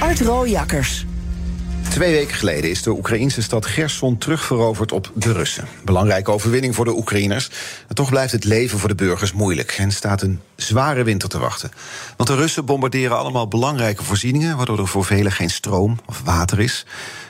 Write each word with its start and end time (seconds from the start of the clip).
Art 0.00 0.20
Rooijakkers. 0.20 1.04
Twee 1.96 2.12
weken 2.12 2.36
geleden 2.36 2.70
is 2.70 2.82
de 2.82 2.90
Oekraïnse 2.90 3.42
stad 3.42 3.66
Gerson 3.66 4.18
terugveroverd 4.18 4.92
op 4.92 5.10
de 5.14 5.32
Russen. 5.32 5.68
Belangrijke 5.84 6.30
overwinning 6.30 6.74
voor 6.74 6.84
de 6.84 6.96
Oekraïners. 6.96 7.50
En 7.88 7.94
toch 7.94 8.10
blijft 8.10 8.32
het 8.32 8.44
leven 8.44 8.78
voor 8.78 8.88
de 8.88 8.94
burgers 8.94 9.32
moeilijk 9.32 9.72
en 9.78 9.92
staat 9.92 10.22
een 10.22 10.40
zware 10.56 11.02
winter 11.02 11.28
te 11.28 11.38
wachten. 11.38 11.70
Want 12.16 12.28
de 12.28 12.34
Russen 12.34 12.64
bombarderen 12.64 13.18
allemaal 13.18 13.48
belangrijke 13.48 14.04
voorzieningen, 14.04 14.56
waardoor 14.56 14.78
er 14.78 14.86
voor 14.86 15.04
velen 15.04 15.32
geen 15.32 15.50
stroom 15.50 15.98
of 16.06 16.22
water 16.24 16.60
is. 16.60 16.86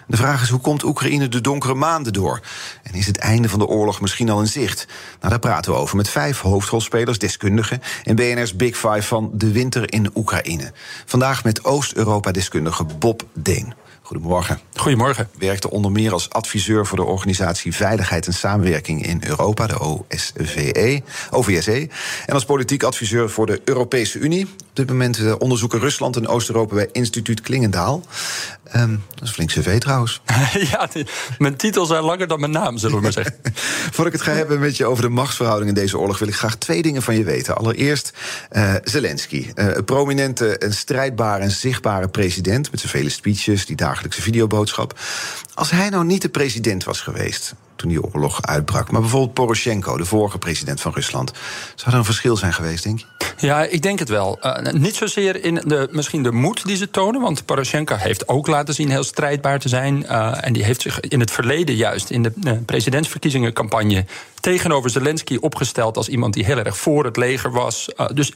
De 0.06 0.16
vraag 0.16 0.42
is 0.42 0.48
hoe 0.48 0.61
komt 0.61 0.84
Oekraïne 0.84 1.28
de 1.28 1.41
donkere 1.41 1.75
maanden 1.75 2.12
door? 2.12 2.41
En 2.83 2.95
is 2.95 3.06
het 3.06 3.19
einde 3.19 3.48
van 3.48 3.59
de 3.59 3.67
oorlog 3.67 4.01
misschien 4.01 4.30
al 4.30 4.41
in 4.41 4.47
zicht? 4.47 4.87
Nou, 5.19 5.30
daar 5.30 5.39
praten 5.39 5.73
we 5.73 5.78
over 5.78 5.97
met 5.97 6.09
vijf 6.09 6.41
hoofdrolspelers, 6.41 7.19
deskundigen 7.19 7.83
en 8.05 8.17
BNR's 8.17 8.56
Big 8.56 8.77
Five 8.77 9.03
van 9.03 9.30
de 9.33 9.53
winter 9.53 9.92
in 9.92 10.11
Oekraïne. 10.14 10.73
Vandaag 11.05 11.45
met 11.45 11.64
Oost-Europa-deskundige 11.64 12.84
Bob 12.84 13.23
Deen. 13.34 13.86
Goedemorgen. 14.06 14.60
Goedemorgen. 14.74 15.28
Werkte 15.38 15.70
onder 15.70 15.92
meer 15.92 16.12
als 16.12 16.31
adviseur 16.31 16.86
voor 16.86 16.97
de 16.97 17.05
Organisatie 17.05 17.75
Veiligheid 17.75 18.27
en 18.27 18.34
Samenwerking 18.34 19.06
in 19.06 19.22
Europa, 19.27 19.67
de 19.67 19.81
OSVE, 19.81 21.03
OVSE. 21.31 21.89
En 22.27 22.34
als 22.34 22.44
politiek 22.44 22.83
adviseur 22.83 23.31
voor 23.31 23.47
de 23.47 23.61
Europese 23.64 24.19
Unie. 24.19 24.44
Op 24.44 24.83
dit 24.83 24.89
moment 24.89 25.19
eh, 25.19 25.34
onderzoeken 25.39 25.78
Rusland 25.78 26.16
en 26.16 26.27
Oost-Europa 26.27 26.75
bij 26.75 26.89
Instituut 26.92 27.41
Klingendaal. 27.41 28.03
Um, 28.77 29.03
dat 29.08 29.22
is 29.22 29.28
een 29.28 29.34
flink 29.34 29.50
cv 29.50 29.78
trouwens. 29.78 30.20
ja, 30.70 30.88
die, 30.92 31.06
mijn 31.38 31.56
titels 31.56 31.88
zijn 31.88 32.03
langer 32.03 32.27
dan 32.27 32.41
mijn 32.41 32.53
naam, 32.53 32.78
zullen 32.78 32.97
we 32.97 33.03
maar 33.03 33.12
zeggen. 33.12 33.34
Voordat 33.92 34.06
ik 34.06 34.12
het 34.12 34.22
ga 34.22 34.33
hebben 34.33 34.59
met 34.59 34.77
je 34.77 34.86
over 34.86 35.03
de 35.03 35.09
machtsverhouding 35.09 35.69
in 35.69 35.75
deze 35.75 35.98
oorlog, 35.98 36.19
wil 36.19 36.28
ik 36.28 36.34
graag 36.34 36.56
twee 36.56 36.83
dingen 36.83 37.03
van 37.03 37.16
je 37.16 37.25
weten. 37.25 37.56
Allereerst 37.56 38.12
uh, 38.53 38.75
Zelensky, 38.84 39.36
uh, 39.55 39.75
een 39.75 39.84
prominente, 39.84 40.64
een 40.64 40.75
strijdbare 40.75 41.42
en 41.42 41.50
zichtbare 41.50 42.09
president 42.09 42.70
met 42.70 42.81
zijn 42.81 42.92
vele 42.92 43.09
speeches, 43.09 43.66
die 43.66 43.77
dagelijkse 43.97 44.22
videoboodschap. 44.22 44.98
Als 45.55 45.70
hij 45.70 45.89
nou 45.89 46.05
niet 46.05 46.22
de 46.22 46.28
president 46.28 46.84
was 46.84 47.00
geweest, 47.00 47.55
toen 47.77 47.88
die 47.88 48.02
oorlog 48.02 48.42
uitbrak. 48.42 48.91
Maar 48.91 49.00
bijvoorbeeld 49.00 49.34
Poroshenko, 49.34 49.96
de 49.96 50.05
vorige 50.05 50.38
president 50.38 50.80
van 50.80 50.92
Rusland. 50.92 51.32
Zou 51.74 51.92
er 51.92 51.98
een 51.98 52.05
verschil 52.05 52.36
zijn 52.36 52.52
geweest, 52.52 52.84
denk 52.84 52.98
je? 52.98 53.05
Ja, 53.38 53.62
ik 53.62 53.82
denk 53.82 53.98
het 53.98 54.08
wel. 54.08 54.38
Uh, 54.42 54.72
niet 54.72 54.94
zozeer 54.94 55.44
in 55.44 55.55
de, 55.55 55.88
misschien 55.91 56.22
de 56.22 56.32
moed 56.32 56.66
die 56.66 56.77
ze 56.77 56.91
tonen. 56.91 57.20
Want 57.20 57.44
Poroshenko 57.44 57.94
heeft 57.94 58.28
ook 58.28 58.47
laten 58.47 58.74
zien 58.74 58.91
heel 58.91 59.04
strijdbaar 59.04 59.58
te 59.58 59.69
zijn. 59.69 60.02
Uh, 60.02 60.44
en 60.44 60.52
die 60.52 60.64
heeft 60.64 60.82
zich 60.82 61.00
in 61.00 61.20
het 61.20 61.30
verleden 61.30 61.74
juist 61.74 62.10
in 62.10 62.22
de 62.22 62.32
uh, 62.44 62.52
presidentsverkiezingencampagne 62.66 64.04
tegenover 64.41 64.91
Zelensky 64.91 65.36
opgesteld 65.41 65.97
als 65.97 66.08
iemand 66.08 66.34
die 66.34 66.44
heel 66.44 66.58
erg 66.58 66.77
voor 66.78 67.04
het 67.04 67.16
leger 67.16 67.50
was. 67.50 67.88
dus 68.14 68.32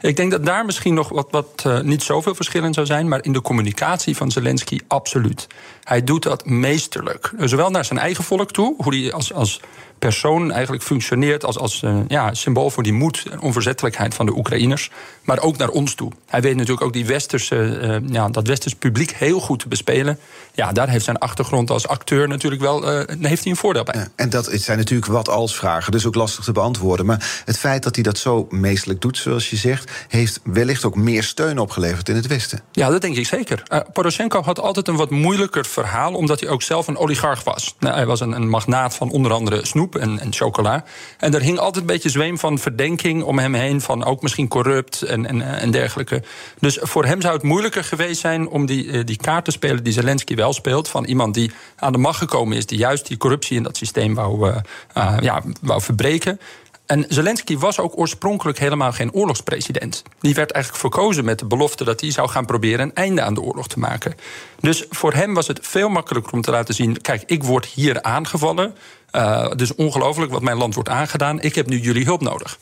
ik 0.00 0.16
denk 0.16 0.30
dat 0.30 0.44
daar 0.44 0.64
misschien 0.64 0.94
nog 0.94 1.08
wat, 1.08 1.28
wat 1.30 1.82
niet 1.82 2.02
zoveel 2.02 2.34
verschil 2.34 2.64
in 2.64 2.74
zou 2.74 2.86
zijn. 2.86 3.08
Maar 3.08 3.24
in 3.24 3.32
de 3.32 3.42
communicatie 3.42 4.16
van 4.16 4.30
Zelensky 4.30 4.78
absoluut. 4.88 5.46
Hij 5.84 6.04
doet 6.04 6.22
dat 6.22 6.44
meesterlijk. 6.46 7.32
Zowel 7.38 7.70
naar 7.70 7.84
zijn 7.84 7.98
eigen 7.98 8.24
volk 8.24 8.50
toe, 8.50 8.74
hoe 8.76 8.96
hij 8.96 9.12
als, 9.12 9.32
als 9.32 9.60
persoon 10.02 10.50
eigenlijk 10.52 10.82
functioneert 10.82 11.44
als, 11.44 11.58
als 11.58 11.82
uh, 11.82 11.96
ja, 12.08 12.34
symbool 12.34 12.70
voor 12.70 12.82
die 12.82 12.92
moed 12.92 13.24
en 13.30 13.40
onverzettelijkheid 13.40 14.14
van 14.14 14.26
de 14.26 14.36
Oekraïners. 14.36 14.90
Maar 15.22 15.40
ook 15.40 15.56
naar 15.56 15.68
ons 15.68 15.94
toe. 15.94 16.12
Hij 16.26 16.40
weet 16.40 16.56
natuurlijk 16.56 16.82
ook 16.82 16.92
die 16.92 17.06
westerse, 17.06 17.56
uh, 17.56 17.96
ja, 18.12 18.28
dat 18.28 18.46
westers 18.46 18.74
publiek 18.74 19.10
heel 19.10 19.40
goed 19.40 19.58
te 19.58 19.68
bespelen. 19.68 20.18
Ja, 20.54 20.72
daar 20.72 20.88
heeft 20.88 21.04
zijn 21.04 21.18
achtergrond 21.18 21.70
als 21.70 21.88
acteur 21.88 22.28
natuurlijk 22.28 22.62
wel 22.62 22.82
uh, 22.82 23.02
heeft 23.20 23.42
hij 23.42 23.52
een 23.52 23.56
voordeel 23.56 23.82
bij. 23.82 23.94
Ja, 23.94 24.08
en 24.16 24.30
dat 24.30 24.48
zijn 24.52 24.78
natuurlijk 24.78 25.12
wat 25.12 25.28
als 25.28 25.56
vragen, 25.56 25.92
dus 25.92 26.06
ook 26.06 26.14
lastig 26.14 26.44
te 26.44 26.52
beantwoorden. 26.52 27.06
Maar 27.06 27.42
het 27.44 27.58
feit 27.58 27.82
dat 27.82 27.94
hij 27.94 28.04
dat 28.04 28.18
zo 28.18 28.46
meestelijk 28.50 29.00
doet, 29.00 29.16
zoals 29.16 29.50
je 29.50 29.56
zegt, 29.56 29.90
heeft 30.08 30.40
wellicht 30.44 30.84
ook 30.84 30.96
meer 30.96 31.22
steun 31.22 31.58
opgeleverd 31.58 32.08
in 32.08 32.14
het 32.14 32.26
Westen. 32.26 32.60
Ja, 32.72 32.90
dat 32.90 33.00
denk 33.00 33.16
ik 33.16 33.26
zeker. 33.26 33.62
Poroshenko 33.92 34.42
had 34.42 34.60
altijd 34.60 34.88
een 34.88 34.96
wat 34.96 35.10
moeilijker 35.10 35.66
verhaal, 35.66 36.14
omdat 36.14 36.40
hij 36.40 36.48
ook 36.48 36.62
zelf 36.62 36.86
een 36.86 36.96
oligarch 36.96 37.44
was. 37.44 37.74
Nou, 37.78 37.94
hij 37.94 38.06
was 38.06 38.20
een, 38.20 38.32
een 38.32 38.48
magnaat 38.48 38.94
van 38.94 39.10
onder 39.10 39.32
andere 39.32 39.66
snoep 39.66 39.91
en, 39.94 40.18
en, 40.18 40.32
chocola. 40.32 40.84
En 41.18 41.34
er 41.34 41.40
hing 41.40 41.58
altijd 41.58 41.76
een 41.76 41.92
beetje 41.92 42.08
zweem 42.08 42.38
van 42.38 42.58
verdenking 42.58 43.22
om 43.22 43.38
hem 43.38 43.54
heen, 43.54 43.80
van 43.80 44.04
ook 44.04 44.22
misschien 44.22 44.48
corrupt 44.48 45.02
en, 45.02 45.26
en, 45.26 45.58
en 45.58 45.70
dergelijke. 45.70 46.22
Dus 46.58 46.78
voor 46.80 47.04
hem 47.04 47.20
zou 47.20 47.34
het 47.34 47.42
moeilijker 47.42 47.84
geweest 47.84 48.20
zijn 48.20 48.48
om 48.48 48.66
die, 48.66 49.04
die 49.04 49.16
kaart 49.16 49.44
te 49.44 49.50
spelen 49.50 49.84
die 49.84 49.92
Zelensky 49.92 50.34
wel 50.34 50.52
speelt, 50.52 50.88
van 50.88 51.04
iemand 51.04 51.34
die 51.34 51.52
aan 51.76 51.92
de 51.92 51.98
macht 51.98 52.18
gekomen 52.18 52.56
is, 52.56 52.66
die 52.66 52.78
juist 52.78 53.06
die 53.06 53.16
corruptie 53.16 53.56
in 53.56 53.62
dat 53.62 53.76
systeem 53.76 54.14
wou, 54.14 54.48
uh, 54.48 54.56
uh, 54.96 55.16
ja, 55.20 55.42
wou 55.60 55.82
verbreken. 55.82 56.40
En 56.86 57.04
Zelensky 57.08 57.58
was 57.58 57.78
ook 57.78 57.98
oorspronkelijk 57.98 58.58
helemaal 58.58 58.92
geen 58.92 59.12
oorlogspresident. 59.12 60.02
Die 60.20 60.34
werd 60.34 60.50
eigenlijk 60.50 60.82
verkozen 60.82 61.24
met 61.24 61.38
de 61.38 61.46
belofte 61.46 61.84
dat 61.84 62.00
hij 62.00 62.10
zou 62.10 62.28
gaan 62.28 62.46
proberen 62.46 62.80
een 62.80 62.94
einde 62.94 63.22
aan 63.22 63.34
de 63.34 63.40
oorlog 63.40 63.68
te 63.68 63.78
maken. 63.78 64.14
Dus 64.60 64.86
voor 64.90 65.12
hem 65.12 65.34
was 65.34 65.46
het 65.46 65.58
veel 65.62 65.88
makkelijker 65.88 66.32
om 66.32 66.40
te 66.40 66.50
laten 66.50 66.74
zien: 66.74 67.00
kijk, 67.00 67.22
ik 67.26 67.42
word 67.42 67.66
hier 67.66 68.02
aangevallen. 68.02 68.74
Uh, 69.16 69.50
dus 69.56 69.74
ongelooflijk 69.74 70.32
wat 70.32 70.42
mijn 70.42 70.56
land 70.56 70.74
wordt 70.74 70.88
aangedaan. 70.88 71.40
Ik 71.40 71.54
heb 71.54 71.66
nu 71.66 71.78
jullie 71.78 72.04
hulp 72.04 72.20
nodig. 72.20 72.58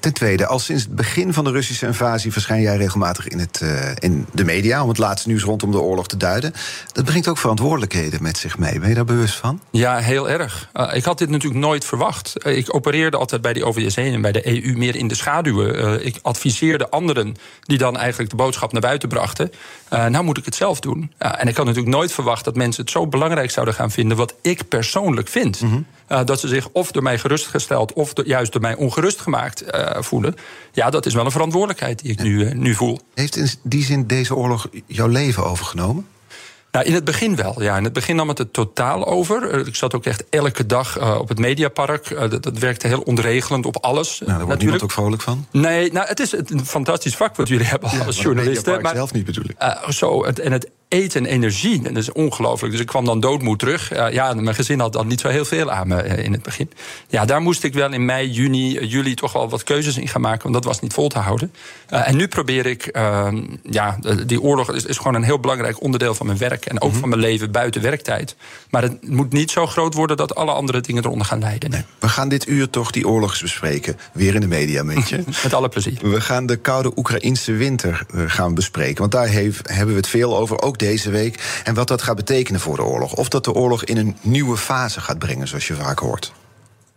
Ten 0.00 0.12
tweede, 0.12 0.46
al 0.46 0.58
sinds 0.58 0.82
het 0.82 0.94
begin 0.94 1.32
van 1.32 1.44
de 1.44 1.50
Russische 1.50 1.86
invasie 1.86 2.32
verschijn 2.32 2.60
jij 2.60 2.76
regelmatig 2.76 3.28
in, 3.28 3.38
het, 3.38 3.60
uh, 3.62 3.90
in 3.98 4.26
de 4.32 4.44
media 4.44 4.82
om 4.82 4.88
het 4.88 4.98
laatste 4.98 5.28
nieuws 5.28 5.42
rondom 5.42 5.70
de 5.70 5.80
oorlog 5.80 6.08
te 6.08 6.16
duiden. 6.16 6.52
Dat 6.92 7.04
brengt 7.04 7.28
ook 7.28 7.38
verantwoordelijkheden 7.38 8.22
met 8.22 8.38
zich 8.38 8.58
mee. 8.58 8.78
Ben 8.80 8.88
je 8.88 8.94
daar 8.94 9.04
bewust 9.04 9.34
van? 9.34 9.60
Ja, 9.70 9.98
heel 9.98 10.30
erg. 10.30 10.70
Uh, 10.74 10.94
ik 10.94 11.04
had 11.04 11.18
dit 11.18 11.28
natuurlijk 11.28 11.60
nooit 11.60 11.84
verwacht. 11.84 12.46
ik 12.46 12.74
opereerde 12.74 13.16
altijd 13.16 13.42
bij 13.42 13.52
de 13.52 13.64
OVSE 13.64 14.00
en 14.00 14.20
bij 14.20 14.32
de 14.32 14.46
EU 14.46 14.76
meer 14.76 14.96
in 14.96 15.08
de 15.08 15.14
schaduwen. 15.14 16.04
ik 16.06 16.18
adviseerde 16.22 16.88
anderen 16.88 17.36
die 17.62 17.78
dan 17.78 17.96
eigenlijk 17.96 18.30
de 18.30 18.36
boodschap 18.36 18.72
naar 18.72 18.80
buiten 18.80 19.08
brachten. 19.08 19.52
nou 19.88 20.24
moet 20.24 20.38
ik 20.38 20.44
het 20.44 20.54
zelf 20.54 20.80
doen. 20.80 21.12
en 21.18 21.48
ik 21.48 21.56
had 21.56 21.66
natuurlijk 21.66 21.94
nooit 21.94 22.12
verwacht 22.12 22.44
dat 22.44 22.56
mensen 22.56 22.82
het 22.82 22.90
zo 22.90 23.06
belangrijk 23.06 23.50
zouden 23.50 23.74
gaan 23.74 23.90
vinden 23.90 24.16
wat 24.16 24.34
ik 24.42 24.68
persoonlijk 24.68 25.28
vind. 25.28 25.59
Mm 25.60 25.70
-hmm. 25.70 25.86
uh, 26.08 26.24
dat 26.24 26.40
ze 26.40 26.48
zich 26.48 26.68
of 26.72 26.92
door 26.92 27.02
mij 27.02 27.18
gerustgesteld 27.18 27.92
of 27.92 28.12
door, 28.12 28.26
juist 28.26 28.52
door 28.52 28.60
mij 28.60 28.74
ongerust 28.74 29.20
gemaakt 29.20 29.74
uh, 29.74 29.90
voelen. 29.98 30.34
Ja, 30.72 30.90
dat 30.90 31.06
is 31.06 31.14
wel 31.14 31.24
een 31.24 31.30
verantwoordelijkheid 31.30 31.98
die 32.02 32.10
ik 32.10 32.18
ja. 32.18 32.24
nu, 32.24 32.44
uh, 32.44 32.52
nu 32.52 32.74
voel. 32.74 33.00
Heeft 33.14 33.36
in 33.36 33.48
die 33.62 33.84
zin 33.84 34.06
deze 34.06 34.34
oorlog 34.34 34.68
jouw 34.86 35.08
leven 35.08 35.44
overgenomen? 35.44 36.06
Nou, 36.70 36.84
in 36.84 36.94
het 36.94 37.04
begin 37.04 37.36
wel, 37.36 37.62
ja. 37.62 37.76
In 37.76 37.84
het 37.84 37.92
begin 37.92 38.16
nam 38.16 38.28
het 38.28 38.38
het 38.38 38.52
totaal 38.52 39.06
over. 39.06 39.66
Ik 39.66 39.74
zat 39.74 39.94
ook 39.94 40.04
echt 40.04 40.24
elke 40.28 40.66
dag 40.66 40.98
uh, 40.98 41.18
op 41.18 41.28
het 41.28 41.38
Mediapark. 41.38 42.10
Uh, 42.10 42.20
dat, 42.20 42.42
dat, 42.42 42.58
werkte 42.58 42.86
heel 42.86 43.00
ontregelend 43.00 43.66
op 43.66 43.76
alles. 43.76 44.18
Nou, 44.18 44.32
daar 44.38 44.46
wordt 44.46 44.60
niemand 44.60 44.82
ook 44.82 44.90
vrolijk 44.90 45.22
van? 45.22 45.46
Nee, 45.50 45.92
nou, 45.92 46.06
het 46.06 46.20
is 46.20 46.32
een 46.32 46.66
fantastisch 46.66 47.16
vak 47.16 47.36
wat 47.36 47.48
jullie 47.48 47.66
hebben 47.66 47.90
ja, 47.92 48.04
als 48.04 48.20
journalisten. 48.20 48.82
Maar 48.82 48.94
zelf 48.94 49.12
niet 49.12 49.24
bedoel 49.24 49.44
ik. 49.44 49.62
Uh, 49.62 49.88
zo, 49.88 50.24
het, 50.24 50.38
en 50.38 50.52
het 50.52 50.70
eten 50.90 51.26
en 51.26 51.32
energie, 51.32 51.82
dat 51.82 51.96
is 51.96 52.12
ongelooflijk. 52.12 52.72
Dus 52.72 52.80
ik 52.80 52.86
kwam 52.86 53.04
dan 53.04 53.20
doodmoe 53.20 53.56
terug. 53.56 53.92
Uh, 53.92 54.12
ja, 54.12 54.34
mijn 54.34 54.54
gezin 54.54 54.80
had 54.80 54.92
dan 54.92 55.06
niet 55.06 55.20
zo 55.20 55.28
heel 55.28 55.44
veel 55.44 55.70
aan 55.70 55.88
me 55.88 56.04
uh, 56.04 56.24
in 56.24 56.32
het 56.32 56.42
begin. 56.42 56.70
Ja, 57.08 57.24
daar 57.24 57.40
moest 57.40 57.64
ik 57.64 57.74
wel 57.74 57.92
in 57.92 58.04
mei, 58.04 58.30
juni, 58.30 58.76
uh, 58.76 58.90
juli 58.90 59.14
toch 59.14 59.32
wel 59.32 59.48
wat 59.48 59.62
keuzes 59.62 59.96
in 59.96 60.08
gaan 60.08 60.20
maken. 60.20 60.42
Want 60.42 60.54
dat 60.54 60.64
was 60.64 60.80
niet 60.80 60.92
vol 60.92 61.08
te 61.08 61.18
houden. 61.18 61.52
en 61.86 62.16
nu 62.16 62.28
probeer 62.28 62.66
ik, 62.66 62.86
ehm, 62.86 63.42
ja, 63.62 63.98
die 64.26 64.40
oorlog 64.40 64.72
is, 64.72 64.84
is, 64.84 64.96
gewoon 64.96 65.14
een 65.14 65.22
heel 65.22 65.40
belangrijk 65.40 65.82
onderdeel 65.82 66.14
van 66.14 66.26
mijn 66.26 66.38
werk. 66.38 66.66
En 66.66 66.76
ook 66.76 66.82
mm 66.82 66.90
-hmm. 66.90 67.00
van 67.00 67.08
mijn 67.08 67.20
leven 67.20 67.50
buiten 67.50 67.82
werktijd. 67.82 68.36
Maar 68.70 68.82
het 68.82 69.08
moet 69.08 69.32
niet 69.32 69.50
zo 69.50 69.66
groot 69.66 69.94
worden 69.94 70.16
dat 70.16 70.34
alle 70.34 70.52
andere 70.52 70.80
dingen 70.80 71.04
eronder 71.04 71.26
gaan 71.26 71.40
leiden. 71.40 71.70
Nee. 71.70 71.82
We 71.98 72.08
gaan 72.08 72.28
dit 72.28 72.48
uur 72.48 72.70
toch 72.70 72.90
die 72.90 73.08
oorlog 73.08 73.30
eens 73.30 73.42
bespreken. 73.42 73.98
Weer 74.12 74.34
in 74.34 74.40
de 74.40 74.46
media, 74.46 74.82
met 74.82 75.08
je. 75.08 75.24
Met 75.42 75.54
alle 75.54 75.68
plezier. 75.68 75.98
We 76.02 76.20
gaan 76.20 76.46
de 76.46 76.56
koude 76.56 76.92
Oekraïnse 76.96 77.52
winter 77.52 78.06
gaan 78.26 78.54
bespreken. 78.54 78.98
Want 78.98 79.12
daar 79.12 79.26
heeft, 79.26 79.68
hebben 79.68 79.94
we 79.94 80.00
het 80.00 80.08
veel 80.08 80.36
over, 80.36 80.62
ook 80.62 80.78
deze 80.80 81.10
week. 81.10 81.60
En 81.64 81.74
wat 81.74 81.88
dat 81.88 82.02
gaat 82.02 82.16
betekenen 82.16 82.60
voor 82.60 82.76
de 82.76 82.84
oorlog. 82.84 83.14
Of 83.14 83.28
dat 83.28 83.44
de 83.44 83.52
oorlog 83.52 83.84
in 83.84 83.96
een 83.96 84.16
nieuwe 84.20 84.56
fase 84.56 85.00
gaat 85.00 85.18
brengen, 85.18 85.48
zoals 85.48 85.66
je 85.66 85.74
vaak 85.74 85.98
hoort. 85.98 86.32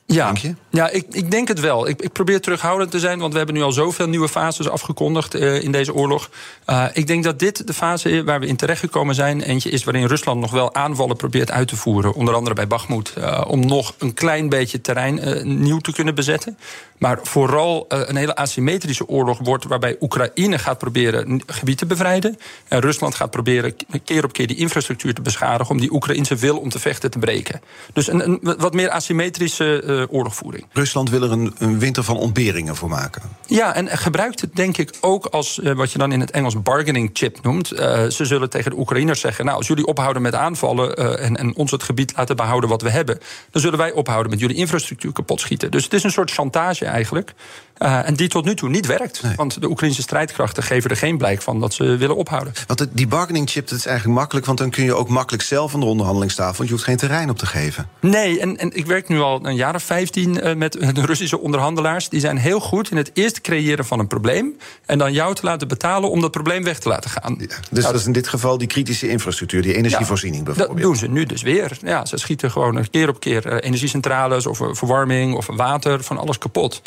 Ja, 0.05 0.33
ja 0.69 0.89
ik, 0.89 1.05
ik 1.09 1.31
denk 1.31 1.47
het 1.47 1.59
wel. 1.59 1.87
Ik, 1.87 2.01
ik, 2.01 2.11
probeer 2.11 2.41
terughoudend 2.41 2.91
te 2.91 2.99
zijn, 2.99 3.19
want 3.19 3.31
we 3.31 3.37
hebben 3.37 3.55
nu 3.55 3.61
al 3.61 3.71
zoveel 3.71 4.07
nieuwe 4.07 4.29
fases 4.29 4.69
afgekondigd 4.69 5.35
uh, 5.35 5.63
in 5.63 5.71
deze 5.71 5.93
oorlog. 5.93 6.29
Uh, 6.69 6.85
ik 6.93 7.07
denk 7.07 7.23
dat 7.23 7.39
dit 7.39 7.67
de 7.67 7.73
fase 7.73 8.23
waar 8.23 8.39
we 8.39 8.45
in 8.45 8.55
terechtgekomen 8.55 9.15
zijn, 9.15 9.41
eentje 9.41 9.69
is 9.69 9.83
waarin 9.83 10.05
Rusland 10.05 10.41
nog 10.41 10.51
wel 10.51 10.75
aanvallen 10.75 11.15
probeert 11.15 11.51
uit 11.51 11.67
te 11.67 11.75
voeren. 11.75 12.13
Onder 12.13 12.33
andere 12.33 12.55
bij 12.55 12.67
Bakhmut, 12.67 13.13
uh, 13.17 13.41
om 13.47 13.65
nog 13.65 13.93
een 13.97 14.13
klein 14.13 14.49
beetje 14.49 14.81
terrein 14.81 15.41
nieuw 15.63 15.79
te 15.79 15.93
kunnen 15.93 16.15
bezetten. 16.15 16.57
Maar 17.03 17.19
vooral 17.21 17.85
een 17.87 18.15
hele 18.15 18.35
asymmetrische 18.35 19.07
oorlog 19.07 19.39
wordt 19.39 19.65
waarbij 19.65 19.95
Oekraïne 19.99 20.59
gaat 20.59 20.77
proberen 20.77 21.41
gebied 21.45 21.77
te 21.77 21.85
bevrijden. 21.85 22.37
En 22.67 22.79
Rusland 22.79 23.15
gaat 23.15 23.31
proberen 23.31 23.75
keer 24.03 24.23
op 24.23 24.33
keer 24.33 24.47
die 24.47 24.57
infrastructuur 24.57 25.13
te 25.13 25.21
beschadigen 25.21 25.73
om 25.73 25.79
die 25.79 25.93
Oekraïnse 25.93 26.35
wil 26.35 26.57
om 26.57 26.69
te 26.69 26.79
vechten 26.79 27.11
te 27.11 27.19
breken. 27.19 27.61
Dus 27.93 28.07
een, 28.07 28.25
een 28.25 28.55
wat 28.57 28.73
meer 28.73 28.89
asymmetrische 28.89 29.83
uh, 29.85 30.03
oorlogvoering. 30.09 30.65
Rusland 30.73 31.09
wil 31.09 31.21
er 31.21 31.31
een, 31.31 31.55
een, 31.57 31.79
winter 31.79 32.03
van 32.03 32.17
ontberingen 32.17 32.75
voor 32.75 32.89
maken. 32.89 33.21
Ja, 33.45 33.75
en 33.75 33.87
gebruikt 33.87 34.41
het 34.41 34.55
denk 34.55 34.77
ik 34.77 34.93
ook 35.01 35.25
als 35.25 35.59
uh, 35.63 35.73
wat 35.73 35.91
je 35.91 35.97
dan 35.97 36.11
in 36.11 36.19
het 36.19 36.31
Engels 36.31 36.61
bargaining 36.61 37.09
chip 37.13 37.41
noemt. 37.41 37.67
Ze 37.67 38.19
zullen 38.21 38.49
tegen 38.49 38.71
de 38.71 38.77
Oekraïners 38.77 39.19
zeggen: 39.19 39.45
Nou, 39.45 39.57
als 39.57 39.67
jullie 39.67 39.85
ophouden 39.85 40.21
met 40.21 40.35
aanvallen 40.35 40.95
en, 41.19 41.37
en, 41.37 41.55
ons 41.55 41.71
het 41.71 41.83
gebied 41.83 42.13
laten 42.15 42.35
behouden 42.35 42.69
wat 42.69 42.81
we 42.81 42.89
hebben, 42.89 43.19
dan 43.51 43.61
zullen 43.61 43.77
wij 43.77 43.91
ophouden 43.91 44.31
met 44.31 44.39
jullie 44.39 44.55
infrastructuur 44.55 45.11
kapot 45.11 45.39
schieten. 45.39 45.71
Dus 45.71 45.83
het 45.83 45.93
is 45.93 46.03
een 46.03 46.11
soort 46.11 46.31
chantage 46.31 46.91
eigenlijk. 46.93 47.33
Uh, 47.79 48.07
en 48.07 48.13
die 48.13 48.27
tot 48.27 48.45
nu 48.45 48.55
toe 48.55 48.69
niet 48.69 48.85
werkt. 48.85 49.23
Nee. 49.23 49.35
Want 49.35 49.61
de 49.61 49.69
Oekraïnse 49.69 50.01
strijdkrachten 50.01 50.63
geven 50.63 50.89
er 50.89 50.97
geen 50.97 51.17
blijk 51.17 51.41
van 51.41 51.59
dat 51.59 51.73
ze 51.73 51.97
willen 51.97 52.15
ophouden. 52.15 52.53
Want 52.67 52.87
die 52.91 53.07
bargaining 53.07 53.49
chip 53.49 53.67
dat 53.67 53.77
is 53.77 53.85
eigenlijk 53.85 54.17
makkelijk, 54.17 54.45
want 54.45 54.57
dan 54.57 54.69
kun 54.69 54.83
je 54.83 54.93
ook 54.93 55.09
makkelijk 55.09 55.43
zelf 55.43 55.73
aan 55.73 55.79
de 55.79 55.85
onderhandelingstafel. 55.85 56.55
Want 56.55 56.67
je 56.67 56.73
hoeft 56.75 56.87
geen 56.87 56.97
terrein 56.97 57.29
op 57.29 57.37
te 57.37 57.45
geven. 57.45 57.87
Nee, 57.99 58.39
en, 58.39 58.57
en 58.57 58.75
ik 58.75 58.85
werk 58.85 59.07
nu 59.07 59.19
al 59.19 59.45
een 59.45 59.55
jaar 59.55 59.75
of 59.75 59.83
15 59.83 60.47
uh, 60.47 60.55
met 60.55 60.71
de 60.95 61.05
Russische 61.05 61.39
onderhandelaars. 61.39 62.09
Die 62.09 62.19
zijn 62.19 62.37
heel 62.37 62.59
goed 62.59 62.91
in 62.91 62.97
het 62.97 63.11
eerst 63.13 63.41
creëren 63.41 63.85
van 63.85 63.99
een 63.99 64.07
probleem. 64.07 64.57
En 64.85 64.97
dan 64.97 65.13
jou 65.13 65.35
te 65.35 65.45
laten 65.45 65.67
betalen 65.67 66.09
om 66.09 66.21
dat 66.21 66.31
probleem 66.31 66.63
weg 66.63 66.79
te 66.79 66.89
laten 66.89 67.09
gaan. 67.09 67.35
Ja, 67.39 67.45
dus 67.47 67.57
nou, 67.69 67.91
dat 67.91 68.01
is 68.01 68.05
in 68.05 68.11
dit 68.11 68.27
geval 68.27 68.57
die 68.57 68.67
kritische 68.67 69.09
infrastructuur, 69.09 69.61
die 69.61 69.75
energievoorziening 69.75 70.47
ja, 70.47 70.53
bijvoorbeeld. 70.53 70.77
Dat 70.77 70.87
doen 70.87 70.95
ze 70.95 71.07
nu 71.07 71.25
dus 71.25 71.41
weer. 71.41 71.77
Ja, 71.81 72.05
ze 72.05 72.17
schieten 72.17 72.51
gewoon 72.51 72.89
keer 72.89 73.09
op 73.09 73.19
keer 73.19 73.45
uh, 73.45 73.57
energiecentrales 73.61 74.45
of 74.45 74.61
verwarming 74.71 75.35
of 75.35 75.47
water, 75.47 76.03
van 76.03 76.17
alles 76.17 76.37
kapot. 76.37 76.81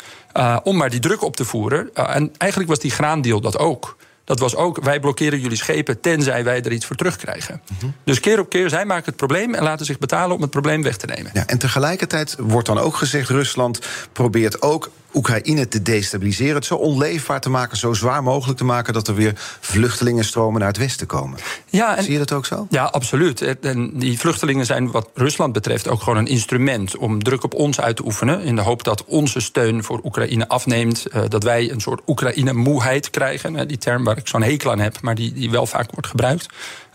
om 0.63 0.76
maar 0.77 0.89
die 0.89 0.99
druk 0.99 1.23
op 1.23 1.35
te 1.35 1.45
voeren. 1.45 1.89
en 1.93 2.31
eigenlijk 2.37 2.69
was 2.69 2.79
die 2.79 2.91
graandeal 2.91 3.41
dat 3.41 3.57
ook. 3.57 3.95
Dat 4.23 4.39
was 4.39 4.55
ook, 4.55 4.83
wij 4.83 4.99
blokkeren 4.99 5.39
jullie 5.39 5.57
schepen 5.57 5.99
tenzij 5.99 6.43
wij 6.43 6.61
er 6.61 6.71
iets 6.71 6.85
voor 6.85 6.95
terugkrijgen. 6.95 7.61
Mm 7.81 7.93
Dus 8.03 8.19
keer 8.19 8.39
op 8.39 8.49
keer, 8.49 8.69
zij 8.69 8.85
maken 8.85 9.05
het 9.05 9.15
probleem 9.15 9.53
en 9.53 9.63
laten 9.63 9.85
zich 9.85 9.97
betalen 9.97 10.35
om 10.35 10.41
het 10.41 10.51
probleem 10.51 10.83
weg 10.83 10.97
te 10.97 11.05
nemen. 11.05 11.31
Ja, 11.33 11.45
en 11.45 11.57
tegelijkertijd 11.57 12.35
wordt 12.39 12.67
dan 12.67 12.77
ook 12.77 12.95
gezegd, 12.95 13.29
Rusland 13.29 13.79
probeert 14.11 14.61
ook 14.61 14.91
Oekraïne 15.13 15.67
te 15.67 15.81
destabiliseren, 15.81 16.55
het 16.55 16.65
zo 16.65 16.75
onleefbaar 16.75 17.41
te 17.41 17.49
maken, 17.49 17.77
zo 17.77 17.93
zwaar 17.93 18.23
mogelijk 18.23 18.57
te 18.57 18.65
maken 18.65 18.93
dat 18.93 19.07
er 19.07 19.15
weer 19.15 19.33
vluchtelingenstromen 19.59 20.59
naar 20.59 20.69
het 20.69 20.77
westen 20.77 21.07
komen. 21.07 21.39
Ja, 21.69 21.97
en, 21.97 22.03
Zie 22.03 22.11
je 22.11 22.17
dat 22.17 22.31
ook 22.31 22.45
zo? 22.45 22.67
Ja, 22.69 22.83
absoluut. 22.83 23.41
En 23.61 23.91
die 23.93 24.19
vluchtelingen 24.19 24.65
zijn 24.65 24.91
wat 24.91 25.09
Rusland 25.13 25.53
betreft 25.53 25.87
ook 25.87 26.01
gewoon 26.01 26.17
een 26.17 26.27
instrument 26.27 26.97
om 26.97 27.23
druk 27.23 27.43
op 27.43 27.53
ons 27.53 27.79
uit 27.79 27.95
te 27.95 28.05
oefenen. 28.05 28.41
In 28.41 28.55
de 28.55 28.61
hoop 28.61 28.83
dat 28.83 29.05
onze 29.05 29.39
steun 29.39 29.83
voor 29.83 30.01
Oekraïne 30.03 30.47
afneemt. 30.47 31.05
Uh, 31.13 31.21
dat 31.27 31.43
wij 31.43 31.71
een 31.71 31.81
soort 31.81 32.01
Oekraïne-moeheid 32.07 33.09
krijgen. 33.09 33.67
Die 33.67 33.77
term 33.77 34.03
waar 34.03 34.17
ik 34.17 34.27
zo'n 34.27 34.43
hekel 34.43 34.71
aan 34.71 34.79
heb, 34.79 35.01
maar 35.01 35.15
die, 35.15 35.33
die 35.33 35.51
wel 35.51 35.65
vaak 35.65 35.91
wordt 35.91 36.07
gebruikt. 36.07 36.45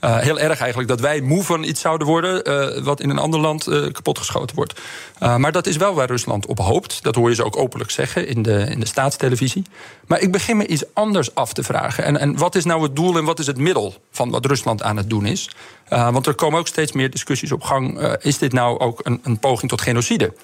Uh, 0.04 0.18
heel 0.18 0.38
erg 0.38 0.58
eigenlijk 0.58 0.88
dat 0.88 1.00
wij 1.00 1.20
moe 1.20 1.42
van 1.42 1.62
iets 1.62 1.80
zouden 1.80 2.06
worden 2.06 2.50
uh, 2.50 2.84
wat 2.84 3.00
in 3.00 3.10
een 3.10 3.18
ander 3.18 3.40
land 3.40 3.68
uh, 3.68 3.92
kapotgeschoten 3.92 4.56
wordt. 4.56 4.80
maar 5.18 5.52
dat 5.52 5.66
is 5.66 5.76
wel 5.76 5.94
waar 5.94 6.06
Rusland 6.06 6.46
op 6.46 6.58
hoopt. 6.58 7.02
Dat 7.02 7.14
hoor 7.14 7.28
je 7.28 7.34
ze 7.34 7.44
ook 7.44 7.56
openlijk 7.56 7.90
zeggen 7.90 8.28
in 8.28 8.42
de, 8.42 8.66
in 8.68 8.80
de 8.80 8.86
staatstelevisie. 8.86 9.62
Maar 10.06 10.20
ik 10.20 10.32
begin 10.32 10.56
me 10.56 10.66
iets 10.66 10.84
anders 10.94 11.34
af 11.34 11.52
te 11.52 11.62
vragen. 11.62 12.04
En, 12.04 12.16
en 12.16 12.36
wat 12.36 12.54
is 12.54 12.64
nou 12.64 12.82
het 12.82 12.96
doel 12.96 13.16
en 13.16 13.24
wat 13.24 13.38
is 13.38 13.46
het 13.46 13.56
middel 13.56 13.94
van 14.10 14.30
wat 14.30 14.46
Rusland 14.46 14.82
aan 14.82 14.96
het 14.96 15.10
doen 15.10 15.26
is? 15.26 15.50
want 15.88 16.26
er 16.26 16.34
komen 16.34 16.58
ook 16.58 16.66
steeds 16.66 16.92
meer 16.92 17.10
discussies 17.10 17.52
op 17.52 17.62
gang. 17.62 18.00
is 18.20 18.38
dit 18.38 18.52
nou 18.52 18.78
ook 18.78 19.00
een, 19.02 19.20
een 19.22 19.38
poging 19.38 19.70
tot 19.70 19.80
genocide? 19.80 20.34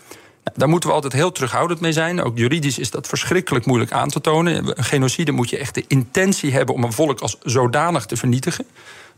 Nou, 0.44 0.56
daar 0.56 0.68
moeten 0.68 0.88
we 0.88 0.94
altijd 0.94 1.12
heel 1.12 1.32
terughoudend 1.32 1.80
mee 1.80 1.92
zijn. 1.92 2.22
Ook 2.22 2.38
juridisch 2.38 2.78
is 2.78 2.90
dat 2.90 3.06
verschrikkelijk 3.06 3.66
moeilijk 3.66 3.92
aan 3.92 4.08
te 4.08 4.20
tonen. 4.20 4.84
Genocide 4.84 5.32
moet 5.32 5.50
je 5.50 5.58
echt 5.58 5.74
de 5.74 5.84
intentie 5.88 6.52
hebben 6.52 6.74
om 6.74 6.84
een 6.84 6.92
volk 6.92 7.20
als 7.20 7.36
zodanig 7.42 8.06
te 8.06 8.16
vernietigen. 8.16 8.66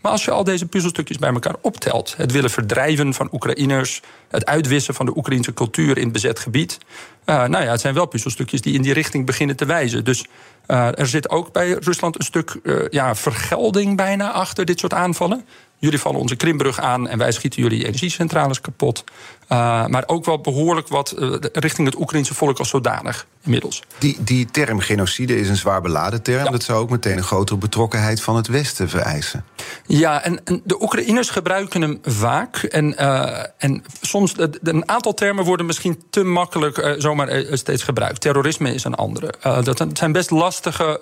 Maar 0.01 0.13
als 0.13 0.25
je 0.25 0.31
al 0.31 0.45
deze 0.45 0.67
puzzelstukjes 0.67 1.19
bij 1.19 1.33
elkaar 1.33 1.57
optelt, 1.61 2.15
het 2.17 2.33
willen 2.33 2.51
verdrijven 2.51 3.15
van 3.15 3.29
Oekraïners, 3.33 4.01
het 4.29 4.47
uitwissen 4.47 4.95
van 4.95 5.07
de 5.07 5.17
Oekraïnse 5.17 5.55
cultuur 5.55 5.99
in 5.99 6.13
bezet 6.13 6.39
gebied, 6.39 6.79
uh, 7.27 7.45
nou 7.47 7.65
ja, 7.65 7.71
het 7.71 7.81
zijn 7.81 7.95
wel 7.95 8.07
puzzelstukjes 8.07 8.61
die 8.61 8.75
in 8.75 8.83
die 8.83 8.93
richting 8.93 9.27
beginnen 9.27 9.57
te 9.57 9.65
wijzen. 9.65 10.05
Dus 10.05 10.25
uh, 10.67 10.99
er 10.99 11.07
zit 11.07 11.29
ook 11.29 11.53
bij 11.53 11.71
Rusland 11.71 12.19
een 12.19 12.25
stuk 12.25 12.57
uh, 12.63 12.89
ja, 12.91 13.15
vergelding 13.15 13.97
bijna 13.97 14.31
achter 14.31 14.65
dit 14.65 14.79
soort 14.79 14.95
aanvallen. 14.95 15.45
Jullie 15.79 15.99
vallen 15.99 16.21
onze 16.21 16.37
Krimbrug 16.37 16.81
aan 16.81 17.09
en 17.09 17.19
wij 17.19 17.33
schieten 17.33 17.63
jullie 17.63 17.87
energiecentrales 17.87 18.61
kapot. 18.61 19.05
Uh, 19.53 19.87
maar 19.87 20.03
ook 20.07 20.25
wel 20.25 20.41
behoorlijk 20.41 20.89
wat 20.89 21.15
uh, 21.19 21.35
richting 21.53 21.87
het 21.87 21.99
Oekraïnse 21.99 22.35
volk 22.35 22.59
als 22.59 22.69
zodanig 22.69 23.27
inmiddels. 23.43 23.83
Die, 23.99 24.17
die 24.21 24.47
term 24.51 24.81
genocide 24.81 25.37
is 25.41 25.49
een 25.49 25.57
zwaar 25.57 25.81
beladen 25.81 26.23
term. 26.23 26.45
Ja. 26.45 26.51
Dat 26.51 26.63
zou 26.63 26.83
ook 26.83 26.91
meteen 26.91 27.17
een 27.17 27.23
grotere 27.23 27.59
betrokkenheid 27.59 28.23
van 28.23 28.37
het 28.37 28.47
Westen 28.47 28.89
vereisen. 28.89 29.45
Ja, 29.87 30.23
en, 30.23 30.45
en 30.45 30.61
de 30.65 30.83
Oekraïners 30.83 31.31
gebruiken 31.31 31.83
hem 31.83 31.99
vaak. 32.03 32.57
En, 32.57 32.95
uh, 33.03 33.43
en 33.59 33.85
soms, 34.01 34.35
een 34.63 34.89
aantal 34.89 35.15
termen 35.15 35.45
worden 35.45 35.67
misschien 35.67 36.03
te 36.11 36.23
makkelijk 36.23 36.95
zomaar 36.99 37.45
steeds 37.51 37.83
gebruikt. 37.83 38.21
Terrorisme 38.21 38.75
is 38.75 38.85
een 38.85 38.95
andere. 38.95 39.35
dat 39.63 39.85
zijn 39.93 40.13
best 40.13 40.31
lastige, 40.31 41.01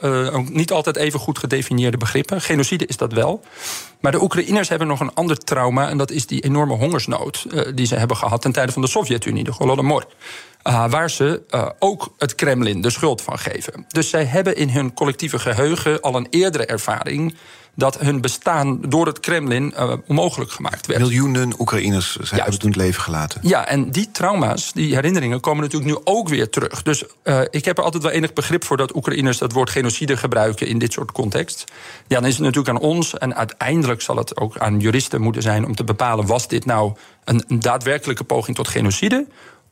niet 0.51 0.73
altijd 0.73 0.97
even 0.97 1.21
goed 1.21 1.39
gedefinieerde 1.39 1.97
begrippen. 1.97 2.41
Genocide 2.41 2.87
is 2.87 2.97
dat 2.97 3.13
wel. 3.13 3.43
Maar 4.01 4.13
de 4.13 4.23
Oekraïners 4.23 4.69
hebben 4.69 4.89
nog 4.89 5.01
een 5.01 5.15
ander 5.15 5.39
trauma. 5.39 5.89
En 5.89 5.99
dat 5.99 6.11
is 6.11 6.27
die 6.27 6.41
enorme 6.41 6.75
hongersnood 6.75 7.47
die 7.75 7.87
ze 7.87 7.95
hebben 7.95 8.17
gehad 8.17 8.43
ten 8.43 8.53
tijde 8.53 8.73
van 8.73 8.83
de 8.83 8.89
Sovjet-Unie, 8.89 9.45
de 9.45 9.53
Holodomor. 9.57 10.07
Uh, 10.65 10.91
waar 10.91 11.11
ze 11.11 11.43
uh, 11.51 11.69
ook 11.79 12.15
het 12.19 12.35
Kremlin 12.35 12.81
de 12.81 12.91
schuld 12.91 13.23
van 13.23 13.39
geven. 13.39 13.85
Dus 13.89 14.11
zij 14.11 14.25
hebben 14.25 14.57
in 14.57 14.69
hun 14.69 14.95
collectieve 14.95 15.39
geheugen 15.39 16.01
al 16.01 16.17
een 16.17 16.27
eerdere 16.31 16.67
ervaring 16.67 17.35
dat 17.79 17.99
hun 17.99 18.21
bestaan 18.21 18.81
door 18.81 19.07
het 19.07 19.21
Kremlin 19.21 19.75
uh, 19.77 19.93
onmogelijk 20.07 20.51
gemaakt 20.51 20.87
werd. 20.87 21.01
Miljoenen 21.01 21.61
Oekraïners 21.61 22.17
zijn 22.17 22.43
uit 22.43 22.63
het 22.63 22.77
leven 22.77 23.03
gelaten. 23.03 23.41
Ja, 23.45 23.67
en 23.67 23.91
die 23.91 24.11
trauma's, 24.11 24.73
die 24.73 24.95
herinneringen, 24.95 25.41
komen 25.41 25.63
natuurlijk 25.63 25.91
nu 25.91 25.99
ook 26.05 26.29
weer 26.29 26.51
terug. 26.51 26.83
Dus 26.83 27.05
uh, 27.25 27.41
ik 27.51 27.65
heb 27.65 27.79
er 27.79 27.85
altijd 27.85 28.03
wel 28.03 28.13
enig 28.13 28.33
begrip 28.33 28.65
voor 28.65 28.77
dat 28.77 28.95
Oekraïners 28.95 29.39
dat 29.39 29.53
woord 29.53 29.71
genocide 29.71 30.17
gebruiken 30.17 30.67
in 30.67 30.79
dit 30.79 30.93
soort 30.93 31.13
context. 31.13 31.65
Ja, 32.07 32.17
dan 32.17 32.29
is 32.29 32.35
het 32.35 32.43
natuurlijk 32.43 32.77
aan 32.77 32.83
ons 32.83 33.19
en 33.19 33.35
uiteindelijk 33.35 34.01
zal 34.01 34.17
het 34.17 34.37
ook 34.37 34.59
aan 34.59 34.79
juristen 34.79 35.21
moeten 35.21 35.43
zijn 35.43 35.67
om 35.67 35.75
te 35.75 35.85
bepalen: 35.85 36.27
was 36.27 36.49
dit 36.49 36.65
nou 36.65 36.93
een, 37.25 37.45
een 37.49 37.61
daadwerkelijke 37.61 38.25
poging 38.25 38.57
tot 38.57 38.69
genocide? 38.69 39.27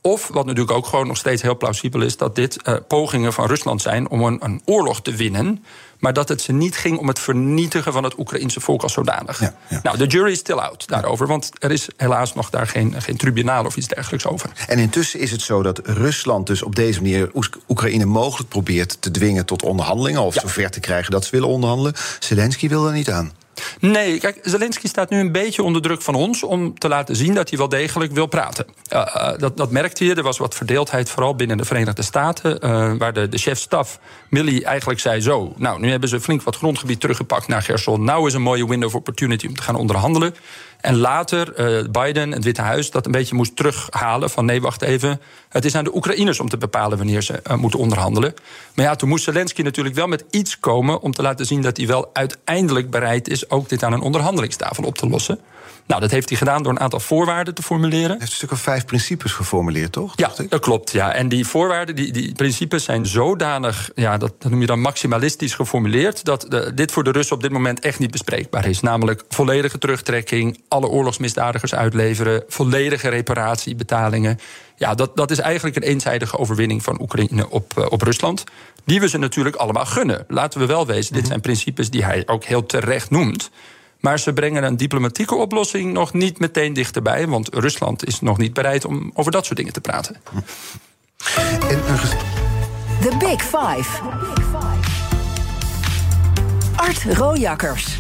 Of, 0.07 0.29
wat 0.29 0.47
natuurlijk 0.47 0.77
ook 0.77 0.87
gewoon 0.87 1.07
nog 1.07 1.17
steeds 1.17 1.43
heel 1.43 1.57
plausibel 1.57 2.01
is, 2.01 2.17
dat 2.17 2.35
dit 2.35 2.59
uh, 2.65 2.75
pogingen 2.89 3.33
van 3.33 3.47
Rusland 3.47 3.83
zijn 3.83 4.09
om 4.09 4.23
een, 4.23 4.45
een, 4.45 4.63
oorlog 4.65 5.03
te 5.03 5.15
winnen. 5.15 5.65
Maar 5.99 6.13
dat 6.13 6.29
het 6.29 6.41
ze 6.41 6.53
niet 6.53 6.77
ging 6.77 6.99
om 6.99 7.09
het 7.09 7.19
vernietigen 7.19 7.93
van 7.93 8.05
het 8.05 8.19
Oekraïnse 8.19 8.61
volk 8.61 8.83
als 8.83 8.93
zodanig. 8.93 9.41
Ja, 9.41 9.55
ja. 9.69 9.81
Nou, 9.83 9.97
de 9.97 10.07
jury 10.07 10.31
is 10.31 10.39
still 10.39 10.57
out 10.57 10.89
daarover, 10.89 11.27
want 11.27 11.51
er 11.59 11.71
is 11.71 11.89
helaas 11.97 12.35
nog 12.35 12.51
daar 12.51 12.67
geen, 12.67 13.03
geen 13.03 13.17
tribunaal 13.17 13.65
of 13.65 13.77
iets 13.77 13.87
dergelijks 13.87 14.27
over. 14.27 14.51
En 14.67 14.79
intussen 14.79 15.21
is 15.21 15.31
het 15.31 15.43
zo 15.43 15.63
dat 15.63 15.81
Rusland 15.85 16.47
dus 16.47 16.63
op 16.63 16.77
deze 16.77 17.03
manier 17.03 17.31
Oekraïne 17.69 18.05
mogelijk 18.05 18.49
probeert 18.49 18.97
te 19.01 19.11
dwingen 19.11 19.47
tot 19.47 19.63
onderhandelingen. 19.63 20.23
Of 20.23 20.35
ja. 20.35 20.41
zover 20.41 20.71
te 20.71 20.81
krijgen 20.81 21.11
dat 21.11 21.25
ze 21.25 21.31
willen 21.31 21.49
onderhandelen. 21.49 21.95
Zelensky 22.19 22.69
wil 22.69 22.87
er 22.87 22.93
niet 22.93 23.11
aan. 23.11 23.33
Nee, 23.81 24.19
kijk, 24.19 24.39
Zelensky 24.43 24.89
staat 24.89 25.11
nu 25.11 25.19
een 25.19 25.33
beetje 25.33 25.63
onder 25.63 25.83
druk 25.83 26.03
van 26.03 26.15
ons 26.15 26.43
om 26.43 26.79
te 26.79 26.89
laten 26.89 27.17
zien 27.17 27.35
dat 27.35 27.49
hij 27.49 27.59
wel 27.59 27.69
degelijk 27.69 28.13
wil 28.13 28.27
praten. 28.27 28.67
Uh, 28.93 29.15
uh, 29.17 29.39
dat, 29.39 29.57
dat 29.57 29.71
merkte 29.71 30.05
je. 30.05 30.15
Er 30.15 30.23
was 30.23 30.39
wat 30.39 30.55
verdeeldheid, 30.55 31.11
vooral 31.11 31.35
binnen 31.35 31.57
de 31.57 31.65
Verenigde 31.65 32.03
Staten, 32.03 32.59
uh, 32.65 32.93
waar 32.99 33.13
de, 33.13 33.29
de 33.29 33.39
chef-staf 33.39 33.99
eigenlijk 34.63 35.01
zei: 35.01 35.21
Zo, 35.21 35.53
nou, 35.57 35.81
nu 35.81 35.91
hebben 35.91 36.09
ze 36.09 36.21
flink 36.21 36.43
wat 36.43 36.57
grondgebied 36.57 37.01
teruggepakt 37.01 37.49
naar 37.49 37.63
Gerson. 37.63 38.05
Nou 38.05 38.27
is 38.27 38.35
een 38.35 38.43
mooie 38.43 38.69
window 38.69 38.89
of 38.89 38.95
opportunity 38.95 39.47
om 39.47 39.55
te 39.55 39.63
gaan 39.63 39.75
onderhandelen. 39.75 40.35
En 40.87 40.97
later 40.97 41.61
uh, 41.83 41.89
Biden, 41.91 42.33
het 42.33 42.45
Witte 42.45 42.63
Huis, 42.63 42.91
dat 42.91 43.07
een 43.07 43.13
beetje 43.13 43.35
moest 43.35 43.57
terughalen. 43.57 44.31
Van 44.31 44.45
nee, 44.45 44.61
wacht 44.61 44.83
even. 44.83 45.21
Het 45.49 45.65
is 45.65 45.75
aan 45.75 45.85
de 45.85 45.95
Oekraïners 45.97 46.41
om 46.41 46.49
te 46.49 46.57
bepalen 46.57 46.99
wanneer 46.99 47.23
ze 47.23 47.41
uh, 47.51 47.57
moeten 47.57 47.79
onderhandelen. 47.79 48.35
Maar 48.75 48.85
ja, 48.85 48.95
toen 48.95 49.09
moest 49.09 49.25
Zelensky 49.25 49.63
natuurlijk 49.63 49.95
wel 49.95 50.07
met 50.07 50.25
iets 50.31 50.59
komen 50.61 51.01
om 51.01 51.13
te 51.13 51.23
laten 51.23 51.47
zien 51.47 51.63
dat 51.63 51.77
hij 51.77 51.87
wel 51.87 52.11
uiteindelijk 52.13 52.91
bereid 52.91 53.29
is 53.29 53.51
ook 53.51 53.69
dit 53.69 53.83
aan 53.83 53.93
een 53.93 54.01
onderhandelingstafel 54.01 54.85
op 54.85 54.99
te 54.99 55.09
lossen. 55.09 55.39
Nou, 55.87 56.01
dat 56.01 56.11
heeft 56.11 56.29
hij 56.29 56.39
gedaan 56.39 56.63
door 56.63 56.73
een 56.73 56.81
aantal 56.81 57.01
voorwaarden 57.01 57.55
te 57.55 57.63
formuleren. 57.63 58.09
Hij 58.09 58.17
heeft 58.19 58.31
een 58.31 58.37
stuk 58.37 58.53
of 58.53 58.61
vijf 58.61 58.85
principes 58.85 59.33
geformuleerd, 59.33 59.93
toch? 59.93 60.13
Ja, 60.17 60.33
dat 60.49 60.61
klopt. 60.61 60.91
Ja. 60.91 61.13
En 61.13 61.29
die 61.29 61.47
voorwaarden, 61.47 61.97
die, 61.97 62.13
die 62.13 62.33
principes 62.33 62.85
zijn 62.85 63.07
zodanig, 63.07 63.91
ja, 63.95 64.17
dat, 64.17 64.33
noem 64.49 64.61
je 64.61 64.67
dan 64.67 64.81
maximalistisch 64.81 65.55
geformuleerd, 65.55 66.25
dat 66.25 66.47
de, 66.49 66.75
dit 66.75 66.93
voor 66.93 67.05
de 67.05 67.11
Russen 67.11 67.37
op 67.37 67.43
dit 67.43 67.51
moment 67.51 67.81
echt 67.81 67.99
niet 67.99 68.11
bespreekbaar 68.11 68.67
is. 68.67 68.81
Namelijk 68.81 69.25
volledige 69.29 69.79
terugtrekking, 69.79 70.61
alle 70.69 70.89
oorlogsmisdadigers 70.89 71.75
uitleveren, 71.75 72.45
volledige 72.49 73.09
reparatiebetalingen. 73.09 74.39
Ja, 74.77 74.95
dat, 74.95 75.17
dat 75.17 75.31
is 75.31 75.39
eigenlijk 75.39 75.77
een 75.77 75.83
eenzijdige 75.83 76.39
overwinning 76.39 76.83
van 76.83 77.01
Oekraïne 77.01 77.51
op, 77.51 77.73
eh, 77.79 77.87
op 77.89 78.03
Rusland. 78.03 78.45
Die 78.85 79.01
we 79.01 79.09
ze 79.09 79.19
natuurlijk 79.19 79.57
allemaal 79.57 79.87
gunnen. 79.87 80.25
Laten 80.29 80.61
we 80.61 80.67
wel 80.67 80.87
wezen, 80.87 81.13
dit 81.13 81.21
mhm. 81.21 81.31
zijn 81.31 81.41
principes 81.41 81.91
die 81.91 82.05
hij 82.05 82.23
ook 82.27 82.45
heel 82.45 82.67
terecht 82.67 83.11
noemt. 83.11 83.51
Maar 84.07 84.19
ze 84.19 84.33
brengen 84.33 84.63
een 84.63 84.77
diplomatieke 84.77 85.35
oplossing 85.35 85.93
nog 85.93 86.13
niet 86.13 86.39
meteen 86.39 86.73
dichterbij. 86.73 87.27
Want 87.27 87.49
Rusland 87.55 88.07
is 88.07 88.21
nog 88.21 88.39
niet 88.39 88.53
bereid 88.53 88.85
om 88.85 89.11
over 89.15 89.33
dat 89.33 89.45
soort 89.45 89.57
dingen 89.57 89.73
te 89.73 89.81
praten. 89.81 90.17
The 93.01 93.17
Big 93.19 93.43
Five. 93.43 94.03
Art 96.77 97.03
Rojakkers. 97.03 97.99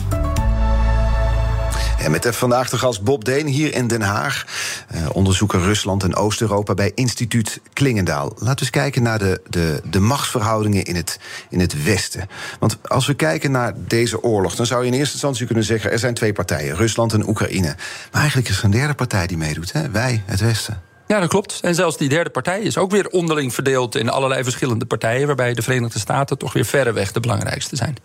En 2.06 2.12
met 2.12 2.36
vandaag 2.36 2.70
de 2.70 2.78
gast 2.78 3.02
Bob 3.02 3.25
Deen 3.25 3.46
hier 3.46 3.75
in 3.75 3.86
Den 3.86 4.02
Haag. 4.02 4.44
Eh, 4.88 5.06
onderzoeker 5.12 5.60
Rusland 5.60 6.02
en 6.02 6.14
Oost-Europa 6.14 6.75
bij 6.75 6.92
instituut 6.94 7.60
Klingendaal. 7.72 8.28
Laten 8.28 8.54
we 8.54 8.60
eens 8.60 8.70
kijken 8.70 9.02
naar 9.02 9.18
de, 9.18 9.40
de, 9.48 9.80
de 9.90 10.00
machtsverhoudingen 10.00 10.84
in 10.84 10.96
het, 10.96 11.18
in 11.50 11.60
het 11.60 11.84
Westen. 11.84 12.28
Want 12.58 12.78
als 12.88 13.06
we 13.06 13.14
kijken 13.14 13.50
naar 13.50 13.72
deze 13.76 14.22
oorlog, 14.22 14.54
dan 14.54 14.66
zou 14.66 14.80
je 14.84 14.90
in 14.90 14.98
eerste 14.98 15.12
instantie 15.12 15.46
kunnen 15.46 15.64
zeggen: 15.64 15.90
er 15.90 15.98
zijn 15.98 16.14
twee 16.14 16.32
partijen, 16.32 16.76
Rusland 16.76 17.12
en 17.12 17.28
Oekraïne. 17.28 17.76
Maar 18.12 18.20
eigenlijk 18.20 18.48
is 18.48 18.58
er 18.58 18.64
een 18.64 18.70
derde 18.70 18.94
partij 18.94 19.26
die 19.26 19.36
meedoet, 19.36 19.72
hè? 19.72 19.90
wij, 19.90 20.22
het 20.26 20.40
Westen. 20.40 20.86
Ja, 21.06 21.20
dat 21.20 21.28
klopt. 21.28 21.58
En 21.62 21.75
zelfs 21.75 21.96
die 21.96 22.08
derde 22.08 22.30
partij 22.30 22.60
is 22.60 22.78
ook 22.78 22.90
weer 22.90 23.08
onderling 23.08 23.54
verdeeld 23.54 23.94
in 23.94 24.08
allerlei 24.08 24.42
verschillende 24.42 24.86
partijen, 24.86 25.26
waarbij 25.26 25.54
de 25.54 25.62
Verenigde 25.62 25.98
Staten 25.98 26.38
toch 26.38 26.52
weer 26.52 26.64
verreweg 26.64 27.12
de 27.12 27.20
belangrijkste 27.20 27.76
zijn. 27.76 27.96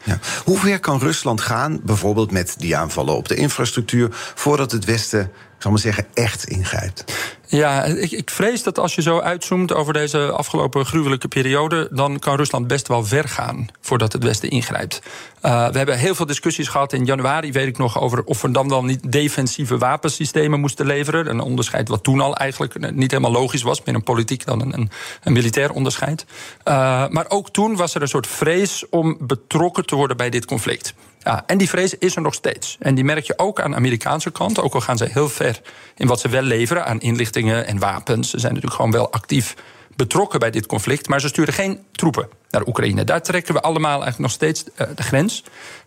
Hoe 0.46 0.58
ver 0.58 0.80
kan 0.80 1.00
Rusland 1.00 1.42
gaan, 1.42 1.80
bijvoorbeeld 1.84 2.32
met 2.32 2.56
die 2.58 2.78
aanvallen 2.78 3.16
op 3.16 3.28
de 3.28 3.36
infrastructuur, 3.36 4.08
voordat 4.36 4.72
het 4.72 4.86
Westen 4.86 5.32
zal 5.62 5.72
maar 5.72 5.80
zeggen, 5.80 6.06
echt 6.14 6.44
ingrijpt. 6.44 7.04
Ja, 7.48 7.84
ik, 7.84 8.12
ik, 8.12 8.30
vrees 8.30 8.64
dat 8.64 8.80
als 8.80 8.96
je 8.96 9.02
zo 9.02 9.20
uitzoomt 9.20 9.74
over 9.74 9.94
deze 9.94 10.32
afgelopen 10.32 10.86
gruwelijke 10.86 11.28
periode, 11.28 11.88
dan 11.92 12.20
kan 12.20 12.36
Rusland 12.36 12.68
best 12.68 12.88
wel 12.88 13.06
ver 13.06 13.28
gaan 13.28 13.68
voordat 13.82 14.14
het 14.14 14.24
Westen 14.24 14.50
ingrijpt. 14.50 15.02
Uh, 15.46 15.70
we 15.70 15.78
hebben 15.78 15.98
heel 15.98 16.16
veel 16.16 16.26
discussies 16.26 16.68
gehad 16.68 16.94
in 16.94 17.06
januari, 17.06 17.52
weet 17.52 17.68
ik 17.68 17.78
nog, 17.78 18.00
over 18.00 18.24
of 18.24 18.42
we 18.42 18.52
dan 18.52 18.70
wel 18.70 18.84
niet 18.84 19.12
defensieve 19.12 19.78
wapensystemen 19.78 20.60
moesten 20.60 20.86
leveren. 20.86 21.30
Een 21.30 21.40
onderscheid 21.40 21.88
wat 21.88 22.04
toen 22.04 22.22
al 22.22 22.36
eigenlijk 22.36 22.92
niet 22.94 23.12
helemaal 23.12 23.32
logisch 23.32 23.62
was, 23.62 23.84
meer 23.84 23.96
een 23.96 24.04
politiek 24.04 24.46
dan 24.46 24.62
een, 24.62 24.90
een, 25.24 25.34
militair 25.34 25.72
onderscheid. 25.72 26.26
Uh, 26.66 27.08
maar 27.08 27.26
ook 27.30 27.50
toen 27.50 27.76
was 27.76 27.96
er 27.96 28.02
een 28.02 28.08
soort 28.08 28.28
vrees 28.28 28.90
om 28.90 29.18
betrokken 29.20 29.86
te 29.86 29.96
worden 29.96 30.18
bij 30.18 30.30
dit 30.30 30.46
conflict. 30.46 30.94
Ja, 31.24 31.44
en 31.46 31.58
die 31.58 31.70
vrees 31.70 31.98
is 31.98 32.16
er 32.16 32.22
nog 32.22 32.34
steeds. 32.34 32.78
En 32.80 32.96
die 32.96 33.04
merk 33.04 33.26
je 33.26 33.38
ook 33.38 33.62
aan 33.62 33.72
de 33.72 33.78
Amerikaanse 33.78 34.32
kant. 34.32 34.60
Ook 34.60 34.74
al 34.74 34.82
gaan 34.82 34.98
ze 34.98 35.08
heel 35.12 35.30
ver 35.30 35.62
in 35.96 36.08
wat 36.08 36.20
ze 36.20 36.30
wel 36.30 36.42
leveren 36.42 36.86
aan 36.86 37.00
inlichtingen 37.00 37.68
en 37.68 37.80
wapens. 37.80 38.30
Ze 38.30 38.40
zijn 38.40 38.54
natuurlijk 38.54 38.82
gewoon 38.82 38.92
wel 38.92 39.12
actief 39.12 39.56
betrokken 39.96 40.40
bij 40.40 40.52
dit 40.52 40.66
conflict. 40.66 41.08
Maar 41.08 41.22
ze 41.22 41.28
sturen 41.28 41.54
geen 41.54 41.80
troepen 41.92 42.30
naar 42.50 42.68
Oekraïne. 42.68 43.04
Daar 43.04 43.22
trekken 43.22 43.54
we 43.54 43.62
allemaal 43.62 44.04
eigenlijk 44.04 44.20
nog 44.20 44.32
steeds 44.32 44.64
uh, 44.64 44.88
de 44.96 45.04
grens. 45.04 45.44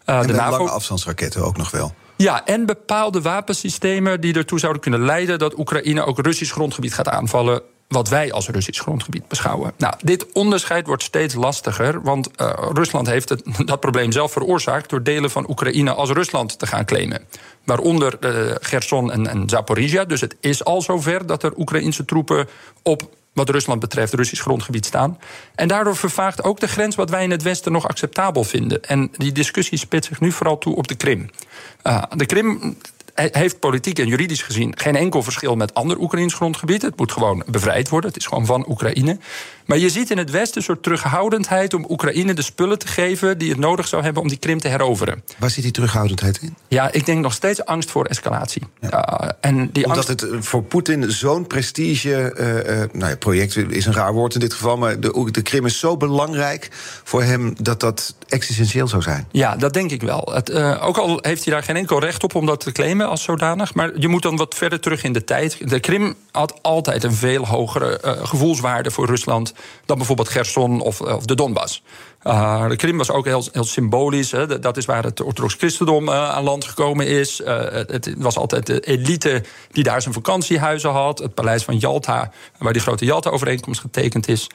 Uh, 0.07 0.19
en 0.19 0.27
de 0.27 0.33
NAVO... 0.33 0.51
lange 0.51 0.71
afstandsraketten 0.71 1.45
ook 1.45 1.57
nog 1.57 1.71
wel. 1.71 1.95
Ja, 2.17 2.45
en 2.45 2.67
bepaalde 2.67 3.21
wapensystemen 3.21 4.21
die 4.21 4.35
ertoe 4.35 4.59
zouden 4.59 4.83
kunnen 4.83 5.05
leiden 5.05 5.39
dat 5.39 5.59
Oekraïne 5.59 6.05
ook 6.05 6.19
Russisch 6.19 6.53
grondgebied 6.53 6.95
gaat 6.95 7.09
aanvallen 7.09 7.63
wat 7.89 8.09
wij 8.09 8.33
als 8.33 8.49
Russisch 8.49 8.81
grondgebied 8.81 9.29
beschouwen. 9.29 9.73
Nou, 9.79 9.95
dit 10.01 10.33
onderscheid 10.33 10.87
wordt 10.87 11.03
steeds 11.03 11.35
lastiger, 11.35 12.03
want 12.03 12.29
uh, 12.37 12.53
Rusland 12.73 13.07
heeft 13.07 13.29
het, 13.29 13.43
dat 13.67 13.81
probleem 13.81 14.13
zelf 14.13 14.33
veroorzaakt 14.33 14.91
door 14.91 15.03
delen 15.03 15.31
van 15.31 15.51
Oekraïne 15.51 15.93
als 15.93 16.11
Rusland 16.11 16.59
te 16.59 16.67
gaan 16.67 16.85
claimen. 16.85 17.23
Waaronder 17.65 18.17
uh, 18.21 18.55
Gerson 18.61 19.13
en, 19.13 19.27
en 19.27 19.49
Zaporizhia. 19.49 20.05
Dus 20.05 20.21
het 20.21 20.37
is 20.41 20.65
al 20.65 20.83
zover 20.83 21.27
dat 21.27 21.43
er 21.43 21.57
Oekraïnse 21.57 22.05
troepen 22.05 22.49
op 22.83 23.09
wat 23.33 23.49
Rusland 23.49 23.81
betreft 23.81 24.15
Russisch 24.15 24.43
grondgebied 24.43 24.87
staan. 24.87 25.19
En 25.55 25.69
daardoor 25.69 25.97
vervaagt 25.97 26.43
ook 26.43 26.61
de 26.61 26.69
grens 26.69 26.97
wat 26.97 27.11
wij 27.11 27.23
in 27.23 27.31
het 27.31 27.43
Westen 27.43 27.73
nog 27.73 27.89
acceptabel 27.89 28.45
vinden. 28.45 28.85
En 28.85 29.11
die 29.17 29.33
discussie 29.33 29.79
spitst 29.79 30.09
zich 30.09 30.21
nu 30.21 30.33
vooral 30.33 30.59
toe 30.59 30.77
op 30.77 30.89
de 30.89 30.95
Krim. 30.95 31.31
Uh, 31.85 32.03
de 32.17 32.27
Krim 32.27 32.77
heeft 33.15 33.59
politiek 33.59 33.99
en 33.99 34.07
juridisch 34.07 34.43
gezien 34.43 34.79
geen 34.79 34.97
enkel 34.97 35.23
verschil 35.23 35.57
met 35.57 35.75
ander 35.75 35.99
Oekraïns 35.99 36.35
grondgebied. 36.35 36.83
Het 36.83 36.97
moet 36.97 37.13
gewoon 37.13 37.43
bevrijd 37.47 37.89
worden. 37.89 38.11
Het 38.11 38.19
is 38.19 38.27
gewoon 38.27 38.47
van 38.47 38.69
Oekraïne. 38.69 39.19
Maar 39.67 39.79
je 39.79 39.89
ziet 39.89 40.11
in 40.11 40.19
het 40.19 40.31
Westen 40.31 40.57
een 40.57 40.63
soort 40.63 40.83
terughoudendheid 40.83 41.75
om 41.75 41.87
Oekraïne 41.89 42.35
de 42.35 42.43
spullen 42.43 42.79
te 42.79 42.87
geven 42.87 43.39
die 43.39 43.51
het 43.51 43.59
nodig 43.59 43.89
zou 43.89 44.03
hebben 44.03 44.23
om 44.23 44.29
die 44.29 44.39
Krim 44.39 44.61
te 44.61 44.69
heroveren. 44.69 45.23
Waar 45.39 45.51
zit 45.51 45.63
die 45.63 45.73
terughoudendheid 45.73 46.39
in? 46.43 46.57
Ja, 46.69 46.93
ik 46.93 47.07
denk 47.07 47.23
nog 47.23 47.33
steeds 47.33 47.65
angst 47.65 47.91
voor 47.91 48.05
escalatie. 48.05 48.63
Ja. 48.81 49.37
en 49.41 49.71
die 49.73 49.85
Omdat 49.85 50.09
het 50.09 50.23
eh, 50.23 50.41
voor 50.41 50.63
Poetin 50.63 51.11
zo'n 51.11 51.47
prestige 51.47 52.35
uh, 52.39 52.81
uh, 52.81 52.89
nou 52.93 53.11
ja, 53.11 53.17
project 53.17 53.57
is 53.57 53.87
een 53.87 53.93
raar 53.93 54.13
woord 54.13 54.35
in 54.35 54.41
dit 54.41 54.53
geval, 54.53 54.77
maar 54.77 55.01
de, 55.01 55.29
de 55.31 55.43
Krim 55.43 55.67
is 55.67 55.79
zo 55.79 55.97
belangrijk 55.97 56.69
voor 57.05 57.23
hem 57.23 57.55
dat 57.61 57.81
dat 57.81 58.15
existentieel 58.29 58.89
zou 58.89 59.03
zijn. 59.03 59.29
Ja, 59.31 59.57
dat 59.57 59.73
denk 59.73 59.91
ik 59.91 60.03
wel. 60.03 60.31
Het, 60.35 60.53
ook 60.81 60.99
al 60.99 61.19
heeft 61.21 61.45
hij 61.45 61.55
daar 61.55 61.63
geen 61.63 61.77
enkel 61.77 62.01
recht 62.01 62.25
op 62.25 62.35
om 62.35 62.47
dat 62.47 62.61
te 62.61 62.73
claimen 62.73 63.04
als 63.07 63.23
zodanig, 63.23 63.75
maar 63.75 63.99
je 63.99 64.09
moet 64.09 64.23
dan 64.23 64.37
wat 64.37 64.55
verder 64.55 64.81
terug 64.81 65.03
in 65.03 65.13
de 65.13 65.25
tijd. 65.25 65.71
De 65.71 65.81
Krim 65.81 66.15
had 66.31 66.63
altijd 66.63 67.05
een 67.05 67.13
veel 67.13 67.47
hogere 67.47 67.99
gevoelswaarde 68.23 68.91
voor 68.91 69.07
Rusland 69.07 69.55
dan 69.87 69.97
bijvoorbeeld 69.97 70.29
Gerson 70.29 70.81
of, 70.81 71.01
of 71.01 71.25
de 71.25 71.35
Donbass. 71.35 71.83
Uh, 72.25 72.69
de 72.69 72.77
Krim 72.77 72.97
was 72.97 73.11
ook 73.11 73.25
heel, 73.25 73.45
heel 73.53 73.65
symbolisch. 73.65 74.31
Hè. 74.31 74.59
Dat 74.59 74.77
is 74.77 74.85
waar 74.85 75.05
het 75.05 75.21
orthodox 75.21 75.55
christendom 75.55 76.09
uh, 76.09 76.31
aan 76.31 76.45
land 76.45 76.65
gekomen 76.65 77.07
is. 77.07 77.41
Uh, 77.41 77.63
het 77.71 78.15
was 78.17 78.37
altijd 78.37 78.67
de 78.67 78.81
elite 78.81 79.43
die 79.73 79.85
daar 79.85 80.03
zijn 80.03 80.15
vakantiehuizen 80.15 80.91
had. 80.91 81.19
Het 81.19 81.35
paleis 81.35 81.65
van 81.65 81.79
Yalta, 81.79 82.31
waar 82.59 82.73
die 82.73 82.83
grote 82.83 83.05
Yalta-overeenkomst 83.05 83.81
getekend 83.81 84.29
is. 84.29 84.47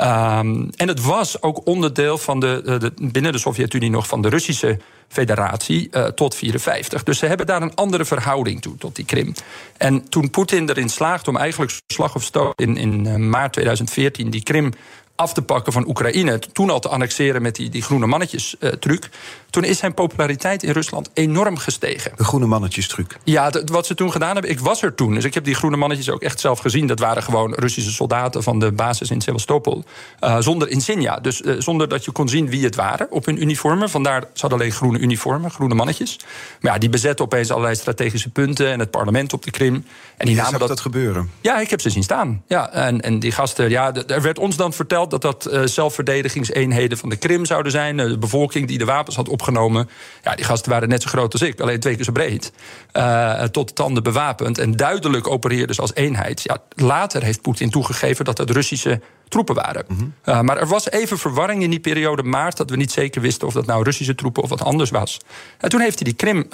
Um, 0.00 0.70
en 0.76 0.88
het 0.88 1.02
was 1.02 1.42
ook 1.42 1.66
onderdeel 1.66 2.18
van 2.18 2.40
de, 2.40 2.92
binnen 3.00 3.32
de 3.32 3.38
Sovjet-Unie 3.38 3.90
nog 3.90 4.06
van 4.06 4.22
de 4.22 4.28
Russische 4.28 4.78
federatie 5.08 5.88
uh, 5.90 6.04
tot 6.04 6.34
54. 6.34 7.02
Dus 7.02 7.18
ze 7.18 7.26
hebben 7.26 7.46
daar 7.46 7.62
een 7.62 7.74
andere 7.74 8.04
verhouding 8.04 8.62
toe, 8.62 8.76
tot 8.76 8.96
die 8.96 9.04
Krim. 9.04 9.32
En 9.76 10.08
toen 10.08 10.30
Poetin 10.30 10.68
erin 10.68 10.88
slaagt 10.88 11.28
om 11.28 11.36
eigenlijk 11.36 11.80
slag 11.86 12.14
of 12.14 12.22
stoot 12.22 12.60
in, 12.60 12.76
in 12.76 13.28
maart 13.28 13.52
2014 13.52 14.30
die 14.30 14.42
Krim 14.42 14.72
af 15.18 15.32
te 15.32 15.42
pakken 15.42 15.72
van 15.72 15.88
Oekraïne. 15.88 16.38
Toen 16.52 16.70
al 16.70 16.80
te 16.80 16.88
annexeren 16.88 17.42
met 17.42 17.54
die, 17.54 17.68
die 17.68 17.82
groene 17.82 18.06
mannetjes-truc. 18.06 19.04
Uh, 19.04 19.10
toen 19.50 19.64
is 19.64 19.78
zijn 19.78 19.94
populariteit 19.94 20.62
in 20.62 20.72
Rusland 20.72 21.10
enorm 21.14 21.56
gestegen. 21.56 22.12
De 22.16 22.24
groene 22.24 22.46
mannetjes-truc? 22.46 23.16
Ja, 23.24 23.50
wat 23.64 23.86
ze 23.86 23.94
toen 23.94 24.12
gedaan 24.12 24.32
hebben. 24.32 24.50
Ik 24.50 24.60
was 24.60 24.82
er 24.82 24.94
toen, 24.94 25.14
dus 25.14 25.24
ik 25.24 25.34
heb 25.34 25.44
die 25.44 25.54
groene 25.54 25.76
mannetjes 25.76 26.10
ook 26.10 26.22
echt 26.22 26.40
zelf 26.40 26.58
gezien. 26.58 26.86
Dat 26.86 26.98
waren 26.98 27.22
gewoon 27.22 27.54
Russische 27.54 27.90
soldaten 27.90 28.42
van 28.42 28.58
de 28.58 28.72
basis 28.72 29.10
in 29.10 29.20
Sevastopol. 29.20 29.84
Uh, 30.20 30.36
zonder 30.40 30.68
insignia, 30.68 31.16
dus 31.16 31.40
uh, 31.40 31.54
zonder 31.58 31.88
dat 31.88 32.04
je 32.04 32.10
kon 32.10 32.28
zien 32.28 32.50
wie 32.50 32.64
het 32.64 32.74
waren 32.74 33.10
op 33.10 33.24
hun 33.24 33.42
uniformen. 33.42 33.90
Vandaar, 33.90 34.20
ze 34.20 34.40
hadden 34.40 34.58
alleen 34.58 34.72
groene 34.72 34.98
uniformen, 34.98 35.50
groene 35.50 35.74
mannetjes. 35.74 36.18
Maar 36.60 36.72
ja, 36.72 36.78
die 36.78 36.88
bezetten 36.88 37.24
opeens 37.24 37.50
allerlei 37.50 37.74
strategische 37.74 38.28
punten... 38.28 38.72
en 38.72 38.78
het 38.78 38.90
parlement 38.90 39.32
op 39.32 39.42
de 39.42 39.50
Krim. 39.50 39.84
En 40.16 40.26
die 40.26 40.36
namen 40.36 40.58
dat... 40.58 40.68
dat 40.68 40.80
gebeuren? 40.80 41.30
Ja, 41.40 41.58
ik 41.58 41.70
heb 41.70 41.80
ze 41.80 41.90
zien 41.90 42.02
staan. 42.02 42.42
Ja, 42.46 42.72
en, 42.72 43.00
en 43.00 43.18
die 43.18 43.32
gasten, 43.32 43.70
ja, 43.70 43.94
er 44.06 44.22
werd 44.22 44.38
ons 44.38 44.56
dan 44.56 44.72
verteld 44.72 45.07
dat 45.10 45.22
dat 45.22 45.48
uh, 45.52 45.62
zelfverdedigingseenheden 45.64 46.98
van 46.98 47.08
de 47.08 47.16
Krim 47.16 47.44
zouden 47.44 47.72
zijn. 47.72 47.98
Uh, 47.98 48.06
de 48.06 48.18
bevolking 48.18 48.68
die 48.68 48.78
de 48.78 48.84
wapens 48.84 49.16
had 49.16 49.28
opgenomen. 49.28 49.88
Ja, 50.22 50.34
die 50.34 50.44
gasten 50.44 50.70
waren 50.70 50.88
net 50.88 51.02
zo 51.02 51.08
groot 51.08 51.32
als 51.32 51.42
ik, 51.42 51.60
alleen 51.60 51.80
twee 51.80 51.96
keer 51.96 52.04
zo 52.04 52.12
breed. 52.12 52.52
Uh, 52.92 53.42
tot 53.42 53.68
de 53.68 53.74
tanden 53.74 54.02
bewapend 54.02 54.58
en 54.58 54.76
duidelijk 54.76 55.28
opereerden 55.28 55.74
ze 55.74 55.80
als 55.80 55.94
eenheid. 55.94 56.42
Ja, 56.42 56.58
later 56.74 57.22
heeft 57.22 57.42
Poetin 57.42 57.70
toegegeven 57.70 58.24
dat 58.24 58.38
het 58.38 58.50
Russische 58.50 59.00
troepen 59.28 59.54
waren. 59.54 59.84
Mm 59.88 60.14
-hmm. 60.22 60.44
maar 60.44 60.56
er 60.56 60.66
was 60.66 60.90
even 60.90 61.18
verwarring 61.18 61.62
in 61.62 61.70
die 61.70 61.80
periode 61.80 62.22
maart... 62.22 62.56
dat 62.56 62.70
we 62.70 62.76
niet 62.76 62.92
zeker 62.92 63.20
wisten 63.20 63.46
of 63.46 63.52
dat 63.52 63.66
nou 63.66 63.82
Russische 63.82 64.14
troepen 64.14 64.42
of 64.42 64.48
wat 64.48 64.62
anders 64.62 64.90
was. 64.90 65.20
En 65.58 65.68
toen 65.68 65.80
heeft 65.80 65.94
hij 65.94 66.04
die 66.04 66.14
Krim 66.14 66.46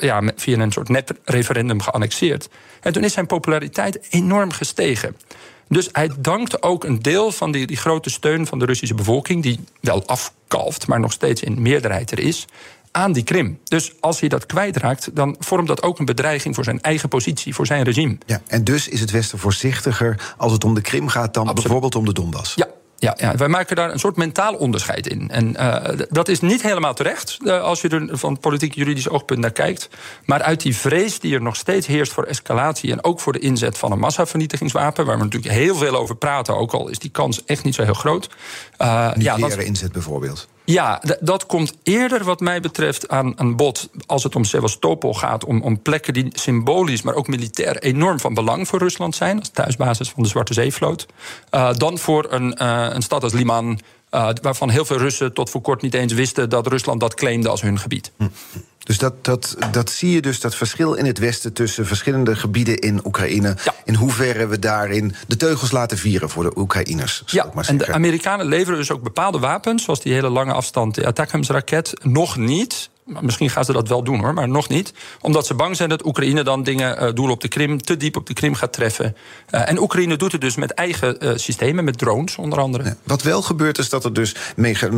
ja, 0.00 0.22
via 0.36 0.58
een 0.58 0.72
soort 0.72 0.88
net-referendum 0.88 1.80
geannexeerd. 1.80 2.48
En 2.80 2.92
toen 2.92 3.04
is 3.04 3.12
zijn 3.12 3.26
populariteit 3.26 4.06
enorm 4.10 4.52
gestegen. 4.52 5.16
Dus 5.68 5.88
hij 5.92 6.10
dankt 6.18 6.62
ook 6.62 6.84
een 6.84 7.02
deel 7.02 7.32
van 7.32 7.52
die, 7.52 7.66
die 7.66 7.76
grote 7.76 8.10
steun 8.10 8.46
van 8.46 8.58
de 8.58 8.64
Russische 8.64 8.94
bevolking, 8.94 9.42
die 9.42 9.60
wel 9.80 10.06
afkalft, 10.06 10.86
maar 10.86 11.00
nog 11.00 11.12
steeds 11.12 11.42
in 11.42 11.62
meerderheid 11.62 12.10
er 12.10 12.18
is, 12.18 12.46
aan 12.90 13.12
die 13.12 13.22
Krim. 13.22 13.58
Dus 13.64 13.92
als 14.00 14.20
hij 14.20 14.28
dat 14.28 14.46
kwijtraakt, 14.46 15.10
dan 15.12 15.36
vormt 15.38 15.68
dat 15.68 15.82
ook 15.82 15.98
een 15.98 16.04
bedreiging 16.04 16.54
voor 16.54 16.64
zijn 16.64 16.80
eigen 16.80 17.08
positie, 17.08 17.54
voor 17.54 17.66
zijn 17.66 17.82
regime. 17.82 18.18
Ja, 18.26 18.42
en 18.46 18.64
dus 18.64 18.88
is 18.88 19.00
het 19.00 19.10
Westen 19.10 19.38
voorzichtiger 19.38 20.34
als 20.36 20.52
het 20.52 20.64
om 20.64 20.74
de 20.74 20.80
Krim 20.80 21.08
gaat 21.08 21.34
dan 21.34 21.54
bijvoorbeeld 21.54 21.94
om 21.94 22.04
de 22.04 22.12
Donbass. 22.12 22.54
Ja, 22.54 22.68
ja, 22.98 23.14
ja, 23.18 23.36
wij 23.36 23.48
maken 23.48 23.76
daar 23.76 23.92
een 23.92 23.98
soort 23.98 24.16
mentaal 24.16 24.54
onderscheid 24.54 25.06
in. 25.06 25.30
En 25.30 25.54
uh, 25.60 26.06
dat 26.08 26.28
is 26.28 26.40
niet 26.40 26.62
helemaal 26.62 26.94
terecht 26.94 27.38
uh, 27.42 27.62
als 27.62 27.80
je 27.80 27.88
er 27.88 28.18
van 28.18 28.38
politiek-juridisch 28.38 29.08
oogpunt 29.08 29.40
naar 29.40 29.50
kijkt. 29.50 29.88
Maar 30.24 30.42
uit 30.42 30.62
die 30.62 30.76
vrees 30.76 31.20
die 31.20 31.34
er 31.34 31.42
nog 31.42 31.56
steeds 31.56 31.86
heerst 31.86 32.12
voor 32.12 32.24
escalatie 32.24 32.92
en 32.92 33.04
ook 33.04 33.20
voor 33.20 33.32
de 33.32 33.38
inzet 33.38 33.78
van 33.78 33.92
een 33.92 33.98
massavernietigingswapen, 33.98 35.06
waar 35.06 35.18
we 35.18 35.24
natuurlijk 35.24 35.54
heel 35.54 35.76
veel 35.76 35.96
over 35.96 36.16
praten, 36.16 36.56
ook 36.56 36.72
al 36.72 36.88
is 36.88 36.98
die 36.98 37.10
kans 37.10 37.44
echt 37.44 37.64
niet 37.64 37.74
zo 37.74 37.82
heel 37.82 37.94
groot. 37.94 38.28
Uh, 38.78 39.10
ja, 39.16 39.36
inzet 39.36 39.92
bijvoorbeeld. 39.92 40.48
Ja, 40.66 41.02
dat 41.20 41.46
komt 41.46 41.76
eerder 41.82 42.24
wat 42.24 42.40
mij 42.40 42.60
betreft 42.60 43.08
aan 43.08 43.32
een 43.36 43.56
bod... 43.56 43.88
als 44.06 44.22
het 44.22 44.36
om 44.36 44.44
Sevastopol 44.44 45.14
gaat, 45.14 45.44
om, 45.44 45.62
om 45.62 45.82
plekken 45.82 46.12
die 46.12 46.28
symbolisch... 46.32 47.02
maar 47.02 47.14
ook 47.14 47.28
militair 47.28 47.78
enorm 47.78 48.20
van 48.20 48.34
belang 48.34 48.68
voor 48.68 48.78
Rusland 48.78 49.16
zijn... 49.16 49.38
als 49.38 49.48
thuisbasis 49.48 50.10
van 50.10 50.22
de 50.22 50.28
Zwarte 50.28 50.52
Zeevloot... 50.52 51.06
Uh, 51.50 51.72
dan 51.72 51.98
voor 51.98 52.26
een, 52.32 52.58
uh, 52.62 52.86
een 52.90 53.02
stad 53.02 53.22
als 53.22 53.32
Liman... 53.32 53.80
Uh, 54.10 54.28
waarvan 54.42 54.70
heel 54.70 54.84
veel 54.84 54.96
Russen 54.96 55.32
tot 55.32 55.50
voor 55.50 55.60
kort 55.60 55.82
niet 55.82 55.94
eens 55.94 56.12
wisten... 56.12 56.50
dat 56.50 56.66
Rusland 56.66 57.00
dat 57.00 57.14
claimde 57.14 57.48
als 57.48 57.60
hun 57.60 57.78
gebied. 57.78 58.12
Hm. 58.16 58.24
Dus 58.86 58.98
dat, 58.98 59.24
dat, 59.24 59.56
dat 59.70 59.90
zie 59.90 60.10
je 60.10 60.22
dus, 60.22 60.40
dat 60.40 60.54
verschil 60.54 60.94
in 60.94 61.04
het 61.04 61.18
Westen 61.18 61.52
tussen 61.52 61.86
verschillende 61.86 62.36
gebieden 62.36 62.78
in 62.78 63.00
Oekraïne. 63.04 63.56
In 63.84 63.94
hoeverre 63.94 64.46
we 64.46 64.58
daarin 64.58 65.14
de 65.26 65.36
teugels 65.36 65.70
laten 65.70 65.98
vieren 65.98 66.30
voor 66.30 66.42
de 66.42 66.58
Oekraïners. 66.58 67.22
Ja, 67.26 67.50
en 67.66 67.76
de 67.76 67.92
Amerikanen 67.92 68.46
leveren 68.46 68.78
dus 68.78 68.90
ook 68.90 69.02
bepaalde 69.02 69.38
wapens, 69.38 69.84
zoals 69.84 70.02
die 70.02 70.12
hele 70.12 70.28
lange 70.28 70.52
afstand, 70.52 70.94
de 70.94 71.06
Attackams-raket, 71.06 71.92
nog 72.02 72.36
niet 72.36 72.90
Misschien 73.20 73.50
gaan 73.50 73.64
ze 73.64 73.72
dat 73.72 73.88
wel 73.88 74.04
doen 74.04 74.18
hoor, 74.18 74.34
maar 74.34 74.48
nog 74.48 74.68
niet. 74.68 74.92
Omdat 75.20 75.46
ze 75.46 75.54
bang 75.54 75.76
zijn 75.76 75.88
dat 75.88 76.06
Oekraïne 76.06 76.44
dan 76.44 76.62
dingen, 76.62 77.02
uh, 77.02 77.12
doelen 77.12 77.34
op 77.34 77.40
de 77.40 77.48
Krim, 77.48 77.82
te 77.82 77.96
diep 77.96 78.16
op 78.16 78.26
de 78.26 78.32
Krim 78.32 78.54
gaat 78.54 78.72
treffen. 78.72 79.16
Uh, 79.50 79.68
en 79.68 79.78
Oekraïne 79.78 80.16
doet 80.16 80.32
het 80.32 80.40
dus 80.40 80.56
met 80.56 80.70
eigen 80.70 81.24
uh, 81.24 81.32
systemen, 81.34 81.84
met 81.84 81.98
drones 81.98 82.36
onder 82.36 82.58
andere. 82.58 82.96
Wat 83.02 83.22
wel 83.22 83.42
gebeurt 83.42 83.78
is 83.78 83.88
dat 83.88 84.04
er 84.04 84.12
dus 84.12 84.34
mega, 84.56 84.88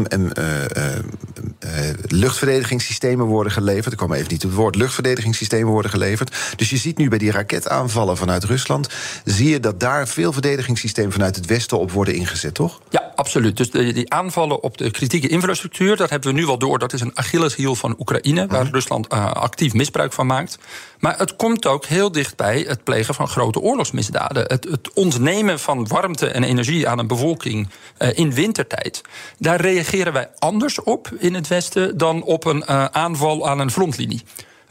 luchtverdedigingssystemen 2.06 3.26
worden 3.26 3.52
geleverd. 3.52 3.92
Ik 3.92 3.98
kwam 3.98 4.12
even 4.12 4.32
niet 4.32 4.44
op 4.44 4.50
het 4.50 4.58
woord. 4.58 4.74
Luchtverdedigingssystemen 4.74 5.72
worden 5.72 5.90
geleverd. 5.90 6.36
Dus 6.56 6.70
je 6.70 6.76
ziet 6.76 6.98
nu 6.98 7.08
bij 7.08 7.18
die 7.18 7.30
raketaanvallen 7.30 8.16
vanuit 8.16 8.44
Rusland, 8.44 8.88
zie 9.24 9.48
je 9.48 9.60
dat 9.60 9.80
daar 9.80 10.08
veel 10.08 10.32
verdedigingssystemen 10.32 11.12
vanuit 11.12 11.36
het 11.36 11.46
Westen 11.46 11.78
op 11.78 11.90
worden 11.92 12.14
ingezet, 12.14 12.54
toch? 12.54 12.80
Ja, 12.90 13.12
absoluut. 13.14 13.56
Dus 13.56 13.70
die 13.70 14.12
aanvallen 14.12 14.62
op 14.62 14.78
de 14.78 14.90
kritieke 14.90 15.28
infrastructuur, 15.28 15.96
dat 15.96 16.10
hebben 16.10 16.32
we 16.32 16.38
nu 16.38 16.46
wel 16.46 16.58
door. 16.58 16.78
Dat 16.78 16.92
is 16.92 17.00
een 17.00 17.16
Achilleshiel 17.16 17.74
van 17.74 17.96
Oekraïne, 17.98 18.46
waar 18.46 18.64
mhm. 18.64 18.72
Rusland 18.72 19.12
uh, 19.12 19.32
actief 19.32 19.72
misbruik 19.72 20.12
van 20.12 20.26
maakt. 20.26 20.58
Maar 20.98 21.18
het 21.18 21.36
komt 21.36 21.66
ook 21.66 21.84
heel 21.84 22.12
dichtbij 22.12 22.64
het 22.68 22.84
plegen 22.84 23.14
van 23.14 23.28
grote 23.28 23.60
oorlogsmisdaden. 23.60 24.42
Het, 24.46 24.64
het 24.64 24.92
ontnemen 24.92 25.58
van 25.58 25.86
warmte 25.86 26.26
en 26.26 26.44
energie 26.44 26.88
aan 26.88 26.98
een 26.98 27.06
bevolking 27.06 27.68
uh, 27.98 28.08
in 28.18 28.34
wintertijd. 28.34 29.02
Daar 29.38 29.60
reageren 29.60 30.12
wij 30.12 30.28
anders 30.38 30.82
op 30.82 31.10
in 31.18 31.34
het 31.34 31.48
Westen 31.48 31.96
dan 31.96 32.22
op 32.22 32.44
een 32.44 32.64
uh, 32.70 32.84
aanval 32.84 33.48
aan 33.48 33.58
een 33.58 33.70
frontlinie. 33.70 34.22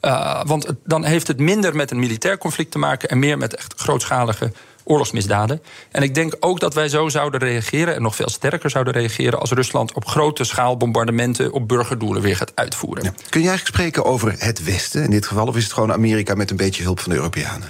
Uh, 0.02 0.42
want 0.46 0.68
het, 0.68 0.78
dan 0.84 1.04
heeft 1.04 1.28
het 1.28 1.40
minder 1.40 1.76
met 1.76 1.92
een 1.92 2.00
militair 2.00 2.38
conflict 2.38 2.72
te 2.72 2.80
maken 2.80 3.10
en 3.10 3.20
meer 3.20 3.38
met 3.38 3.56
echt 3.56 3.74
grootschalige 3.78 4.52
oorlogsmisdaden. 4.88 5.62
En 5.92 6.04
ik 6.04 6.16
denk 6.16 6.36
ook 6.40 6.60
dat 6.60 6.74
wij 6.74 6.90
zo 6.90 7.10
zouden 7.10 7.40
reageren, 7.40 7.96
en 7.96 8.02
nog 8.02 8.16
veel 8.16 8.30
sterker 8.30 8.70
zouden 8.70 8.94
reageren, 8.94 9.40
als 9.40 9.52
Rusland 9.52 9.94
op 9.94 10.08
grote 10.08 10.44
schaal 10.44 10.78
bombardementen 10.78 11.52
op 11.52 11.68
burgerdoelen 11.68 12.22
weer 12.22 12.36
gaat 12.36 12.52
uitvoeren. 12.56 13.16
Kun 13.30 13.42
je 13.42 13.48
eigenlijk 13.48 13.78
spreken 13.78 14.06
over 14.06 14.36
het 14.38 14.64
Westen 14.64 15.04
in 15.04 15.10
dit 15.10 15.26
geval, 15.26 15.48
of 15.48 15.56
is 15.56 15.64
het 15.64 15.74
gewoon 15.74 15.92
Amerika 15.92 16.36
met 16.36 16.50
een 16.50 16.58
beetje 16.58 16.84
hulp 16.84 17.00
van 17.00 17.12
de 17.12 17.18
Europeanen? 17.18 17.70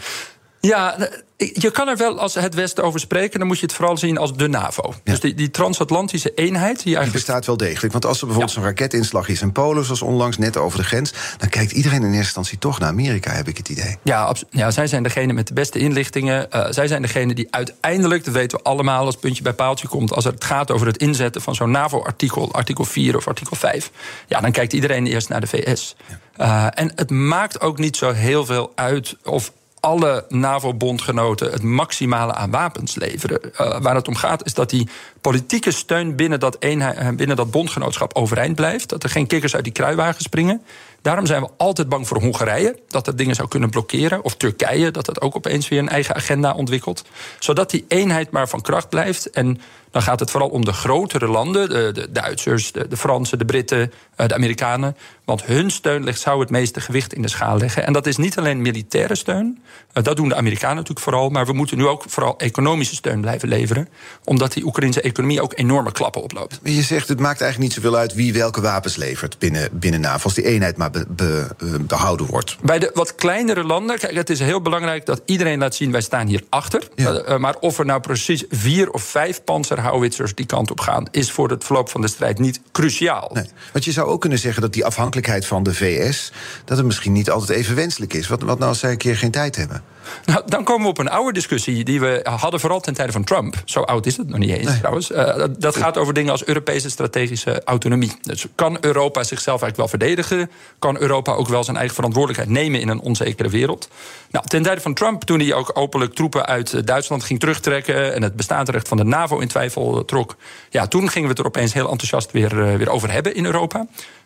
Ja, 0.59 1.09
je 1.37 1.71
kan 1.71 1.87
er 1.87 1.97
wel 1.97 2.19
als 2.19 2.33
het 2.33 2.53
Westen 2.53 2.83
over 2.83 2.99
spreken, 2.99 3.39
dan 3.39 3.47
moet 3.47 3.59
je 3.59 3.65
het 3.65 3.75
vooral 3.75 3.97
zien 3.97 4.17
als 4.17 4.33
de 4.35 4.47
NAVO. 4.47 4.93
Dus 5.03 5.19
die, 5.19 5.33
die, 5.33 5.51
transatlantische 5.51 6.33
eenheid. 6.33 6.75
Die, 6.83 6.95
eigenlijk... 6.95 7.03
die 7.03 7.11
bestaat 7.11 7.45
wel 7.45 7.57
degelijk. 7.57 7.91
Want 7.91 8.05
als 8.05 8.19
er 8.19 8.25
bijvoorbeeld 8.25 8.55
ja. 8.55 8.61
zo'n 8.61 8.69
raketinslag 8.69 9.27
is 9.27 9.41
in 9.41 9.51
Polen, 9.51 9.83
zoals 9.83 10.01
onlangs 10.01 10.37
net 10.37 10.57
over 10.57 10.77
de 10.77 10.85
grens, 10.85 11.13
dan 11.37 11.49
kijkt 11.49 11.71
iedereen 11.71 11.99
in 11.99 12.05
eerste 12.05 12.19
instantie 12.19 12.57
toch 12.57 12.79
naar 12.79 12.89
Amerika, 12.89 13.31
heb 13.31 13.47
ik 13.47 13.57
het 13.57 13.69
idee. 13.69 13.97
Ja, 14.03 14.35
ja 14.49 14.71
zij 14.71 14.87
zijn 14.87 15.03
degene 15.03 15.33
met 15.33 15.47
de 15.47 15.53
beste 15.53 15.79
inlichtingen. 15.79 16.47
Uh, 16.55 16.65
zij 16.69 16.87
zijn 16.87 17.01
degene 17.01 17.33
die 17.33 17.47
uiteindelijk, 17.49 18.25
dat 18.25 18.33
weten 18.33 18.57
we 18.57 18.63
allemaal, 18.63 19.05
als 19.05 19.17
puntje 19.17 19.43
bij 19.43 19.53
paaltje 19.53 19.87
komt, 19.87 20.13
als 20.13 20.23
het 20.23 20.43
gaat 20.43 20.71
over 20.71 20.87
het 20.87 20.97
inzetten 20.97 21.41
van 21.41 21.55
zo'n 21.55 21.71
NAVO-artikel, 21.71 22.53
artikel 22.53 22.85
4 22.85 23.15
of 23.15 23.27
artikel 23.27 23.55
5, 23.55 23.91
ja, 24.27 24.41
dan 24.41 24.51
kijkt 24.51 24.73
iedereen 24.73 25.07
eerst 25.07 25.29
naar 25.29 25.41
de 25.41 25.47
VS. 25.47 25.95
Ja. 26.07 26.19
Uh, 26.45 26.83
en 26.83 26.91
het 26.95 27.09
maakt 27.09 27.61
ook 27.61 27.77
niet 27.77 27.97
zo 27.97 28.11
heel 28.11 28.45
veel 28.45 28.71
uit 28.75 29.15
of 29.23 29.51
alle 29.79 30.25
NAVO-bondgenoten 30.29 31.51
het 31.51 31.63
maximale 31.63 32.33
aan 32.33 32.51
wapens 32.51 32.95
leveren. 32.95 33.39
Uh, 33.43 33.79
waar 33.81 33.95
het 33.95 34.07
om 34.07 34.15
gaat 34.15 34.45
is 34.45 34.53
dat 34.53 34.69
die 34.69 34.89
politieke 35.21 35.71
steun 35.71 36.15
binnen 36.15 36.39
dat, 36.39 36.55
eenheid, 36.59 37.15
binnen 37.15 37.35
dat 37.35 37.51
bondgenootschap 37.51 38.15
overeind 38.15 38.55
blijft. 38.55 38.89
Dat 38.89 39.03
er 39.03 39.09
geen 39.09 39.27
kikkers 39.27 39.55
uit 39.55 39.63
die 39.63 39.73
kruiwagen 39.73 40.21
springen. 40.21 40.61
Daarom 41.07 41.25
zijn 41.25 41.41
we 41.41 41.49
altijd 41.57 41.89
bang 41.89 42.07
voor 42.07 42.21
Hongarije, 42.21 42.79
dat 42.87 43.05
dat 43.05 43.17
dingen 43.17 43.35
zou 43.35 43.47
kunnen 43.47 43.69
blokkeren. 43.69 44.23
Of 44.23 44.35
Turkije, 44.35 44.91
dat 44.91 45.05
dat 45.05 45.21
ook 45.21 45.35
opeens 45.35 45.67
weer 45.67 45.79
een 45.79 45.89
eigen 45.89 46.15
agenda 46.15 46.53
ontwikkelt. 46.53 47.03
Zodat 47.39 47.69
die 47.69 47.85
eenheid 47.87 48.31
maar 48.31 48.49
van 48.49 48.61
kracht 48.61 48.89
blijft. 48.89 49.29
En 49.29 49.59
dan 49.91 50.01
gaat 50.01 50.19
het 50.19 50.31
vooral 50.31 50.49
om 50.49 50.65
de 50.65 50.73
grotere 50.73 51.27
landen, 51.27 51.69
de, 51.69 52.07
Duitsers, 52.11 52.71
de, 52.71 52.87
de, 52.87 52.97
Fransen, 52.97 53.37
de 53.37 53.45
Britten, 53.45 53.91
eh, 54.15 54.27
de 54.27 54.33
Amerikanen. 54.33 54.97
Want 55.25 55.43
hun 55.43 55.71
steun 55.71 56.03
ligt, 56.03 56.19
zou 56.19 56.39
het 56.39 56.49
meeste 56.49 56.81
gewicht 56.81 57.13
in 57.13 57.21
de 57.21 57.27
schaal 57.27 57.57
leggen. 57.57 57.85
En 57.85 57.93
dat 57.93 58.05
is 58.05 58.17
niet 58.17 58.37
alleen 58.37 58.61
militaire 58.61 59.15
steun, 59.15 59.61
eh, 59.93 60.03
dat 60.03 60.15
doen 60.15 60.29
de 60.29 60.35
Amerikanen 60.35 60.75
natuurlijk 60.75 61.03
vooral. 61.03 61.29
Maar 61.29 61.45
we 61.45 61.53
moeten 61.53 61.77
nu 61.77 61.87
ook 61.87 62.03
vooral 62.07 62.37
economische 62.37 62.95
steun 62.95 63.21
blijven 63.21 63.49
leveren. 63.49 63.89
Omdat 64.23 64.53
die 64.53 64.65
Oekraïnse 64.65 65.01
economie 65.01 65.41
ook 65.41 65.53
enorme 65.55 65.91
klappen 65.91 66.21
oploopt. 66.21 66.59
Je 66.63 66.81
zegt 66.81 67.07
het 67.07 67.19
maakt 67.19 67.41
eigenlijk 67.41 67.73
niet 67.73 67.83
zoveel 67.83 67.99
uit 67.99 68.13
wie 68.13 68.33
welke 68.33 68.61
wapens 68.61 68.95
levert 68.95 69.39
binnen, 69.39 69.69
binnen 69.71 70.01
NAVO. 70.01 70.23
Als 70.23 70.33
die 70.33 70.45
eenheid 70.45 70.77
maar 70.77 70.91
be, 71.07 71.47
behouden 71.81 72.25
wordt. 72.25 72.57
Bij 72.61 72.79
de 72.79 72.91
wat 72.93 73.15
kleinere 73.15 73.63
landen, 73.63 73.99
kijk, 73.99 74.15
het 74.15 74.29
is 74.29 74.39
heel 74.39 74.61
belangrijk 74.61 75.05
dat 75.05 75.21
iedereen 75.25 75.59
laat 75.59 75.75
zien: 75.75 75.91
wij 75.91 76.01
staan 76.01 76.27
hier 76.27 76.43
achter. 76.49 76.87
Ja. 76.95 77.27
Uh, 77.27 77.37
maar 77.37 77.55
of 77.59 77.79
er 77.79 77.85
nou 77.85 78.01
precies 78.01 78.43
vier 78.49 78.91
of 78.91 79.03
vijf 79.03 79.43
panzerhouwitsers 79.43 80.35
die 80.35 80.45
kant 80.45 80.71
op 80.71 80.79
gaan, 80.79 81.07
is 81.11 81.31
voor 81.31 81.49
het 81.49 81.63
verloop 81.63 81.89
van 81.89 82.01
de 82.01 82.07
strijd 82.07 82.39
niet 82.39 82.61
cruciaal. 82.71 83.29
Nee. 83.33 83.49
Want 83.71 83.85
je 83.85 83.91
zou 83.91 84.07
ook 84.07 84.21
kunnen 84.21 84.39
zeggen 84.39 84.61
dat 84.61 84.73
die 84.73 84.85
afhankelijkheid 84.85 85.45
van 85.45 85.63
de 85.63 85.73
VS, 85.73 86.31
dat 86.65 86.77
het 86.77 86.85
misschien 86.85 87.13
niet 87.13 87.29
altijd 87.29 87.59
even 87.59 87.75
wenselijk 87.75 88.13
is. 88.13 88.27
Wat, 88.27 88.41
wat 88.41 88.57
nou 88.57 88.69
als 88.69 88.79
zij 88.79 88.91
een 88.91 88.97
keer 88.97 89.17
geen 89.17 89.31
tijd 89.31 89.55
hebben? 89.55 89.83
Nou, 90.25 90.41
dan 90.45 90.63
komen 90.63 90.83
we 90.83 90.89
op 90.89 90.97
een 90.97 91.09
oude 91.09 91.33
discussie 91.33 91.83
die 91.83 91.99
we 91.99 92.19
hadden, 92.23 92.59
vooral 92.59 92.79
ten 92.79 92.93
tijde 92.93 93.11
van 93.11 93.23
Trump. 93.23 93.55
Zo 93.65 93.81
oud 93.81 94.05
is 94.05 94.17
het 94.17 94.27
nog 94.27 94.37
niet 94.37 94.49
eens 94.49 94.67
nee. 94.67 94.77
trouwens. 94.77 95.11
Uh, 95.11 95.43
dat 95.57 95.75
gaat 95.75 95.97
over 95.97 96.13
dingen 96.13 96.31
als 96.31 96.45
Europese 96.45 96.89
strategische 96.89 97.61
autonomie. 97.63 98.11
Dus 98.21 98.45
kan 98.55 98.77
Europa 98.81 99.23
zichzelf 99.23 99.61
eigenlijk 99.61 99.77
wel 99.77 99.99
verdedigen? 99.99 100.51
Kan 100.79 100.97
Europa 100.99 101.33
ook 101.33 101.47
wel 101.47 101.63
zijn 101.63 101.77
eigen 101.77 101.95
verantwoordelijkheid 101.95 102.59
nemen 102.59 102.79
in 102.79 102.89
een 102.89 102.99
onzekere 102.99 103.49
wereld? 103.49 103.89
Nou, 104.31 104.47
ten 104.47 104.63
tijde 104.63 104.81
van 104.81 104.93
Trump, 104.93 105.23
toen 105.23 105.39
hij 105.39 105.53
ook 105.53 105.71
openlijk 105.73 106.13
troepen 106.13 106.45
uit 106.45 106.87
Duitsland 106.87 107.23
ging 107.23 107.39
terugtrekken 107.39 108.13
en 108.13 108.21
het 108.21 108.35
bestaansrecht 108.35 108.87
van 108.87 108.97
de 108.97 109.03
NAVO 109.03 109.39
in 109.39 109.47
twijfel 109.47 110.05
trok, 110.05 110.35
ja, 110.69 110.87
toen 110.87 111.09
gingen 111.09 111.23
we 111.23 111.29
het 111.29 111.39
er 111.39 111.45
opeens 111.45 111.73
heel 111.73 111.89
enthousiast 111.89 112.31
weer, 112.31 112.53
uh, 112.53 112.75
weer 112.75 112.89
over 112.89 113.11
hebben 113.11 113.35
in 113.35 113.45
Europa. 113.45 113.85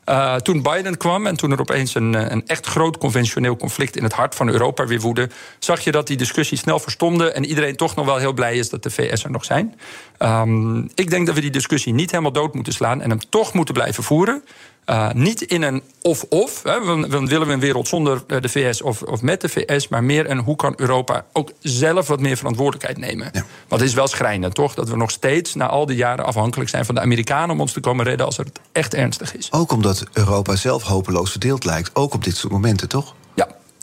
Uh, 0.10 0.36
toen 0.36 0.62
Biden 0.62 0.98
kwam 0.98 1.28
en 1.28 1.36
toen 1.36 1.52
er 1.52 1.60
opeens 1.60 1.96
een, 1.96 2.32
een, 2.32 2.48
echt 2.48 2.66
groot 2.66 2.98
conventioneel 2.98 3.58
conflict 3.58 3.96
in 3.96 4.04
het 4.04 4.14
hart 4.14 4.36
van 4.36 4.50
Europa 4.50 4.86
weer 4.86 5.00
woedde, 5.00 5.30
zag 5.60 5.80
je 5.80 5.92
dat 5.92 6.08
die 6.08 6.18
discussie 6.18 6.58
snel 6.58 6.80
verstomde 6.80 7.32
en 7.32 7.46
iedereen 7.46 7.76
toch 7.76 7.96
nog 7.96 8.06
wel 8.06 8.18
heel 8.18 8.34
blij 8.34 8.58
is 8.58 8.70
dat 8.70 8.84
de 8.84 8.90
VS 8.90 9.24
er 9.24 9.32
nog 9.32 9.46
zijn. 9.46 9.76
Um, 10.20 10.90
ik 10.96 11.10
denk 11.10 11.26
dat 11.26 11.36
we 11.36 11.42
die 11.42 11.50
discussie 11.50 11.94
niet 11.94 12.12
helemaal 12.12 12.32
dood 12.32 12.54
moeten 12.54 12.74
slaan 12.74 13.02
en 13.02 13.10
hem 13.10 13.20
toch 13.30 13.54
moeten 13.54 13.74
blijven 13.74 14.04
voeren. 14.04 14.44
Uh, 14.86 15.12
niet 15.12 15.42
in 15.42 15.62
een 15.62 15.84
of-of. 16.02 16.62
Dan 16.62 17.28
willen 17.28 17.48
we 17.48 17.54
een 17.54 17.60
wereld 17.60 17.88
zonder 17.88 18.24
de 18.28 18.50
VS 18.50 18.82
of, 18.82 19.02
of, 19.02 19.22
met 19.22 19.42
de 19.42 19.50
VS. 19.50 19.88
Maar 19.88 20.04
meer 20.04 20.30
een 20.30 20.40
hoe 20.40 20.56
kan 20.56 20.74
Europa 20.78 21.26
ook 21.34 21.52
zelf 21.60 22.08
wat 22.08 22.20
meer 22.20 22.38
verantwoordelijkheid 22.38 22.98
nemen. 22.98 23.30
Ja. 23.32 23.46
Want 23.68 23.82
het 23.82 23.90
is 23.90 23.96
wel 23.96 24.08
schrijnend, 24.08 24.54
toch? 24.54 24.74
Dat 24.74 24.90
we 24.90 24.96
nog 24.96 25.12
steeds 25.12 25.56
na 25.56 25.68
al 25.68 25.86
die 25.86 25.96
jaren 25.96 26.26
afhankelijk 26.26 26.70
zijn 26.70 26.86
van 26.86 26.96
de 26.96 27.02
Amerikanen 27.02 27.50
om 27.50 27.62
ons 27.62 27.74
te 27.74 27.80
komen 27.80 28.06
redden 28.06 28.26
als 28.26 28.38
het 28.38 28.60
echt 28.72 28.94
ernstig 28.94 29.36
is. 29.36 29.52
Ook 29.52 29.72
omdat 29.72 30.04
Europa 30.14 30.56
zelf 30.56 30.84
hopeloos 30.84 31.32
verdeeld 31.32 31.66
lijkt. 31.66 31.96
Ook 31.96 32.14
op 32.14 32.24
dit 32.24 32.36
soort 32.36 32.54
momenten, 32.54 32.90
toch? 32.90 33.16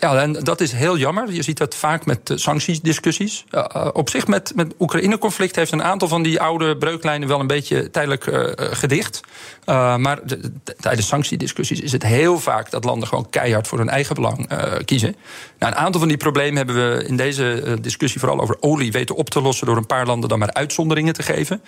Ja, 0.01 0.17
en 0.17 0.33
dat 0.33 0.61
is 0.61 0.73
heel 0.73 0.99
jammer. 0.99 1.33
Je 1.33 1.43
ziet 1.43 1.59
dat 1.59 1.75
vaak 1.75 2.07
met 2.07 2.33
sanctiediscussies. 2.35 3.45
Uh, 3.51 3.89
op 3.93 4.11
zich 4.11 4.27
met, 4.27 4.53
met 4.55 4.75
Oekraïne-conflict 4.79 5.57
heeft 5.57 5.73
een 5.73 5.83
aantal 5.83 6.09
van 6.09 6.23
die 6.23 6.41
oude 6.41 6.77
breuklijnen 6.77 7.29
wel 7.29 7.41
een 7.41 7.47
beetje 7.47 7.91
tijdelijk 7.91 8.31
gedicht. 8.57 9.21
Maar 9.65 10.19
de, 10.27 10.41
de, 10.41 10.77
tijdens 10.81 11.07
sanctiediscussies 11.07 11.81
is 11.81 11.93
het 11.93 12.03
heel 12.03 12.39
vaak 12.39 12.71
dat 12.71 12.85
landen 12.85 13.09
gewoon 13.09 13.31
keihard 13.31 13.69
voor 13.69 13.79
hun 13.79 13.89
eigen 13.89 14.15
belang 14.15 14.49
kiezen. 14.85 15.17
Nou, 15.59 15.73
een 15.73 15.79
aantal 15.79 16.01
van 16.01 16.09
die 16.09 16.17
problemen 16.17 16.57
hebben 16.57 16.75
we 16.75 17.05
in 17.05 17.17
deze 17.17 17.79
discussie 17.81 18.21
vooral 18.21 18.41
over 18.41 18.57
olie 18.61 18.93
weten 18.93 19.15
op 19.15 19.31
te 19.31 19.41
lossen 19.41 19.67
door 19.67 19.77
een 19.77 19.87
paar 19.87 20.07
landen 20.07 20.29
dan 20.29 20.39
maar 20.39 20.53
uitzonderingen 20.53 21.15
te 21.15 21.23
geven. 21.23 21.63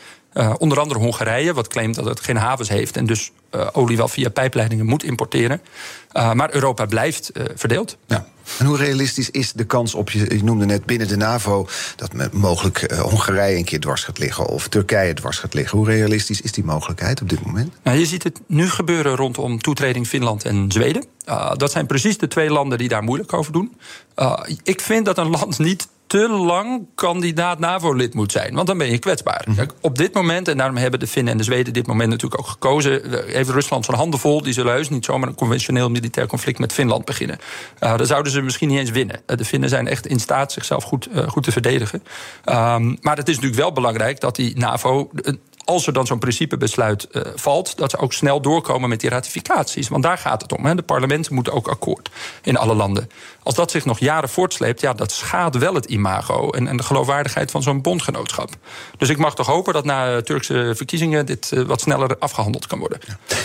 onder 0.59 0.81
andere 0.81 1.01
Hongarije, 1.01 1.55
wat 1.55 1.69
claimt 1.69 1.95
dat 1.95 2.05
het 2.05 2.21
geen 2.21 2.37
havens 2.37 2.69
heeft 2.69 2.97
en 2.97 3.07
dus 3.07 3.31
olie 3.73 3.97
wel 3.97 4.09
via 4.09 4.29
pijpleidingen 4.29 4.87
moet 4.87 5.05
importeren. 5.05 5.61
maar 6.13 6.55
Europa 6.55 6.87
blijft 6.87 7.31
verdeeld. 7.55 7.97
Ja. 8.07 8.27
En 8.59 8.67
hoe 8.67 8.77
realistisch 8.77 9.31
is 9.31 9.53
de 9.53 9.65
kans 9.65 9.95
op, 9.95 10.11
je, 10.11 10.41
noemde 10.45 10.65
net 10.65 10.85
binnen 10.85 11.09
de 11.09 11.17
NAVO... 11.17 11.69
dat 11.97 12.33
mogelijk 12.33 12.93
uh, 12.93 13.01
Hongarije 13.01 13.57
een 13.57 13.65
keer 13.65 13.81
dwars 13.81 14.05
gaat 14.05 14.19
liggen... 14.19 14.47
of 14.47 14.69
Turkije 14.69 15.15
dwars 15.15 15.39
gaat 15.39 15.55
liggen? 15.55 15.79
Hoe 15.79 15.87
realistisch 15.87 16.41
is 16.41 16.53
die 16.53 16.65
mogelijkheid 16.65 17.21
op 17.21 17.29
dit 17.29 17.47
moment? 17.47 17.75
Nou, 17.83 17.99
je 17.99 18.07
ziet 18.07 18.23
het 18.23 18.41
nu 18.47 18.69
gebeuren 18.69 19.17
rondom 19.17 19.61
toetreding 19.61 20.07
Finland 20.07 20.45
en 20.45 20.73
Zweden. 20.73 21.05
Uh, 21.29 21.53
dat 21.55 21.71
zijn 21.71 21.87
precies 21.87 22.19
de 22.19 22.29
twee 22.29 22.51
landen 22.51 22.79
die 22.79 22.89
daar 22.89 23.03
moeilijk 23.03 23.33
over 23.33 23.53
doen. 23.53 23.77
Uh, 24.17 24.39
ik 24.63 24.81
vind 24.81 25.05
dat 25.05 25.19
een 25.19 25.31
land 25.31 25.59
niet 25.59 25.89
te 26.11 26.29
lang 26.29 26.87
kandidaat 26.95 27.59
NAVO-lid 27.59 28.15
moet 28.15 28.33
zijn. 28.33 28.55
Want 28.55 28.67
dan 28.67 28.79
ben 28.79 28.91
je 28.91 28.99
kwetsbaar. 28.99 29.43
Mhm. 29.47 29.57
Kijk, 29.57 29.73
op 29.81 29.99
dit 29.99 30.15
moment, 30.15 30.49
en 30.49 30.57
daarom 30.57 30.77
hebben 30.77 31.01
de 31.01 31.07
Finnen 31.07 31.33
en 31.33 31.39
de 31.39 31.45
Zweden 31.45 31.73
dit 31.73 31.87
moment 31.87 32.11
natuurlijk 32.11 32.41
ook 32.41 32.49
gekozen. 32.49 33.03
Heeft 33.27 33.49
Rusland 33.49 33.85
zijn 33.85 33.97
handen 33.97 34.21
vol. 34.21 34.43
Die 34.43 34.53
zullen 34.53 34.73
heus 34.73 34.89
niet 34.89 35.05
zomaar 35.05 35.29
een 35.29 35.35
conventioneel 35.35 35.91
militair 35.91 36.27
conflict 36.27 36.59
met 36.59 36.73
Finland 36.73 37.05
beginnen. 37.05 37.39
Uh, 37.81 37.97
dan 37.97 38.07
zouden 38.07 38.33
ze 38.33 38.41
misschien 38.41 38.69
niet 38.69 38.79
eens 38.79 38.91
winnen. 38.91 39.21
Uh, 39.27 39.37
de 39.37 39.45
Finnen 39.45 39.69
zijn 39.69 39.89
echt 39.89 40.07
in 40.07 40.21
staat 40.21 40.53
zichzelf 40.53 40.85
goed, 40.85 41.09
uh, 41.15 41.29
goed 41.29 41.43
te 41.43 41.53
verdedigen. 41.53 42.03
Um, 42.45 42.97
maar 43.01 43.17
het 43.17 43.29
is 43.29 43.35
natuurlijk 43.35 43.61
wel 43.61 43.73
belangrijk 43.73 44.21
dat 44.21 44.37
die 44.37 44.59
NAVO 44.59 45.11
als 45.65 45.87
er 45.87 45.93
dan 45.93 46.07
zo'n 46.07 46.19
principebesluit 46.19 47.09
uh, 47.13 47.23
valt, 47.35 47.77
dat 47.77 47.91
ze 47.91 47.99
ook 47.99 48.13
snel 48.13 48.41
doorkomen 48.41 48.89
met 48.89 49.01
die 49.01 49.11
ratificaties. 49.11 49.89
Want 49.89 50.03
daar 50.03 50.19
gaat 50.19 50.43
het 50.43 50.57
om. 50.57 50.67
Hè. 50.67 50.75
De 50.75 50.83
parlementen 50.83 51.35
moeten 51.35 51.53
ook 51.53 51.69
akkoord 51.69 52.11
in 52.43 52.57
alle 52.57 52.75
landen. 52.75 53.11
Als 53.43 53.55
dat 53.55 53.71
zich 53.71 53.85
nog 53.85 53.99
jaren 53.99 54.29
voortsleept, 54.29 54.81
ja, 54.81 54.93
dat 54.93 55.13
schaadt 55.13 55.57
wel 55.57 55.75
het 55.75 55.85
imago 55.85 56.51
en, 56.51 56.67
en 56.67 56.77
de 56.77 56.83
geloofwaardigheid 56.83 57.51
van 57.51 57.63
zo'n 57.63 57.81
bondgenootschap. 57.81 58.51
Dus 58.99 59.09
ik 59.09 59.19
mag 59.19 59.35
toch 59.35 59.47
hopen 59.47 59.73
dat 59.73 59.85
na 59.85 60.23
Turkse 60.23 60.73
verkiezingen 60.77 61.27
dit 61.27 61.51
uh, 61.55 61.63
wat 61.63 61.81
sneller 61.81 62.19
afgehandeld 62.19 62.67
kan 62.67 62.79
worden. 62.79 62.99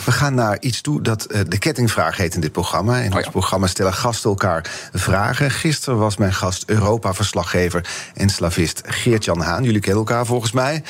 We 0.05 0.11
gaan 0.11 0.33
naar 0.33 0.57
iets 0.59 0.81
toe 0.81 1.01
dat 1.01 1.27
uh, 1.29 1.39
de 1.47 1.57
kettingvraag 1.57 2.17
heet 2.17 2.35
in 2.35 2.41
dit 2.41 2.51
programma. 2.51 2.97
In 2.97 3.11
oh, 3.11 3.17
ons 3.17 3.27
programma 3.27 3.67
stellen 3.67 3.93
gasten 3.93 4.29
elkaar 4.29 4.89
vragen. 4.93 5.51
Gisteren 5.51 5.99
was 5.99 6.17
mijn 6.17 6.33
gast 6.33 6.63
Europa-verslaggever 6.65 7.87
en 8.13 8.29
slavist 8.29 8.81
Geert-Jan 8.85 9.41
Haan. 9.41 9.63
Jullie 9.63 9.81
kennen 9.81 9.99
elkaar 9.99 10.25
volgens 10.25 10.51
mij. 10.51 10.83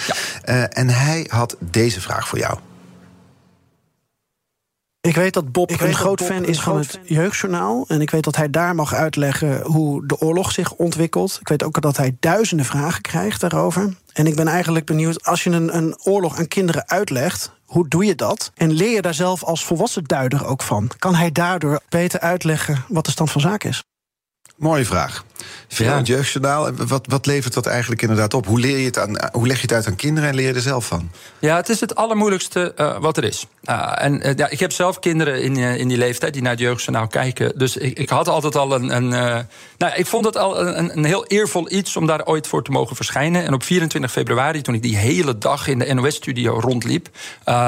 Ja. 0.43 0.69
en 0.69 0.89
hij 0.89 1.14
had 1.23 1.55
deze 1.59 2.01
vraag 2.01 2.27
voor 2.27 2.37
jou. 2.37 2.57
Ik 5.05 5.15
weet 5.15 5.33
dat 5.33 5.51
Bob 5.51 5.71
ik 5.71 5.81
een 5.81 5.93
groot 5.93 6.17
Bob 6.17 6.27
fan 6.27 6.45
is 6.45 6.61
van 6.61 6.77
het 6.77 6.99
Jeugdjournaal. 7.03 7.85
En 7.87 8.01
ik 8.01 8.09
weet 8.09 8.23
dat 8.23 8.35
hij 8.35 8.49
daar 8.49 8.75
mag 8.75 8.93
uitleggen 8.93 9.61
hoe 9.61 10.07
de 10.07 10.19
oorlog 10.19 10.51
zich 10.51 10.73
ontwikkelt. 10.73 11.37
Ik 11.39 11.47
weet 11.47 11.63
ook 11.63 11.81
dat 11.81 11.97
hij 11.97 12.17
duizenden 12.19 12.65
vragen 12.65 13.01
krijgt 13.01 13.41
daarover. 13.41 13.93
En 14.13 14.27
ik 14.27 14.35
ben 14.35 14.47
eigenlijk 14.47 14.85
benieuwd, 14.85 15.25
als 15.25 15.43
je 15.43 15.49
een, 15.49 15.75
een 15.75 15.97
oorlog 16.03 16.37
aan 16.37 16.47
kinderen 16.47 16.89
uitlegt, 16.89 17.51
hoe 17.65 17.87
doe 17.87 18.05
je 18.05 18.15
dat? 18.15 18.51
En 18.55 18.71
leer 18.71 18.91
je 18.91 19.01
daar 19.01 19.13
zelf 19.13 19.43
als 19.43 19.65
volwassen 19.65 20.03
duider 20.03 20.45
ook 20.45 20.61
van? 20.61 20.91
Kan 20.99 21.15
hij 21.15 21.31
daardoor 21.31 21.79
beter 21.89 22.19
uitleggen 22.19 22.85
wat 22.87 23.05
de 23.05 23.11
stand 23.11 23.31
van 23.31 23.41
zaken 23.41 23.69
is? 23.69 23.83
Mooie 24.55 24.85
vraag. 24.85 25.25
Veel 25.67 25.85
ja. 25.85 25.97
het 25.97 26.07
jeugdjournaal. 26.07 26.71
Wat, 26.73 27.05
wat 27.09 27.25
levert 27.25 27.53
dat 27.53 27.65
eigenlijk 27.65 28.01
inderdaad 28.01 28.33
op? 28.33 28.45
Hoe, 28.45 28.59
leer 28.59 28.77
je 28.77 28.85
het 28.85 28.99
aan, 28.99 29.15
hoe 29.31 29.47
leg 29.47 29.55
je 29.55 29.61
het 29.61 29.73
uit 29.73 29.87
aan 29.87 29.95
kinderen 29.95 30.29
en 30.29 30.35
leer 30.35 30.47
je 30.47 30.53
er 30.53 30.61
zelf 30.61 30.85
van? 30.85 31.11
Ja, 31.39 31.55
het 31.55 31.69
is 31.69 31.79
het 31.79 31.95
allermoeilijkste 31.95 32.73
uh, 32.77 32.97
wat 32.99 33.17
er 33.17 33.23
is. 33.23 33.47
Uh, 33.63 33.91
en 33.95 34.27
uh, 34.27 34.35
ja, 34.35 34.49
ik 34.49 34.59
heb 34.59 34.71
zelf 34.71 34.99
kinderen 34.99 35.41
in, 35.41 35.57
in 35.57 35.87
die 35.87 35.97
leeftijd 35.97 36.33
die 36.33 36.41
naar 36.41 36.51
het 36.51 36.59
jeugdjournaal 36.59 37.07
kijken. 37.07 37.57
Dus 37.57 37.77
ik, 37.77 37.99
ik 37.99 38.09
had 38.09 38.27
altijd 38.27 38.55
al 38.55 38.75
een. 38.75 38.95
een 38.95 39.07
nou, 39.77 39.93
ik 39.95 40.05
vond 40.05 40.25
het 40.25 40.37
al 40.37 40.67
een, 40.67 40.97
een, 40.97 41.05
heel 41.05 41.25
eervol 41.25 41.71
iets 41.71 41.95
om 41.95 42.07
daar 42.07 42.25
ooit 42.25 42.47
voor 42.47 42.63
te 42.63 42.71
mogen 42.71 42.95
verschijnen. 42.95 43.45
En 43.45 43.53
op 43.53 43.63
24 43.63 44.11
februari, 44.11 44.61
toen 44.61 44.73
ik 44.73 44.81
die 44.81 44.97
hele 44.97 45.37
dag 45.37 45.67
in 45.67 45.79
de 45.79 45.93
NOS-studio 45.93 46.59
rondliep, 46.59 47.07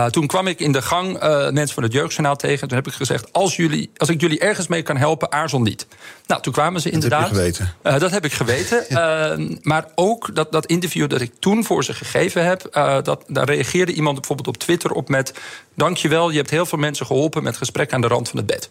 toen 0.09 0.27
kwam 0.27 0.47
ik 0.47 0.59
in 0.59 0.71
de 0.71 0.81
gang 0.81 1.19
mensen 1.51 1.73
van 1.73 1.83
het 1.83 1.93
jeugdjournaal 1.93 2.35
tegen. 2.35 2.67
Toen 2.67 2.77
heb 2.77 2.87
ik 2.87 2.93
gezegd: 2.93 3.33
als, 3.33 3.55
jullie, 3.55 3.89
als 3.97 4.09
ik 4.09 4.21
jullie 4.21 4.39
ergens 4.39 4.67
mee 4.67 4.81
kan 4.81 4.97
helpen, 4.97 5.31
aarzel 5.31 5.61
niet. 5.61 5.87
Nou, 6.27 6.41
toen 6.41 6.53
kwamen 6.53 6.81
ze 6.81 6.89
inderdaad. 6.89 7.29
Geweten. 7.57 7.93
Uh, 7.93 7.99
dat 7.99 8.11
heb 8.11 8.25
ik 8.25 8.33
geweten. 8.33 8.85
uh, 8.89 9.57
maar 9.71 9.85
ook 9.95 10.35
dat, 10.35 10.51
dat 10.51 10.65
interview 10.65 11.09
dat 11.09 11.21
ik 11.21 11.31
toen 11.39 11.63
voor 11.63 11.83
ze 11.83 11.93
gegeven 11.93 12.45
heb... 12.45 12.69
Uh, 12.73 12.97
dat, 13.01 13.23
daar 13.27 13.45
reageerde 13.45 13.93
iemand 13.93 14.15
bijvoorbeeld 14.15 14.47
op 14.47 14.57
Twitter 14.57 14.91
op 14.91 15.09
met... 15.09 15.33
dankjewel, 15.73 16.29
je 16.29 16.37
hebt 16.37 16.49
heel 16.49 16.65
veel 16.65 16.77
mensen 16.77 17.05
geholpen 17.05 17.43
met 17.43 17.57
gesprek 17.57 17.93
aan 17.93 18.01
de 18.01 18.07
rand 18.07 18.29
van 18.29 18.37
het 18.37 18.47
bed. 18.47 18.69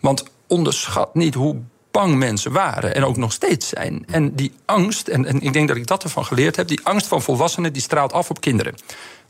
Want 0.00 0.24
onderschat 0.46 1.14
niet 1.14 1.34
hoe 1.34 1.56
bang 1.90 2.16
mensen 2.16 2.52
waren 2.52 2.94
en 2.94 3.04
ook 3.04 3.16
nog 3.16 3.32
steeds 3.32 3.68
zijn. 3.68 4.04
En 4.10 4.34
die 4.34 4.52
angst, 4.64 5.08
en, 5.08 5.26
en 5.26 5.40
ik 5.40 5.52
denk 5.52 5.68
dat 5.68 5.76
ik 5.76 5.86
dat 5.86 6.02
ervan 6.02 6.24
geleerd 6.24 6.56
heb... 6.56 6.68
die 6.68 6.80
angst 6.82 7.06
van 7.06 7.22
volwassenen 7.22 7.72
die 7.72 7.82
straalt 7.82 8.12
af 8.12 8.30
op 8.30 8.40
kinderen. 8.40 8.74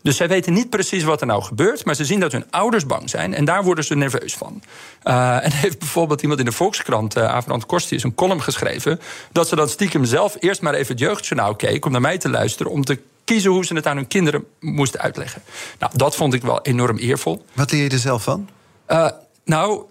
Dus 0.07 0.17
zij 0.17 0.29
weten 0.29 0.53
niet 0.53 0.71
precies 0.71 1.03
wat 1.03 1.21
er 1.21 1.27
nou 1.27 1.43
gebeurt, 1.43 1.85
maar 1.85 1.95
ze 1.95 2.05
zien 2.05 2.21
dat 2.21 2.33
hun 2.33 2.51
ouders 2.51 2.87
bang 2.87 3.11
zijn 3.11 3.35
en 3.35 3.45
daar 3.45 3.65
worden 3.65 3.85
ze 3.85 3.97
nerveus 3.97 4.35
van. 4.35 4.63
Uh, 5.05 5.45
en 5.45 5.53
heeft 5.63 5.79
bijvoorbeeld 5.79 6.23
iemand 6.23 6.41
in 6.41 6.47
de 6.47 6.53
Volkskrant, 6.53 7.17
uh, 7.17 7.25
Avrand 7.25 7.67
Kostius, 7.67 8.03
een 8.03 8.15
column 8.15 8.43
geschreven 8.43 9.01
dat 9.33 9.49
ze 9.49 9.57
dan 9.57 9.69
stiekem 9.69 10.05
zelf 10.05 10.37
eerst 10.41 10.63
maar 10.63 10.75
even 10.75 10.93
het 10.93 10.99
jeugdjournaal 10.99 11.55
keek 11.55 11.85
om 11.85 11.93
naar 11.93 12.01
mij 12.01 12.19
te 12.19 12.29
luisteren 12.29 12.73
om 12.73 12.85
te 12.85 12.99
kiezen 13.25 13.51
hoe 13.51 13.65
ze 13.65 13.75
het 13.75 13.87
aan 13.87 13.97
hun 13.97 14.07
kinderen 14.07 14.45
moesten 14.61 15.01
uitleggen. 15.01 15.43
Nou, 15.79 15.93
dat 15.97 16.17
vond 16.17 16.35
ik 16.35 16.43
wel 16.43 16.63
enorm 16.63 16.97
eervol. 16.97 17.45
Wat 17.53 17.73
leer 17.73 17.83
je 17.83 17.91
er 17.91 17.99
zelf 17.99 18.23
van? 18.23 18.49
Uh, 18.89 19.09
nou, 19.45 19.83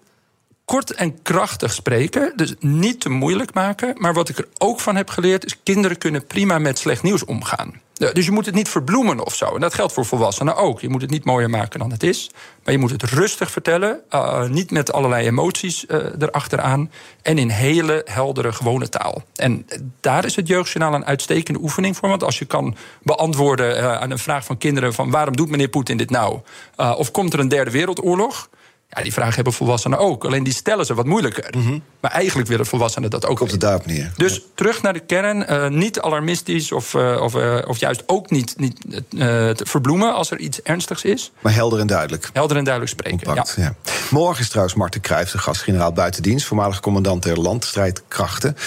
kort 0.66 0.92
en 0.92 1.22
krachtig 1.22 1.74
spreken. 1.74 2.34
Dus 2.36 2.54
niet 2.60 3.02
te 3.02 3.10
moeilijk 3.10 3.54
maken. 3.54 3.96
Maar 3.98 4.14
wat 4.14 4.30
ik 4.30 4.38
er 4.38 4.48
ook 4.58 4.80
van 4.80 4.96
heb 4.96 5.10
geleerd 5.10 5.46
is... 5.46 5.56
kinderen 5.64 5.98
kunnen 5.98 6.26
prima 6.26 6.60
met 6.60 6.78
slecht 6.78 7.04
nieuws 7.04 7.26
omgaan. 7.26 7.84
Dus 7.96 8.26
je 8.26 8.32
moet 8.32 8.46
het 8.46 8.56
niet 8.56 8.70
verbloemen 8.70 9.26
of 9.26 9.36
zo. 9.36 9.56
En 9.56 9.62
dat 9.62 9.74
geldt 9.74 9.94
voor 9.94 10.06
volwassenen 10.06 10.56
ook. 10.56 10.82
Je 10.82 10.90
moet 10.90 11.02
het 11.02 11.10
niet 11.10 11.26
mooier 11.26 11.50
maken 11.50 11.80
dan 11.80 11.92
het 11.92 12.04
is. 12.04 12.30
Maar 12.64 12.74
je 12.74 12.80
moet 12.80 12.92
het 12.92 13.04
rustig 13.04 13.52
vertellen. 13.52 14.00
Uh, 14.12 14.48
niet 14.48 14.72
met 14.72 14.94
allerlei 14.94 15.26
emoties 15.26 15.86
uh, 15.88 15.98
erachteraan. 16.20 16.92
En 17.22 17.38
in 17.38 17.50
hele 17.50 18.02
heldere, 18.06 18.54
gewone 18.54 18.90
taal. 18.90 19.24
En 19.36 19.68
daar 20.00 20.26
is 20.26 20.36
het 20.36 20.48
jeugdjournaal 20.48 20.94
een 20.94 21.06
uitstekende 21.06 21.60
oefening 21.60 21.98
voor. 21.98 22.10
Want 22.10 22.24
als 22.24 22.40
je 22.40 22.46
kan 22.46 22.76
beantwoorden 23.02 23.78
uh, 23.78 23.94
aan 23.94 24.12
een 24.12 24.20
vraag 24.20 24.46
van 24.46 24.58
kinderen... 24.58 24.94
van 24.94 25.12
waarom 25.12 25.36
doet 25.36 25.50
meneer 25.50 25.68
Poetin 25.68 25.98
dit 25.98 26.10
nou? 26.10 26.40
of 26.76 27.12
komt 27.12 27.34
er 27.34 27.40
een 27.40 27.48
derde 27.48 27.72
wereldoorlog? 27.72 28.50
Ja, 28.96 29.02
die 29.04 29.14
vraag 29.14 29.36
hebben 29.36 29.54
volwassenen 29.54 30.00
ook. 30.00 30.26
Alleen 30.26 30.44
die 30.44 30.54
stellen 30.54 30.86
ze 30.86 30.94
wat 30.94 31.06
moeilijker. 31.06 31.54
Mm 31.58 31.66
-hmm. 31.66 31.84
Maar 32.00 32.12
eigenlijk 32.12 32.48
willen 32.50 32.66
volwassenen 32.66 33.10
dat 33.10 33.26
ook. 33.26 33.38
Komt 33.38 33.52
het 33.52 33.60
daarop 33.60 33.86
neer. 33.86 34.12
Dus 34.16 34.36
ja. 34.36 34.42
terug 34.56 34.82
naar 34.82 34.94
de 34.94 35.00
kern. 35.00 35.46
Uh, 35.50 35.68
niet 35.68 36.00
alarmistisch 36.00 36.72
of, 36.72 36.94
uh, 36.94 37.22
of, 37.22 37.36
uh, 37.36 37.58
of 37.68 37.78
juist 37.78 38.04
ook 38.06 38.30
niet, 38.30 38.54
niet 38.58 38.82
te 39.10 39.66
verbloemen 39.66 40.14
als 40.14 40.32
er 40.32 40.40
iets 40.40 40.62
ernstigs 40.62 41.04
is. 41.04 41.32
Maar 41.42 41.54
helder 41.54 41.80
en 41.80 41.88
duidelijk. 41.88 42.30
Helder 42.34 42.58
en 42.58 42.64
duidelijk 42.64 42.94
spreken. 42.94 43.26
Compact, 43.26 43.54
ja. 43.58 43.64
Ja. 43.64 43.76
Morgen 44.10 44.42
is 44.42 44.50
trouwens 44.50 44.76
Marten 44.76 45.02
Kruijf, 45.02 45.32
de 45.32 45.38
gastgeneraal 45.38 45.92
buitendienst, 45.92 46.46
voormalig 46.46 46.80
commandant 46.80 47.24
der 47.24 47.40
landstrijdkrachten. 47.40 48.58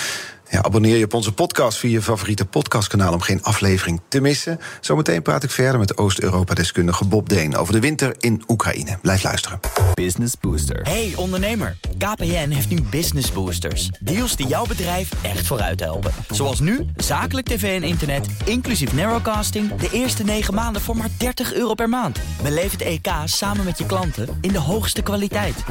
Ja, 0.50 0.62
abonneer 0.62 0.96
je 0.96 1.04
op 1.04 1.14
onze 1.14 1.32
podcast 1.32 1.78
via 1.78 1.90
je 1.90 2.02
favoriete 2.02 2.44
podcastkanaal 2.44 3.12
om 3.12 3.20
geen 3.20 3.42
aflevering 3.42 4.00
te 4.08 4.20
missen. 4.20 4.60
Zometeen 4.80 5.22
praat 5.22 5.42
ik 5.42 5.50
verder 5.50 5.78
met 5.78 5.96
Oost-Europa-deskundige 5.96 7.04
Bob 7.04 7.28
Deen 7.28 7.56
over 7.56 7.72
de 7.72 7.80
winter 7.80 8.14
in 8.18 8.42
Oekraïne. 8.46 8.98
Blijf 9.02 9.22
luisteren. 9.22 9.60
Business 9.94 10.34
Booster. 10.40 10.80
Hey 10.82 11.12
ondernemer, 11.16 11.76
KPN 11.98 12.48
heeft 12.48 12.68
nu 12.68 12.82
Business 12.82 13.32
Boosters. 13.32 13.90
Deals 14.00 14.36
die 14.36 14.46
jouw 14.46 14.66
bedrijf 14.66 15.10
echt 15.22 15.46
vooruit 15.46 15.80
helpen. 15.80 16.12
Zoals 16.30 16.60
nu, 16.60 16.86
zakelijk 16.96 17.46
tv 17.46 17.82
en 17.82 17.88
internet, 17.88 18.26
inclusief 18.44 18.92
narrowcasting... 18.92 19.74
de 19.74 19.88
eerste 19.92 20.24
9 20.24 20.54
maanden 20.54 20.82
voor 20.82 20.96
maar 20.96 21.10
30 21.18 21.54
euro 21.54 21.74
per 21.74 21.88
maand. 21.88 22.18
Beleef 22.42 22.72
het 22.72 22.82
EK 22.82 23.08
samen 23.24 23.64
met 23.64 23.78
je 23.78 23.86
klanten 23.86 24.38
in 24.40 24.52
de 24.52 24.58
hoogste 24.58 25.02
kwaliteit. 25.02 25.64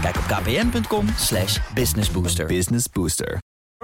Kijk 0.00 0.16
op 0.16 0.24
kpn.com 0.26 1.06
slash 1.18 1.58
businessbooster. 1.74 2.46
Business 2.46 2.86
Booster. 2.92 3.38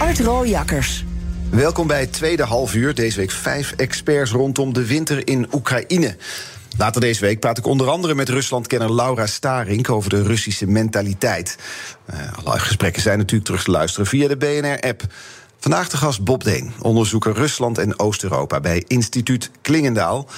Art 0.00 0.20
Rooijakkers. 0.20 1.04
Welkom 1.50 1.86
bij 1.86 2.00
het 2.00 2.12
tweede 2.12 2.42
halfuur. 2.42 2.94
Deze 2.94 3.16
week 3.16 3.30
vijf 3.30 3.72
experts 3.76 4.30
rondom 4.30 4.72
de 4.72 4.86
winter 4.86 5.26
in 5.26 5.46
Oekraïne. 5.52 6.16
Later 6.78 7.00
deze 7.00 7.20
week 7.20 7.40
praat 7.40 7.58
ik 7.58 7.66
onder 7.66 7.88
andere 7.88 8.14
met 8.14 8.28
Ruslandkenner 8.28 8.94
Laura 8.94 9.26
Starink 9.26 9.90
over 9.90 10.10
de 10.10 10.22
Russische 10.22 10.66
mentaliteit. 10.66 11.58
Uh, 12.10 12.16
alle 12.44 12.58
gesprekken 12.58 13.02
zijn 13.02 13.18
natuurlijk 13.18 13.44
terug 13.44 13.64
te 13.64 13.70
luisteren 13.70 14.06
via 14.06 14.28
de 14.28 14.36
BNR-app. 14.36 15.02
Vandaag 15.58 15.88
de 15.88 15.96
gast 15.96 16.24
Bob 16.24 16.44
Deen, 16.44 16.72
onderzoeker 16.82 17.32
Rusland 17.32 17.78
en 17.78 17.98
Oost-Europa 17.98 18.60
bij 18.60 18.84
Instituut 18.86 19.50
Klingendaal. 19.62 20.28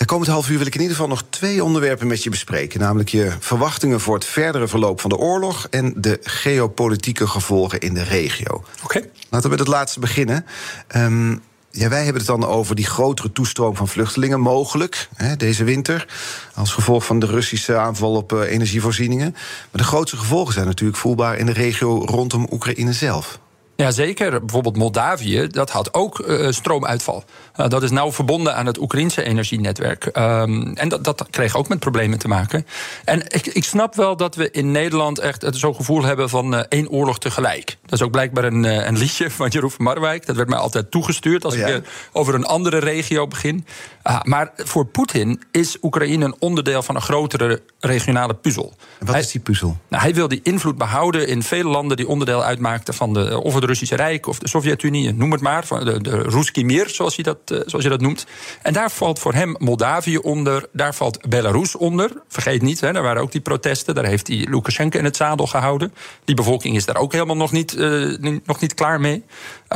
De 0.00 0.06
komend 0.06 0.30
half 0.30 0.48
uur 0.48 0.58
wil 0.58 0.66
ik 0.66 0.74
in 0.74 0.80
ieder 0.80 0.96
geval 0.96 1.10
nog 1.10 1.24
twee 1.30 1.64
onderwerpen 1.64 2.06
met 2.06 2.22
je 2.22 2.30
bespreken. 2.30 2.80
Namelijk 2.80 3.08
je 3.08 3.32
verwachtingen 3.38 4.00
voor 4.00 4.14
het 4.14 4.24
verdere 4.24 4.68
verloop 4.68 5.00
van 5.00 5.10
de 5.10 5.16
oorlog 5.16 5.66
en 5.70 5.94
de 5.96 6.18
geopolitieke 6.22 7.26
gevolgen 7.26 7.80
in 7.80 7.94
de 7.94 8.02
regio. 8.02 8.64
Oké. 8.82 9.00
Laten 9.28 9.42
we 9.42 9.48
met 9.48 9.58
het 9.58 9.68
laatste 9.68 10.00
beginnen. 10.00 10.46
Ehm, 10.86 11.30
ja, 11.70 11.88
wij 11.88 12.04
hebben 12.04 12.22
het 12.22 12.26
dan 12.26 12.44
over 12.44 12.74
die 12.74 12.86
grotere 12.86 13.32
toestroom 13.32 13.76
van 13.76 13.88
vluchtelingen 13.88 14.40
mogelijk 14.40 15.08
hè, 15.14 15.36
deze 15.36 15.64
winter. 15.64 16.06
Als 16.54 16.72
gevolg 16.72 17.04
van 17.04 17.18
de 17.18 17.26
Russische 17.26 17.76
aanval 17.76 18.14
op 18.14 18.32
uh, 18.32 18.52
energievoorzieningen. 18.52 19.30
Maar 19.32 19.82
de 19.82 19.88
grootste 19.88 20.16
gevolgen 20.16 20.54
zijn 20.54 20.66
natuurlijk 20.66 20.98
voelbaar 20.98 21.38
in 21.38 21.46
de 21.46 21.52
regio 21.52 22.04
rondom 22.04 22.46
Oekraïne 22.50 22.92
zelf. 22.92 23.38
Ja, 23.80 23.90
zeker. 23.90 24.40
Bijvoorbeeld 24.40 24.76
Moldavië, 24.76 25.46
dat 25.46 25.70
had 25.70 25.94
ook 25.94 26.18
uh, 26.18 26.50
stroomuitval. 26.50 27.24
Uh, 27.56 27.68
dat 27.68 27.82
is 27.82 27.90
nauw 27.90 28.12
verbonden 28.12 28.54
aan 28.54 28.66
het 28.66 28.78
Oekraïnse 28.78 29.22
energienetwerk. 29.22 30.04
Um, 30.04 30.74
en 30.74 30.88
dat, 30.88 31.04
dat 31.04 31.26
kreeg 31.30 31.56
ook 31.56 31.68
met 31.68 31.78
problemen 31.78 32.18
te 32.18 32.28
maken. 32.28 32.66
En 33.04 33.20
ik, 33.20 33.46
ik 33.46 33.64
snap 33.64 33.94
wel 33.94 34.16
dat 34.16 34.34
we 34.34 34.50
in 34.50 34.70
Nederland 34.70 35.18
echt 35.18 35.46
zo'n 35.50 35.74
gevoel 35.74 36.02
hebben 36.02 36.28
van 36.28 36.54
uh, 36.54 36.60
één 36.68 36.88
oorlog 36.88 37.18
tegelijk. 37.18 37.76
Dat 37.82 37.92
is 37.92 38.02
ook 38.02 38.10
blijkbaar 38.10 38.44
een, 38.44 38.64
een 38.64 38.98
liedje 38.98 39.30
van 39.30 39.48
Jeroen 39.48 39.70
van 39.70 39.84
Marwijk. 39.84 40.26
Dat 40.26 40.36
werd 40.36 40.48
mij 40.48 40.58
altijd 40.58 40.90
toegestuurd 40.90 41.44
als 41.44 41.54
oh, 41.54 41.60
ja? 41.60 41.66
ik 41.66 41.88
over 42.12 42.34
een 42.34 42.46
andere 42.46 42.78
regio 42.78 43.26
begin. 43.26 43.66
Maar 44.22 44.52
voor 44.56 44.86
Poetin 44.86 45.42
is 45.50 45.76
Oekraïne 45.82 46.24
een 46.24 46.34
onderdeel 46.38 46.82
van 46.82 46.94
een 46.94 47.02
grotere 47.02 47.62
regionale 47.80 48.34
puzzel. 48.34 48.74
En 48.98 49.06
wat 49.06 49.14
hij, 49.14 49.24
is 49.24 49.30
die 49.30 49.40
puzzel? 49.40 49.76
Nou, 49.88 50.02
hij 50.02 50.14
wil 50.14 50.28
die 50.28 50.40
invloed 50.42 50.78
behouden 50.78 51.28
in 51.28 51.42
vele 51.42 51.68
landen 51.68 51.96
die 51.96 52.08
onderdeel 52.08 52.44
uitmaakten 52.44 52.94
van 52.94 53.12
de, 53.12 53.40
of 53.42 53.54
het 53.54 53.64
Russische 53.64 53.96
Rijk 53.96 54.26
of 54.26 54.38
de 54.38 54.48
Sovjet-Unie, 54.48 55.12
noem 55.12 55.32
het 55.32 55.40
maar, 55.40 55.66
de, 55.68 56.00
de 56.00 56.22
Ruski 56.22 56.64
Mir, 56.64 56.88
zoals 56.88 57.16
je, 57.16 57.22
dat, 57.22 57.38
zoals 57.44 57.84
je 57.84 57.90
dat 57.90 58.00
noemt. 58.00 58.26
En 58.62 58.72
daar 58.72 58.90
valt 58.90 59.18
voor 59.18 59.34
hem 59.34 59.56
Moldavië 59.58 60.16
onder, 60.16 60.68
daar 60.72 60.94
valt 60.94 61.28
Belarus 61.28 61.76
onder. 61.76 62.10
Vergeet 62.28 62.62
niet, 62.62 62.80
hè, 62.80 62.92
daar 62.92 63.02
waren 63.02 63.22
ook 63.22 63.32
die 63.32 63.40
protesten, 63.40 63.94
daar 63.94 64.04
heeft 64.04 64.26
hij 64.26 64.46
Lukashenko 64.50 64.98
in 64.98 65.04
het 65.04 65.16
zadel 65.16 65.46
gehouden. 65.46 65.94
Die 66.24 66.34
bevolking 66.34 66.76
is 66.76 66.84
daar 66.84 66.96
ook 66.96 67.12
helemaal 67.12 67.36
nog 67.36 67.52
niet, 67.52 67.76
uh, 67.76 68.40
nog 68.44 68.60
niet 68.60 68.74
klaar 68.74 69.00
mee. 69.00 69.24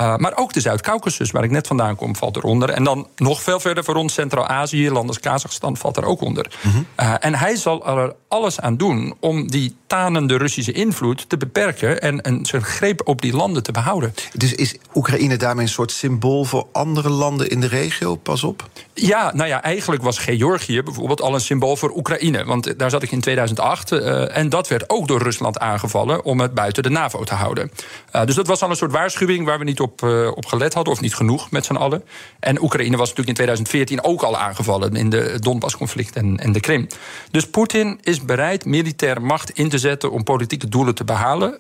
Uh, 0.00 0.16
maar 0.16 0.37
ook 0.37 0.52
de 0.52 0.61
Zuid-Caucasus, 0.61 1.30
waar 1.30 1.44
ik 1.44 1.50
net 1.50 1.66
vandaan 1.66 1.96
kom, 1.96 2.16
valt 2.16 2.37
eronder. 2.37 2.70
En 2.70 2.85
dan 2.85 3.09
nog 3.16 3.42
veel 3.42 3.61
verder 3.61 3.85
voor 3.85 3.94
ons 3.94 4.14
Centraal-Azië, 4.14 4.90
landen 4.90 5.09
als 5.09 5.20
Kazachstan, 5.20 5.76
valt 5.76 5.96
er 5.96 6.04
ook 6.04 6.20
onder. 6.20 6.52
Mm 6.62 6.70
-hmm. 6.70 6.87
uh, 7.00 7.14
en 7.18 7.35
hij 7.35 7.57
zal 7.57 7.98
er 7.98 8.14
alles 8.35 8.61
aan 8.61 8.77
doen 8.77 9.14
om 9.20 9.51
die 9.51 9.77
tanende 9.87 10.37
Russische 10.37 10.73
invloed 10.73 11.29
te 11.29 11.37
beperken 11.37 12.01
en, 12.01 12.20
en 12.20 12.47
zijn 12.47 12.62
greep 12.62 13.01
op 13.05 13.23
die 13.23 13.37
landen 13.37 13.62
te 13.62 13.73
behouden. 13.73 14.14
Dus 14.33 14.55
is 14.55 14.77
Oekraïne 14.94 15.37
daarmee 15.37 15.64
een 15.64 15.70
soort 15.70 15.92
symbool 15.92 16.44
voor 16.44 16.66
andere 16.73 17.09
landen 17.09 17.51
in 17.51 17.61
de 17.61 17.66
regio? 17.66 18.14
Pas 18.16 18.44
op. 18.44 18.68
Ja, 18.94 19.33
nou 19.35 19.49
ja, 19.49 19.62
eigenlijk 19.62 20.03
was 20.03 20.18
Georgië 20.18 20.83
bijvoorbeeld 20.83 21.20
al 21.20 21.35
een 21.35 21.40
symbool 21.40 21.77
voor 21.77 21.97
Oekraïne. 21.97 22.44
Want 22.44 22.79
daar 22.79 22.90
zat 22.90 23.03
ik 23.03 23.12
in 23.12 23.20
2008 23.20 23.92
uh, 23.92 24.37
en 24.37 24.49
dat 24.49 24.68
werd 24.68 24.90
ook 24.90 25.09
door 25.09 25.23
Rusland 25.23 25.59
aangevallen 25.59 26.25
om 26.25 26.40
het 26.40 26.55
buiten 26.55 26.83
de 26.83 26.90
NAVO 26.90 27.25
te 27.25 27.35
houden. 27.35 27.70
Uh, 28.12 28.25
dus 28.25 28.35
dat 28.35 28.47
was 28.47 28.62
al 28.62 28.70
een 28.70 28.77
soort 28.77 28.92
waarschuwing 28.92 29.47
waar 29.47 29.59
we 29.59 29.64
niet 29.64 29.81
op, 29.81 30.03
uh, 30.03 30.31
op 30.35 30.47
gelet 30.47 30.75
hadden, 30.75 30.92
of 30.92 31.01
niet 31.01 31.14
genoeg 31.14 31.51
met 31.51 31.64
z'n 31.64 31.75
allen. 31.75 32.05
En 32.40 32.62
Oekraïne 32.62 32.97
was 32.97 33.09
natuurlijk 33.09 33.29
in 33.29 33.35
2014 33.35 34.05
ook 34.05 34.23
al 34.23 34.37
aangevallen 34.37 34.97
in 34.97 35.11
de 35.11 35.37
Donbass-conflict 35.40 36.16
en, 36.16 36.37
en 36.37 36.53
de 36.53 36.61
Krim. 36.61 36.87
Dus 37.31 37.47
Poetin 37.47 37.99
is 38.03 38.24
bereid 38.27 38.65
militaire 38.65 39.21
macht 39.21 39.51
in 39.51 39.69
te 39.69 39.79
zetten 39.79 40.11
om 40.11 40.23
politieke 40.23 40.69
doelen 40.69 40.95
te 40.95 41.05
behalen. 41.05 41.59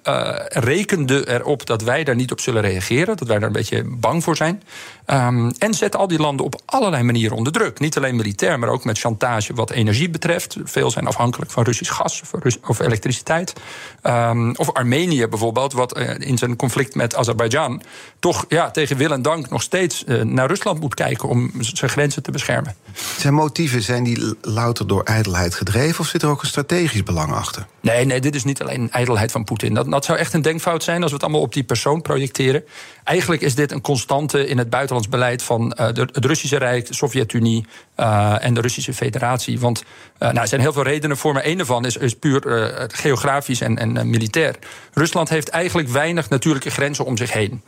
rekende 0.48 1.28
erop 1.28 1.66
dat 1.66 1.82
wij 1.82 2.04
daar 2.04 2.14
niet 2.14 2.32
op 2.32 2.40
zullen 2.40 2.62
reageren, 2.62 3.16
dat 3.16 3.28
wij 3.28 3.38
daar 3.38 3.46
een 3.46 3.52
beetje 3.52 3.84
bang 3.84 4.24
voor 4.24 4.36
zijn. 4.36 4.62
Um, 5.06 5.50
en 5.58 5.74
zet 5.74 5.96
al 5.96 6.08
die 6.08 6.18
landen 6.18 6.46
op 6.46 6.62
allerlei 6.64 7.02
manieren 7.02 7.36
onder 7.36 7.52
druk. 7.52 7.78
Niet 7.78 7.96
alleen 7.96 8.16
militair, 8.16 8.58
maar 8.58 8.68
ook 8.68 8.84
met 8.84 8.98
chantage 8.98 9.54
wat 9.54 9.70
energie 9.70 10.10
betreft. 10.10 10.56
Veel 10.64 10.90
zijn 10.90 11.06
afhankelijk 11.06 11.50
van 11.50 11.64
Russisch 11.64 11.92
gas 11.92 12.22
of, 12.22 12.30
Rus 12.42 12.58
of 12.66 12.80
elektriciteit. 12.80 13.52
Um, 14.02 14.56
of 14.56 14.72
Armenië 14.72 15.26
bijvoorbeeld, 15.26 15.72
wat 15.72 15.98
uh, 15.98 16.10
in 16.18 16.38
zijn 16.38 16.56
conflict 16.56 16.94
met 16.94 17.14
Azerbeidzjan 17.14 17.82
toch 18.18 18.44
ja, 18.48 18.70
tegen 18.70 18.96
wil 18.96 19.10
en 19.10 19.22
dank 19.22 19.50
nog 19.50 19.62
steeds 19.62 20.04
uh, 20.06 20.22
naar 20.22 20.48
Rusland 20.48 20.80
moet 20.80 20.94
kijken 20.94 21.28
om 21.28 21.52
zijn 21.58 21.90
grenzen 21.90 22.22
te 22.22 22.30
beschermen. 22.30 22.74
Zijn 23.18 23.34
motieven 23.34 23.82
zijn 23.82 24.04
die 24.04 24.34
louter 24.40 24.86
door 24.86 25.02
ijdelheid 25.02 25.54
gedreven 25.54 26.00
of 26.00 26.06
zit 26.06 26.22
er 26.22 26.28
ook 26.28 26.42
een 26.42 26.48
strategisch 26.48 27.02
belang 27.02 27.32
achter? 27.32 27.66
Nee, 27.80 28.04
nee, 28.04 28.20
dit 28.20 28.34
is 28.34 28.44
niet 28.44 28.62
alleen 28.62 28.90
ijdelheid 28.90 29.32
van 29.32 29.44
Poetin. 29.44 29.74
Dat, 29.74 29.90
dat 29.90 30.04
zou 30.04 30.18
echt 30.18 30.32
een 30.34 30.42
denkfout 30.42 30.82
zijn 30.82 31.02
als 31.02 31.10
we 31.10 31.16
het 31.16 31.24
allemaal 31.24 31.42
op 31.42 31.52
die 31.52 31.64
persoon 31.64 32.02
projecteren. 32.02 32.64
Eigenlijk 33.04 33.42
is 33.42 33.54
dit 33.54 33.72
een 33.72 33.80
constante 33.80 34.46
in 34.46 34.58
het 34.58 34.70
buitenlands 34.94 35.08
beleid 35.08 35.42
van 35.42 35.68
de, 35.68 36.08
het 36.12 36.24
Russische 36.24 36.56
Rijk, 36.56 36.86
de 36.86 36.94
Sovjet-Unie 36.94 37.66
uh, 37.96 38.44
en 38.44 38.54
de 38.54 38.60
Russische 38.60 38.94
Federatie. 38.94 39.60
Want 39.60 39.82
uh, 39.82 40.28
nou, 40.28 40.40
er 40.40 40.48
zijn 40.48 40.60
heel 40.60 40.72
veel 40.72 40.82
redenen 40.82 41.16
voor, 41.16 41.32
maar 41.32 41.42
één 41.42 41.56
daarvan 41.56 41.84
is, 41.84 41.96
is 41.96 42.14
puur 42.14 42.42
geografisch 42.92 43.60
en, 43.60 43.78
en 43.78 44.10
militair. 44.10 44.56
Rusland 44.92 45.28
heeft 45.28 45.48
eigenlijk 45.48 45.88
weinig 45.88 46.28
natuurlijke 46.28 46.70
grenzen 46.70 47.04
om 47.04 47.16
zich 47.16 47.32
heen. 47.32 47.62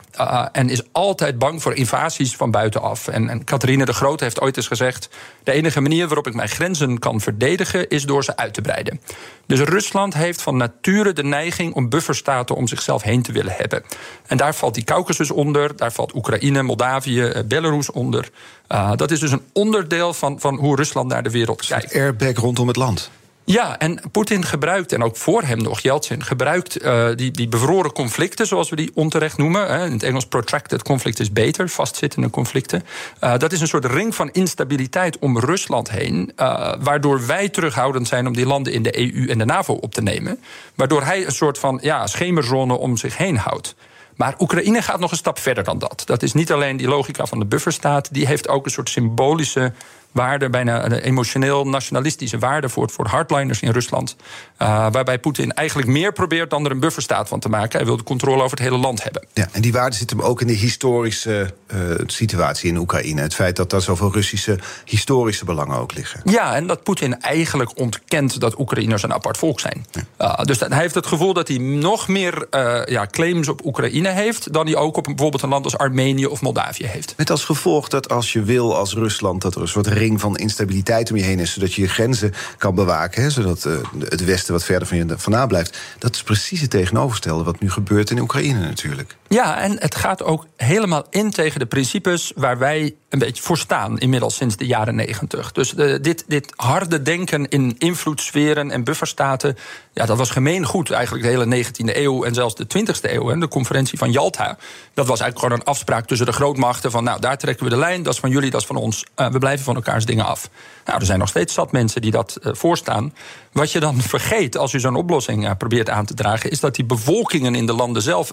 en 0.51 0.69
is 0.69 0.81
altijd 0.91 1.39
bang 1.39 1.61
voor 1.61 1.75
invasies 1.75 2.35
van 2.35 2.51
buitenaf. 2.51 3.07
En, 3.07 3.29
en 3.29 3.43
de 3.85 3.93
Grote 3.93 4.23
heeft 4.23 4.41
ooit 4.41 4.57
eens 4.57 4.67
gezegd: 4.67 5.09
de 5.43 5.51
enige 5.51 5.81
manier 5.81 6.05
waarop 6.07 6.27
ik 6.27 6.33
mijn 6.33 6.49
grenzen 6.49 6.99
kan 6.99 7.21
verdedigen 7.21 7.89
is 7.89 8.03
door 8.03 8.23
ze 8.23 8.37
uit 8.37 8.53
te 8.53 8.61
breiden. 8.61 9.01
Dus 9.45 9.59
Rusland 9.59 10.13
heeft 10.13 10.41
van 10.41 10.57
nature 10.57 11.13
de 11.13 11.23
neiging 11.23 11.73
om 11.73 11.89
bufferstaten 11.89 12.55
om 12.55 12.67
zichzelf 12.67 13.01
heen 13.01 13.21
te 13.21 13.31
willen 13.31 13.53
hebben. 13.57 13.83
En 14.27 14.37
daar 14.37 14.55
valt 14.55 14.73
die 14.73 14.83
Caucasus 14.83 15.31
onder, 15.31 15.75
daar 15.75 15.91
valt 15.91 16.15
Oekraïne, 16.15 16.63
Moldavië, 16.63 17.31
Belarus 17.45 17.91
onder. 17.91 18.29
Uh, 18.69 18.91
dat 18.95 19.11
is 19.11 19.19
dus 19.19 19.31
een 19.31 19.43
onderdeel 19.53 20.13
van, 20.13 20.39
van 20.39 20.55
hoe 20.55 20.75
Rusland 20.75 21.07
naar 21.07 21.23
de 21.23 21.31
wereld 21.31 21.65
kijkt. 21.65 21.93
Airbag 21.93 22.35
rondom 22.35 22.67
het 22.67 22.75
land. 22.75 23.09
Ja, 23.49 23.79
en 23.79 23.99
Poetin 24.11 24.45
gebruikt, 24.45 24.91
en 24.91 25.03
ook 25.03 25.17
voor 25.17 25.41
hem 25.41 25.61
nog, 25.61 25.79
Yeltsin, 25.79 26.23
gebruikt 26.23 26.83
uh, 26.83 27.07
die, 27.15 27.31
die 27.31 27.47
bevroren 27.47 27.91
conflicten, 27.91 28.47
zoals 28.47 28.69
we 28.69 28.75
die 28.75 28.91
onterecht 28.93 29.37
noemen. 29.37 29.67
Hè. 29.67 29.85
In 29.85 29.91
het 29.91 30.03
Engels 30.03 30.25
protracted 30.25 30.83
conflict 30.83 31.19
is 31.19 31.31
beter, 31.31 31.69
vastzittende 31.69 32.29
conflicten. 32.29 32.83
Uh, 33.23 33.37
dat 33.37 33.51
is 33.51 33.61
een 33.61 33.67
soort 33.67 33.85
ring 33.85 34.15
van 34.15 34.29
instabiliteit 34.31 35.19
om 35.19 35.39
Rusland 35.39 35.91
heen, 35.91 36.31
uh, 36.37 36.73
waardoor 36.79 37.25
wij 37.25 37.49
terughoudend 37.49 38.07
zijn 38.07 38.27
om 38.27 38.33
die 38.33 38.45
landen 38.45 38.73
in 38.73 38.83
de 38.83 38.99
EU 38.99 39.27
en 39.27 39.37
de 39.37 39.45
NAVO 39.45 39.73
op 39.73 39.93
te 39.93 40.01
nemen. 40.01 40.39
Waardoor 40.75 41.03
hij 41.03 41.25
een 41.25 41.31
soort 41.31 41.59
van 41.59 41.79
ja, 41.81 42.07
schemerzone 42.07 42.77
om 42.77 42.97
zich 42.97 43.17
heen 43.17 43.37
houdt. 43.37 43.75
Maar 44.17 44.35
Oekraïne 44.39 44.81
gaat 44.81 44.99
nog 44.99 45.11
een 45.11 45.17
stap 45.17 45.39
verder 45.39 45.63
dan 45.63 45.79
dat. 45.79 46.03
Dat 46.05 46.23
is 46.23 46.33
niet 46.33 46.51
alleen 46.51 46.77
die 46.77 46.87
logica 46.87 47.25
van 47.25 47.39
de 47.39 47.45
bufferstaat, 47.45 48.13
die 48.13 48.27
heeft 48.27 48.47
ook 48.47 48.65
een 48.65 48.71
soort 48.71 48.89
symbolische 48.89 49.73
waarde, 50.11 50.49
bijna 50.49 50.85
een 50.85 50.91
emotioneel 50.91 51.67
nationalistische 51.67 52.37
waarde 52.37 52.69
voor, 52.69 52.89
voor 52.89 53.07
hardliners 53.07 53.61
in 53.61 53.71
Rusland. 53.71 54.15
Uh, 54.61 54.67
waarbij 54.91 55.19
Poetin 55.19 55.53
eigenlijk 55.53 55.87
meer 55.87 56.13
probeert 56.13 56.49
dan 56.49 56.65
er 56.65 56.71
een 56.71 56.79
bufferstaat 56.79 57.27
van 57.27 57.39
te 57.39 57.49
maken. 57.49 57.77
Hij 57.77 57.87
wil 57.87 57.97
de 57.97 58.03
controle 58.03 58.43
over 58.43 58.57
het 58.57 58.67
hele 58.67 58.77
land 58.77 59.03
hebben. 59.03 59.27
Ja, 59.33 59.47
en 59.51 59.61
die 59.61 59.71
waarde 59.71 59.95
zit 59.95 60.09
hem 60.09 60.21
ook 60.21 60.41
in 60.41 60.47
de 60.47 60.53
historische 60.53 61.53
uh, 61.67 61.79
situatie 62.05 62.69
in 62.69 62.77
Oekraïne. 62.77 63.21
Het 63.21 63.33
feit 63.33 63.55
dat 63.55 63.69
daar 63.69 63.81
zoveel 63.81 64.11
Russische 64.11 64.59
historische 64.85 65.45
belangen 65.45 65.77
ook 65.77 65.93
liggen. 65.93 66.21
Ja, 66.23 66.55
en 66.55 66.67
dat 66.67 66.83
Poetin 66.83 67.21
eigenlijk 67.21 67.79
ontkent 67.79 68.39
dat 68.39 68.59
Oekraïners 68.59 69.03
een 69.03 69.13
apart 69.13 69.37
volk 69.37 69.59
zijn. 69.59 69.85
Ja. 69.91 70.39
Uh, 70.39 70.45
dus 70.45 70.59
hij 70.59 70.77
heeft 70.77 70.95
het 70.95 71.07
gevoel 71.07 71.33
dat 71.33 71.47
hij 71.47 71.57
nog 71.57 72.07
meer 72.07 72.47
ja, 72.85 73.07
claims 73.11 73.47
op 73.47 73.65
Oekraïne 73.65 74.09
heeft. 74.09 74.53
dan 74.53 74.65
hij 74.65 74.75
ook 74.75 74.97
op 74.97 75.03
bijvoorbeeld 75.03 75.41
een 75.41 75.49
land 75.49 75.63
als 75.63 75.77
Armenië 75.77 76.25
of 76.25 76.41
Moldavië 76.41 76.85
heeft. 76.85 77.13
Met 77.17 77.29
als 77.29 77.45
gevolg 77.45 77.87
dat 77.87 78.09
als 78.09 78.33
je 78.33 78.43
wil 78.43 78.75
als 78.75 78.93
Rusland 78.93 79.41
dat 79.41 79.55
er 79.55 79.61
een 79.61 79.67
soort 79.67 79.87
ring 79.97 80.19
van 80.19 80.37
instabiliteit 80.37 81.11
om 81.11 81.17
je 81.17 81.23
heen 81.23 81.39
is, 81.39 81.53
zodat 81.53 81.73
je 81.73 81.81
je 81.81 81.87
grenzen 81.87 82.33
kan 82.57 82.75
bewaken, 82.75 83.23
hè, 83.23 83.29
zodat 83.29 83.65
uh, 83.65 83.73
het 83.99 84.25
Westen 84.25 84.53
wat 84.53 84.63
verder 84.63 84.87
van 84.87 84.97
je 84.97 85.05
vandaan 85.07 85.47
blijft. 85.47 85.77
Dat 85.99 86.15
is 86.15 86.23
precies 86.23 86.61
het 86.61 86.69
tegenovergestelde 86.69 87.43
wat 87.43 87.59
nu 87.59 87.71
gebeurt 87.71 88.09
in 88.09 88.19
Oekraïne 88.19 88.59
natuurlijk. 88.59 89.15
Ja, 89.27 89.61
en 89.61 89.79
het 89.79 89.95
gaat 89.95 90.23
ook 90.23 90.47
helemaal 90.55 91.05
in 91.09 91.31
tegen 91.31 91.59
de 91.59 91.65
principes 91.65 92.31
waar 92.35 92.57
wij 92.57 92.95
een 93.09 93.19
beetje 93.19 93.43
voor 93.43 93.57
staan, 93.57 93.97
inmiddels 93.97 94.35
sinds 94.35 94.57
de 94.57 94.65
jaren 94.65 94.95
negentig. 94.95 95.51
Dus 95.51 95.69
de, 95.69 95.99
dit, 96.01 96.23
dit 96.27 96.53
harde 96.55 97.01
denken 97.01 97.47
in 97.49 97.75
invloedssferen 97.77 98.71
en 98.71 98.83
bufferstaten, 98.83 99.57
ja, 99.93 100.05
dat 100.05 100.17
was 100.17 100.29
gemeengoed 100.29 100.91
eigenlijk 100.91 101.25
de 101.25 101.29
hele 101.29 101.63
19e 101.65 101.95
eeuw 101.97 102.23
en 102.23 102.33
zelfs 102.33 102.55
de 102.55 102.67
20e 102.77 103.11
eeuw. 103.11 103.39
De 103.39 103.47
conferentie 103.47 103.97
van 103.97 104.11
Yalta. 104.11 104.57
Dat 104.93 105.07
was 105.07 105.19
eigenlijk 105.19 105.39
gewoon 105.39 105.59
een 105.59 105.73
afspraak 105.73 106.07
tussen 106.07 106.25
de 106.25 106.31
grootmachten 106.31 106.91
van, 106.91 107.03
nou, 107.03 107.19
daar 107.19 107.37
trekken 107.37 107.63
we 107.63 107.69
de 107.69 107.77
lijn, 107.77 108.03
dat 108.03 108.13
is 108.13 108.19
van 108.19 108.29
jullie, 108.29 108.49
dat 108.49 108.61
is 108.61 108.67
van 108.67 108.75
ons. 108.75 109.05
Uh, 109.15 109.29
we 109.29 109.39
blijven 109.39 109.65
van 109.65 109.75
elkaars 109.75 110.05
dingen 110.05 110.25
af. 110.25 110.49
Nou, 110.85 110.99
er 110.99 111.05
zijn 111.05 111.19
nog 111.19 111.29
steeds 111.29 111.53
zat 111.53 111.71
mensen 111.71 112.01
die 112.01 112.11
dat 112.11 112.37
uh, 112.41 112.53
voorstaan. 112.53 113.13
Wat 113.51 113.71
je 113.71 113.79
dan 113.79 114.01
vergeet 114.15 114.57
als 114.57 114.71
je 114.71 114.79
zo'n 114.79 114.95
oplossing 114.95 115.45
uh, 115.45 115.51
probeert 115.57 115.89
aan 115.89 116.05
te 116.05 116.13
dragen, 116.13 116.51
is 116.51 116.59
dat 116.59 116.75
die 116.75 116.85
bevolkingen 116.85 117.55
in 117.55 117.65
de 117.65 117.73
landen 117.73 118.01
zelf 118.01 118.31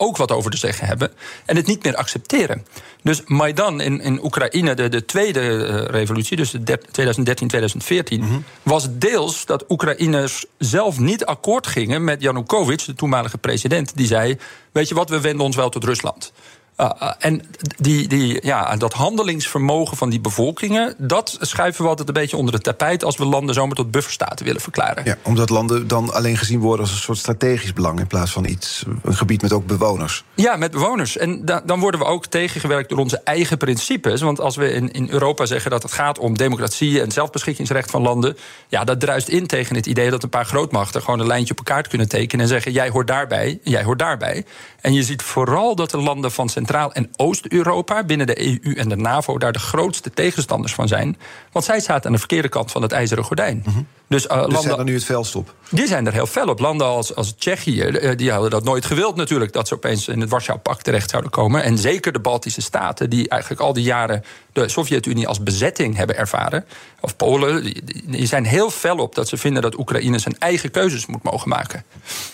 ook 0.00 0.16
wat 0.16 0.32
over 0.32 0.50
te 0.50 0.56
zeggen 0.56 0.86
hebben 0.86 1.10
en 1.44 1.56
het 1.56 1.66
niet 1.66 1.82
meer 1.82 1.96
accepteren. 1.96 2.66
Dus 3.02 3.22
Maidan 3.26 3.80
in, 3.80 4.00
in 4.00 4.24
Oekraïne, 4.24 4.74
de, 4.74 4.88
de 4.88 5.04
tweede 5.04 5.40
uh, 5.40 5.84
revolutie, 5.84 6.36
dus 6.36 6.50
2013, 6.90 7.48
2014, 7.48 8.20
mm 8.20 8.28
-hmm. 8.28 8.44
was 8.62 8.86
deels 8.90 9.46
dat 9.46 9.64
Oekraïners 9.68 10.44
zelf 10.58 10.98
niet 10.98 11.24
akkoord 11.24 11.66
gingen 11.66 12.04
met 12.04 12.22
Janukovic, 12.22 12.84
de 12.86 12.94
toenmalige 12.94 13.38
president, 13.38 13.96
die 13.96 14.06
zei: 14.06 14.38
Weet 14.72 14.88
je 14.88 14.94
wat, 14.94 15.10
we 15.10 15.20
wenden 15.20 15.44
ons 15.46 15.56
wel 15.56 15.68
tot 15.68 15.84
Rusland. 15.84 16.32
Uh, 16.80 17.12
en 17.18 17.42
die, 17.76 18.08
die, 18.08 18.46
ja, 18.46 18.76
dat 18.76 18.92
handelingsvermogen 18.92 19.96
van 19.96 20.10
die 20.10 20.20
bevolkingen, 20.20 20.94
dat 20.98 21.36
schuiven 21.40 21.82
we 21.82 21.88
altijd 21.88 22.08
een 22.08 22.14
beetje 22.14 22.36
onder 22.36 22.54
het 22.54 22.62
tapijt 22.62 23.04
als 23.04 23.16
we 23.16 23.24
landen 23.24 23.54
zomaar 23.54 23.74
tot 23.74 23.90
bufferstaten 23.90 24.44
willen 24.44 24.60
verklaren. 24.60 25.04
Ja, 25.04 25.16
omdat 25.22 25.50
landen 25.50 25.88
dan 25.88 26.12
alleen 26.12 26.36
gezien 26.36 26.60
worden 26.60 26.80
als 26.80 26.94
een 26.94 27.00
soort 27.00 27.18
strategisch 27.18 27.72
belang 27.72 27.98
in 27.98 28.06
plaats 28.06 28.32
van 28.32 28.44
iets, 28.44 28.84
een 29.02 29.16
gebied 29.16 29.42
met 29.42 29.52
ook 29.52 29.66
bewoners. 29.66 30.24
Ja, 30.34 30.56
met 30.56 30.70
bewoners. 30.70 31.16
En 31.16 31.44
da 31.44 31.62
dan 31.66 31.80
worden 31.80 32.00
we 32.00 32.06
ook 32.06 32.26
tegengewerkt 32.26 32.88
door 32.88 32.98
onze 32.98 33.20
eigen 33.24 33.56
principes. 33.56 34.20
Want 34.20 34.40
als 34.40 34.56
we 34.56 34.72
in, 34.72 34.92
in 34.92 35.08
Europa 35.10 35.46
zeggen 35.46 35.70
dat 35.70 35.82
het 35.82 35.92
gaat 35.92 36.18
om 36.18 36.36
democratie 36.36 37.00
en 37.00 37.10
zelfbeschikkingsrecht 37.10 37.90
van 37.90 38.02
landen, 38.02 38.36
ja, 38.68 38.84
dat 38.84 39.00
druist 39.00 39.28
in 39.28 39.46
tegen 39.46 39.76
het 39.76 39.86
idee 39.86 40.10
dat 40.10 40.22
een 40.22 40.28
paar 40.28 40.46
grootmachten 40.46 41.02
gewoon 41.02 41.20
een 41.20 41.26
lijntje 41.26 41.52
op 41.52 41.58
een 41.58 41.64
kaart 41.64 41.88
kunnen 41.88 42.08
tekenen 42.08 42.44
en 42.44 42.50
zeggen: 42.50 42.72
jij 42.72 42.88
hoort 42.88 43.06
daarbij, 43.06 43.58
jij 43.62 43.84
hoort 43.84 43.98
daarbij. 43.98 44.44
En 44.80 44.92
je 44.92 45.02
ziet 45.02 45.22
vooral 45.22 45.74
dat 45.74 45.90
de 45.90 45.98
landen 45.98 46.32
van 46.32 46.48
Centraal- 46.48 46.66
en 46.70 47.10
Oost-Europa 47.16 48.04
binnen 48.04 48.26
de 48.26 48.46
EU 48.46 48.74
en 48.74 48.88
de 48.88 48.96
NAVO 48.96 49.38
daar 49.38 49.52
de 49.52 49.58
grootste 49.58 50.10
tegenstanders 50.10 50.74
van 50.74 50.88
zijn. 50.88 51.16
Want 51.52 51.64
zij 51.64 51.80
zaten 51.80 52.06
aan 52.06 52.12
de 52.12 52.18
verkeerde 52.18 52.48
kant 52.48 52.70
van 52.70 52.82
het 52.82 52.92
ijzeren 52.92 53.24
gordijn. 53.24 53.62
Mhm. 53.66 53.78
Dus, 54.08 54.24
uh, 54.24 54.30
dus 54.30 54.40
landen, 54.40 54.62
zijn 54.62 54.78
er 54.78 54.84
nu 54.84 54.94
het 54.94 55.04
velst 55.04 55.34
op? 55.34 55.54
Die 55.70 55.86
zijn 55.86 56.06
er 56.06 56.12
heel 56.12 56.26
fel 56.26 56.46
op. 56.46 56.58
Landen 56.58 56.86
als, 56.86 57.14
als 57.14 57.34
Tsjechië, 57.38 57.80
eh, 57.80 58.16
die 58.16 58.30
hadden 58.30 58.50
dat 58.50 58.64
nooit 58.64 58.84
gewild 58.84 59.16
natuurlijk... 59.16 59.52
dat 59.52 59.68
ze 59.68 59.74
opeens 59.74 60.08
in 60.08 60.20
het 60.20 60.30
Warschau-pact 60.30 60.84
terecht 60.84 61.10
zouden 61.10 61.30
komen. 61.30 61.62
En 61.62 61.78
zeker 61.78 62.12
de 62.12 62.18
Baltische 62.18 62.60
Staten, 62.60 63.10
die 63.10 63.28
eigenlijk 63.28 63.60
al 63.60 63.72
die 63.72 63.84
jaren... 63.84 64.24
de 64.52 64.68
Sovjet-Unie 64.68 65.28
als 65.28 65.42
bezetting 65.42 65.96
hebben 65.96 66.16
ervaren. 66.16 66.64
Of 67.00 67.16
Polen, 67.16 67.62
die, 67.62 67.82
die 68.06 68.26
zijn 68.26 68.44
heel 68.44 68.70
fel 68.70 68.96
op 68.96 69.14
dat 69.14 69.28
ze 69.28 69.36
vinden... 69.36 69.62
dat 69.62 69.78
Oekraïne 69.78 70.18
zijn 70.18 70.38
eigen 70.38 70.70
keuzes 70.70 71.06
moet 71.06 71.22
mogen 71.22 71.48
maken. 71.48 71.84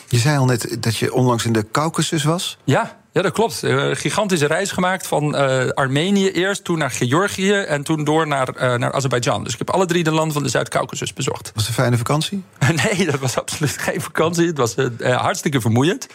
Je 0.09 0.19
zei 0.19 0.39
al 0.39 0.45
net 0.45 0.77
dat 0.81 0.97
je 0.97 1.13
onlangs 1.13 1.45
in 1.45 1.53
de 1.53 1.67
Caucasus 1.71 2.25
was. 2.25 2.59
Ja, 2.65 2.97
ja, 3.15 3.23
dat 3.23 3.33
klopt. 3.33 3.63
Een 3.63 3.97
gigantische 3.97 4.47
reis 4.47 4.71
gemaakt 4.71 5.07
van 5.07 5.35
uh, 5.35 5.69
Armenië 5.69 6.31
eerst, 6.31 6.65
toen 6.65 6.79
naar 6.79 6.91
Georgië 6.91 7.53
en 7.53 7.83
toen 7.83 8.05
door 8.05 8.27
naar, 8.27 8.49
uh, 8.55 8.75
naar 8.75 8.93
Azerbeidzjan. 8.93 9.45
Dus 9.45 9.53
ik 9.53 9.59
heb 9.59 9.71
alle 9.71 9.87
drie 9.87 10.05
de 10.05 10.11
landen 10.11 10.33
van 10.33 10.43
de 10.43 10.49
Zuid-Caucasus 10.49 11.13
bezocht. 11.13 11.51
Was 11.55 11.67
het 11.67 11.77
een 11.77 11.83
fijne 11.83 11.97
vakantie? 11.97 12.43
nee, 12.85 13.07
dat 13.07 13.21
was 13.21 13.37
absoluut 13.37 13.79
geen 13.79 14.01
vakantie. 14.01 14.47
Het 14.47 14.59
was 14.59 14.75
uh, 14.77 15.17
hartstikke 15.21 15.61
vermoeiend. 15.61 16.07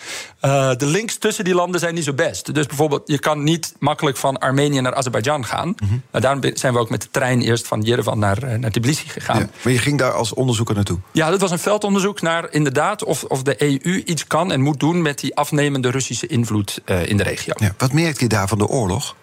de 0.42 0.86
links 0.86 1.18
tussen 1.18 1.44
die 1.44 1.56
landen 1.56 1.80
zijn 1.80 1.94
niet 1.94 2.04
zo 2.04 2.14
best. 2.14 2.54
Dus 2.54 2.66
bijvoorbeeld, 2.66 3.02
je 3.06 3.20
kan 3.20 3.44
niet 3.44 3.76
makkelijk 3.80 4.18
van 4.18 4.38
Armenië 4.38 4.82
naar 4.82 4.96
Azerbeidzjan 4.96 5.46
gaan. 5.46 5.68
Mm 5.68 5.76
-hmm. 5.88 6.22
daarom 6.22 6.42
zijn 6.54 6.74
we 6.74 6.80
ook 6.80 6.90
met 6.90 7.02
de 7.02 7.08
trein 7.12 7.42
eerst 7.42 7.68
van 7.68 7.82
Yerevan 7.82 8.20
naar, 8.20 8.60
naar 8.60 8.72
Tbilisi 8.72 9.10
gegaan. 9.10 9.40
Ja, 9.40 9.50
maar 9.64 9.74
je 9.74 9.80
ging 9.80 10.00
daar 10.00 10.12
als 10.12 10.34
onderzoeker 10.34 10.76
naartoe? 10.76 11.00
Ja, 11.12 11.30
dat 11.30 11.40
was 11.40 11.52
een 11.52 11.60
veldonderzoek 11.60 12.22
naar 12.22 12.48
inderdaad 12.52 13.04
of, 13.04 13.24
of 13.24 13.44
de 13.44 13.64
EU 13.64 14.02
iets 14.06 14.28
kan 14.28 14.52
en 14.52 14.62
moet 14.62 14.80
doen 14.80 15.02
met 15.02 15.20
die 15.20 15.36
afnemende 15.36 15.92
Russische 15.92 16.28
invloed 16.28 16.82
in 16.90 17.18
de 17.18 17.24
regio. 17.24 17.54
Ja, 17.58 17.74
wat 17.78 17.94
merkt 17.94 18.20
je 18.20 18.28
daar 18.28 18.48
van 18.48 18.58
de 18.58 18.68
oorlog? 18.68 19.16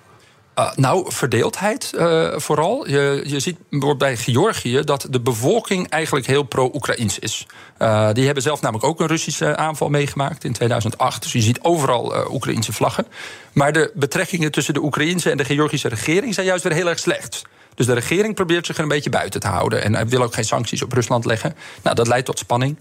Uh, 0.58 0.72
nou, 0.74 1.12
verdeeldheid 1.12 1.92
uh, 1.94 2.32
vooral. 2.36 2.88
Je, 2.88 3.22
je 3.26 3.40
ziet 3.40 3.58
bij 3.98 4.16
Georgië 4.16 4.80
dat 4.84 5.06
de 5.10 5.20
bevolking 5.20 5.88
eigenlijk 5.88 6.26
heel 6.26 6.42
pro-Oekraïns 6.42 7.18
is. 7.18 7.46
Uh, 7.78 8.12
die 8.12 8.24
hebben 8.24 8.42
zelf 8.42 8.60
namelijk 8.60 8.86
ook 8.86 9.00
een 9.00 9.06
Russische 9.06 9.56
aanval 9.56 9.88
meegemaakt 9.88 10.44
in 10.44 10.52
2008. 10.52 11.22
Dus 11.22 11.32
je 11.32 11.40
ziet 11.40 11.62
overal 11.62 12.32
Oekraïnse 12.32 12.72
vlaggen. 12.72 13.06
Maar 13.52 13.72
de 13.72 13.90
betrekkingen 13.94 14.52
tussen 14.52 14.74
de 14.74 14.82
Oekraïnse 14.82 15.30
en 15.30 15.36
de 15.36 15.44
Georgische 15.44 15.88
regering 15.88 16.34
zijn 16.34 16.46
juist 16.46 16.64
weer 16.64 16.72
heel 16.72 16.88
erg 16.88 16.98
slecht. 16.98 17.42
Dus 17.74 17.86
de 17.86 17.94
regering 17.94 18.34
probeert 18.34 18.66
zich 18.66 18.76
er 18.76 18.82
een 18.82 18.88
beetje 18.88 19.10
buiten 19.10 19.40
te 19.40 19.48
houden. 19.48 19.82
En 19.82 20.08
wil 20.08 20.22
ook 20.22 20.34
geen 20.34 20.44
sancties 20.44 20.82
op 20.82 20.92
Rusland 20.92 21.24
leggen. 21.24 21.54
Nou, 21.82 21.96
dat 21.96 22.06
leidt 22.06 22.26
tot 22.26 22.38
spanning. 22.38 22.76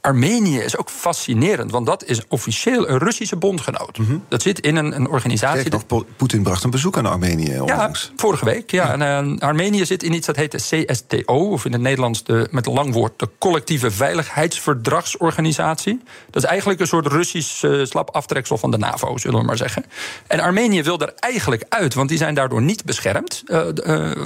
Armenië 0.00 0.58
is 0.58 0.76
ook 0.76 0.90
fascinerend, 0.90 1.70
want 1.70 1.86
dat 1.86 2.04
is 2.04 2.20
officieel 2.28 2.88
een 2.88 2.98
Russische 2.98 3.36
bondgenoot. 3.36 3.98
Mm 3.98 4.06
-hmm. 4.06 4.24
Dat 4.28 4.42
zit 4.42 4.60
in 4.60 4.76
een, 4.76 4.94
een 4.94 5.08
organisatie. 5.08 5.70
Kijk, 5.70 5.88
nog, 5.88 6.04
Poetin 6.16 6.42
bracht 6.42 6.64
een 6.64 6.70
bezoek 6.70 6.96
aan 6.96 7.06
Armenië 7.06 7.60
onlangs. 7.60 8.02
Ja, 8.02 8.10
vorige 8.16 8.44
week. 8.44 8.70
Ja. 8.70 8.84
ja. 8.84 8.92
En, 8.92 9.32
uh, 9.32 9.38
Armenië 9.38 9.86
zit 9.86 10.02
in 10.02 10.12
iets 10.12 10.26
dat 10.26 10.36
heet 10.36 10.52
de 10.52 10.86
CSTO, 10.86 11.34
of 11.34 11.64
in 11.64 11.72
het 11.72 11.80
Nederlands 11.80 12.24
de, 12.24 12.48
met 12.50 12.66
een 12.66 12.72
lang 12.72 12.92
woord 12.92 13.18
de 13.18 13.28
Collectieve 13.38 13.90
Veiligheidsverdragsorganisatie. 13.90 16.00
Dat 16.30 16.42
is 16.42 16.48
eigenlijk 16.48 16.80
een 16.80 16.86
soort 16.86 17.06
Russisch 17.06 17.62
uh, 17.62 17.84
slap 17.84 18.10
aftreksel 18.10 18.58
van 18.58 18.70
de 18.70 18.78
NAVO, 18.78 19.18
zullen 19.18 19.40
we 19.40 19.46
maar 19.46 19.56
zeggen. 19.56 19.84
En 20.26 20.40
Armenië 20.40 20.82
wil 20.82 21.00
er 21.00 21.12
eigenlijk 21.16 21.64
uit, 21.68 21.94
want 21.94 22.08
die 22.08 22.18
zijn 22.18 22.34
daardoor 22.34 22.62
niet 22.62 22.84
beschermd. 22.84 23.42
Uh, 23.46 23.60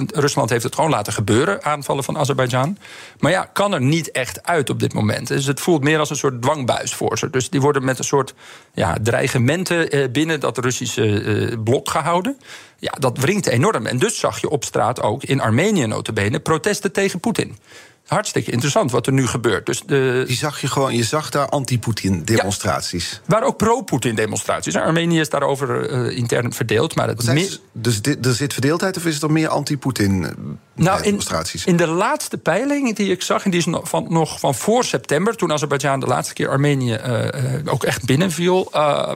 Rusland 0.07 0.49
heeft 0.49 0.63
het 0.63 0.75
gewoon 0.75 0.89
laten 0.89 1.13
gebeuren, 1.13 1.63
aanvallen 1.63 2.03
van 2.03 2.17
Azerbeidzjan. 2.17 2.77
Maar 3.19 3.31
ja, 3.31 3.49
kan 3.53 3.73
er 3.73 3.81
niet 3.81 4.11
echt 4.11 4.43
uit 4.43 4.69
op 4.69 4.79
dit 4.79 4.93
moment. 4.93 5.27
Dus 5.27 5.45
het 5.45 5.59
voelt 5.65 5.83
meer 5.83 5.99
als 5.99 6.09
een 6.09 6.15
soort 6.15 6.41
dwangbuis 6.41 6.93
voor 6.93 7.17
ze. 7.17 7.29
Dus 7.29 7.49
die 7.49 7.61
worden 7.61 7.85
met 7.85 7.97
een 7.99 8.03
soort 8.03 8.33
ja, 8.73 8.97
dreigementen 9.03 9.89
eh, 9.89 10.09
binnen 10.11 10.39
dat 10.39 10.57
Russische 10.57 11.21
eh, 11.21 11.57
blok 11.63 11.89
gehouden. 11.89 12.37
Ja, 12.79 12.91
dat 12.99 13.17
wringt 13.17 13.47
enorm. 13.47 13.85
En 13.85 13.97
dus 13.97 14.19
zag 14.19 14.41
je 14.41 14.49
op 14.49 14.63
straat 14.63 15.01
ook 15.01 15.23
in 15.23 15.41
Armenië 15.41 15.85
notabene 15.85 16.39
protesten 16.39 16.91
tegen 16.91 17.19
Poetin 17.19 17.57
hartstikke 18.07 18.51
interessant 18.51 18.91
wat 18.91 19.07
er 19.07 19.13
nu 19.13 19.27
gebeurt. 19.27 19.65
Dus 19.65 19.81
de... 19.85 20.23
Die 20.27 20.35
zag 20.35 20.61
je 20.61 20.67
gewoon, 20.67 20.95
je 20.95 21.03
zag 21.03 21.29
daar 21.29 21.49
anti-Poetin-demonstraties. 21.49 23.11
Ja, 23.11 23.19
waar 23.25 23.43
ook 23.43 23.57
pro-Poetin-demonstraties. 23.57 24.75
Armenië 24.75 25.19
is 25.19 25.29
daarover 25.29 25.91
uh, 25.91 26.17
intern 26.17 26.53
verdeeld. 26.53 26.95
Maar 26.95 27.07
het 27.07 27.33
meer... 27.33 27.59
Dus 27.71 28.01
er 28.21 28.33
zit 28.33 28.53
verdeeldheid 28.53 28.97
of 28.97 29.05
is 29.05 29.13
het 29.13 29.23
er 29.23 29.31
meer 29.31 29.47
anti-Poetin-demonstraties? 29.47 31.65
Nou, 31.65 31.75
in, 31.75 31.81
in, 31.81 31.87
de 31.87 31.93
laatste 31.93 32.37
peiling 32.37 32.95
die 32.95 33.11
ik 33.11 33.21
zag, 33.21 33.45
en 33.45 33.51
die 33.51 33.59
is 33.59 33.65
nog 33.65 33.89
van, 33.89 34.05
nog 34.09 34.39
van 34.39 34.55
voor 34.55 34.83
september... 34.83 35.35
toen 35.35 35.51
Azerbeidzjan 35.51 35.99
de 35.99 36.05
laatste 36.05 36.33
keer 36.33 36.49
Armenië 36.49 36.97
uh, 37.07 37.73
ook 37.73 37.83
echt 37.83 38.05
binnenviel... 38.05 38.71
Uh, 38.73 39.11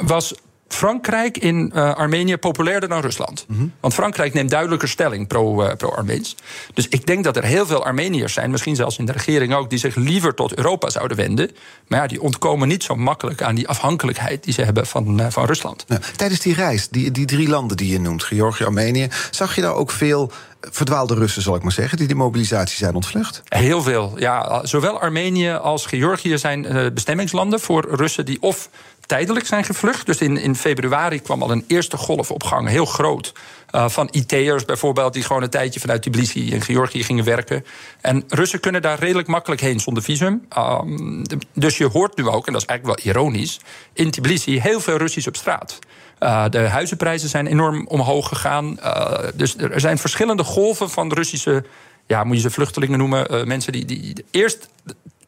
was 0.00 0.34
Frankrijk 0.74 1.38
in 1.38 1.72
uh, 1.74 1.94
Armenië 1.94 2.36
populairder 2.36 2.88
dan 2.88 3.00
Rusland. 3.00 3.44
Mm 3.48 3.56
-hmm. 3.56 3.72
Want 3.80 3.94
Frankrijk 3.94 4.34
neemt 4.34 4.50
duidelijker 4.50 4.88
stelling 4.88 5.26
pro-Armeens. 5.26 6.34
Pro 6.34 6.44
dus 6.74 6.88
ik 6.88 7.06
denk 7.06 7.24
dat 7.24 7.36
er 7.36 7.44
heel 7.44 7.66
veel 7.66 7.84
Armeniërs 7.84 8.32
zijn, 8.32 8.50
misschien 8.50 8.76
zelfs 8.76 8.98
in 8.98 9.04
de 9.04 9.12
regering 9.12 9.54
ook, 9.54 9.70
die 9.70 9.78
zich 9.78 9.94
liever 9.94 10.34
tot 10.34 10.54
Europa 10.54 10.90
zouden 10.90 11.16
wenden. 11.16 11.50
Maar 11.86 12.00
ja, 12.00 12.06
die 12.06 12.22
ontkomen 12.22 12.68
niet 12.68 12.82
zo 12.82 12.94
makkelijk 12.94 13.42
aan 13.42 13.54
die 13.54 13.68
afhankelijkheid 13.68 14.44
die 14.44 14.52
ze 14.52 14.62
hebben 14.62 14.86
van, 14.86 15.20
uh, 15.20 15.26
van 15.28 15.44
Rusland. 15.44 15.86
Tijdens 16.16 16.40
die 16.40 16.54
reis, 16.54 16.88
die, 16.88 17.10
die 17.10 17.26
drie 17.26 17.48
landen 17.48 17.76
die 17.76 17.92
je 17.92 18.00
noemt, 18.00 18.22
Georgië, 18.22 18.64
Armenië, 18.64 19.08
zag 19.30 19.54
je 19.54 19.60
daar 19.60 19.74
ook 19.74 19.90
veel 19.90 20.32
verdwaalde 20.70 21.14
Russen, 21.14 21.42
zal 21.42 21.56
ik 21.56 21.62
maar 21.62 21.72
zeggen, 21.72 21.98
die 21.98 22.06
de 22.06 22.14
mobilisatie 22.14 22.76
zijn 22.76 22.94
ontvlucht? 22.94 23.42
Heel 23.48 23.82
veel. 23.82 24.12
Ja, 24.16 24.66
zowel 24.66 25.00
Armenië 25.00 25.50
als 25.50 25.86
Georgië 25.86 26.38
zijn 26.38 26.64
uh, 26.64 26.86
bestemmingslanden 26.90 27.60
voor 27.60 27.86
Russen 27.90 28.24
die 28.24 28.42
of 28.42 28.68
tijdelijk 29.06 29.46
zijn 29.46 29.64
gevlucht. 29.64 30.06
Dus 30.06 30.18
in, 30.18 30.36
in 30.36 30.56
februari 30.56 31.20
kwam 31.20 31.42
al 31.42 31.50
een 31.50 31.64
eerste 31.66 31.96
golf 31.96 32.30
op 32.30 32.42
gang, 32.42 32.68
heel 32.68 32.86
groot. 32.86 33.32
Uh, 33.74 33.88
van 33.88 34.08
IT'ers 34.10 34.64
bijvoorbeeld, 34.64 35.12
die 35.12 35.22
gewoon 35.22 35.42
een 35.42 35.50
tijdje 35.50 35.80
vanuit 35.80 36.02
Tbilisi 36.02 36.52
in 36.52 36.60
Georgië 36.60 37.04
gingen 37.04 37.24
werken. 37.24 37.64
En 38.00 38.24
Russen 38.28 38.60
kunnen 38.60 38.82
daar 38.82 38.98
redelijk 38.98 39.28
makkelijk 39.28 39.60
heen 39.60 39.80
zonder 39.80 40.02
visum. 40.02 40.46
Um, 40.58 41.22
dus 41.52 41.78
je 41.78 41.86
hoort 41.86 42.16
nu 42.16 42.28
ook, 42.28 42.46
en 42.46 42.52
dat 42.52 42.62
is 42.62 42.68
eigenlijk 42.68 43.00
wel 43.00 43.12
ironisch, 43.12 43.60
in 43.92 44.10
Tbilisi 44.10 44.60
heel 44.60 44.80
veel 44.80 44.96
Russisch 44.96 45.28
op 45.28 45.36
straat. 45.36 45.78
Uh, 46.20 46.44
de 46.48 46.58
huizenprijzen 46.58 47.28
zijn 47.28 47.46
enorm 47.46 47.86
omhoog 47.86 48.28
gegaan. 48.28 48.78
Uh, 48.80 49.18
dus 49.34 49.56
er 49.56 49.80
zijn 49.80 49.98
verschillende 49.98 50.44
golven 50.44 50.90
van 50.90 51.12
Russische, 51.12 51.64
ja, 52.06 52.24
moet 52.24 52.36
je 52.36 52.42
ze 52.42 52.50
vluchtelingen 52.50 52.98
noemen, 52.98 53.48
mensen 53.48 53.72
die, 53.72 53.84
die 53.84 54.24
eerst 54.30 54.68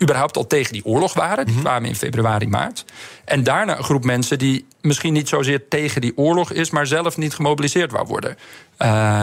überhaupt 0.03 0.37
al 0.37 0.47
tegen 0.47 0.73
die 0.73 0.85
oorlog 0.85 1.15
waren. 1.15 1.45
Die 1.45 1.55
mm 1.55 1.61
-hmm. 1.61 1.69
kwamen 1.69 1.89
in 1.89 1.97
februari, 1.97 2.49
maart. 2.49 2.85
En 3.25 3.45
daarna 3.45 3.79
een 3.79 3.85
groep 3.85 4.05
mensen 4.05 4.39
die 4.39 4.67
misschien 4.81 5.13
niet 5.13 5.29
zozeer 5.29 5.69
tegen 5.69 6.01
die 6.01 6.17
oorlog 6.17 6.53
is, 6.53 6.71
maar 6.71 6.87
zelf 6.87 7.17
niet 7.17 7.35
gemobiliseerd 7.35 7.93
wou 7.93 8.07
worden. 8.07 8.37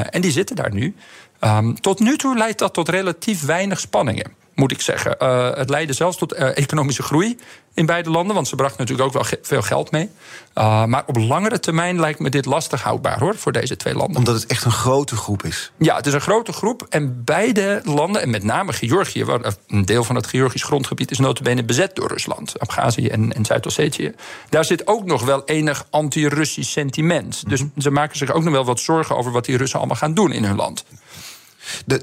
en 0.09 0.21
die 0.21 0.31
zitten 0.31 0.55
daar 0.55 0.73
nu. 0.73 0.95
Um, 1.39 1.81
tot 1.81 1.99
nu 1.99 2.17
toe 2.17 2.37
leidt 2.37 2.59
dat 2.59 2.73
tot 2.73 2.89
relatief 2.89 3.41
weinig 3.41 3.79
spanningen 3.79 4.42
moet 4.55 4.71
ik 4.71 4.81
zeggen. 4.81 5.15
Uh, 5.21 5.55
het 5.55 5.69
leidde 5.69 5.93
zelfs 5.93 6.17
tot 6.17 6.33
uh, 6.33 6.57
economische 6.57 7.03
groei 7.03 7.37
in 7.73 7.85
beide 7.85 8.09
landen, 8.09 8.35
want 8.35 8.47
ze 8.47 8.55
bracht 8.55 8.77
natuurlijk 8.77 9.07
ook 9.07 9.13
wel 9.13 9.23
ge 9.23 9.39
veel 9.41 9.61
geld 9.61 9.91
mee. 9.91 10.09
Uh, 10.55 10.85
maar 10.85 11.03
op 11.05 11.17
langere 11.17 11.59
termijn 11.59 11.99
lijkt 11.99 12.19
me 12.19 12.29
dit 12.29 12.45
lastig 12.45 12.83
houdbaar 12.83 13.19
hoor, 13.19 13.35
voor 13.35 13.51
deze 13.51 13.75
twee 13.75 13.95
landen. 13.95 14.17
Omdat 14.17 14.35
het 14.35 14.45
echt 14.45 14.65
een 14.65 14.71
grote 14.71 15.15
groep 15.15 15.43
is. 15.43 15.71
Ja, 15.77 15.95
het 15.95 16.05
is 16.05 16.13
een 16.13 16.21
grote 16.21 16.53
groep. 16.53 16.85
En 16.89 17.23
beide 17.23 17.81
landen, 17.83 18.21
en 18.21 18.29
met 18.29 18.43
name 18.43 18.73
Georgië, 18.73 19.25
waar 19.25 19.53
een 19.67 19.85
deel 19.85 20.03
van 20.03 20.15
het 20.15 20.27
Georgisch 20.27 20.63
grondgebied 20.63 21.11
is 21.11 21.19
notabene 21.19 21.63
bezet 21.63 21.95
door 21.95 22.07
Rusland, 22.07 22.59
Abhazie 22.59 23.09
en, 23.09 23.33
en 23.33 23.45
Zuid-Ossetië. 23.45 24.13
Daar 24.49 24.65
zit 24.65 24.87
ook 24.87 25.05
nog 25.05 25.25
wel 25.25 25.45
enig 25.45 25.85
anti-Russisch 25.89 26.71
sentiment. 26.71 27.43
Dus 27.47 27.63
ze 27.77 27.91
maken 27.91 28.17
zich 28.17 28.31
ook 28.31 28.43
nog 28.43 28.53
wel 28.53 28.65
wat 28.65 28.79
zorgen 28.79 29.17
over 29.17 29.31
wat 29.31 29.45
die 29.45 29.57
Russen 29.57 29.79
allemaal 29.79 29.97
gaan 29.97 30.13
doen 30.13 30.31
in 30.31 30.43
hun 30.43 30.55
land. 30.55 30.85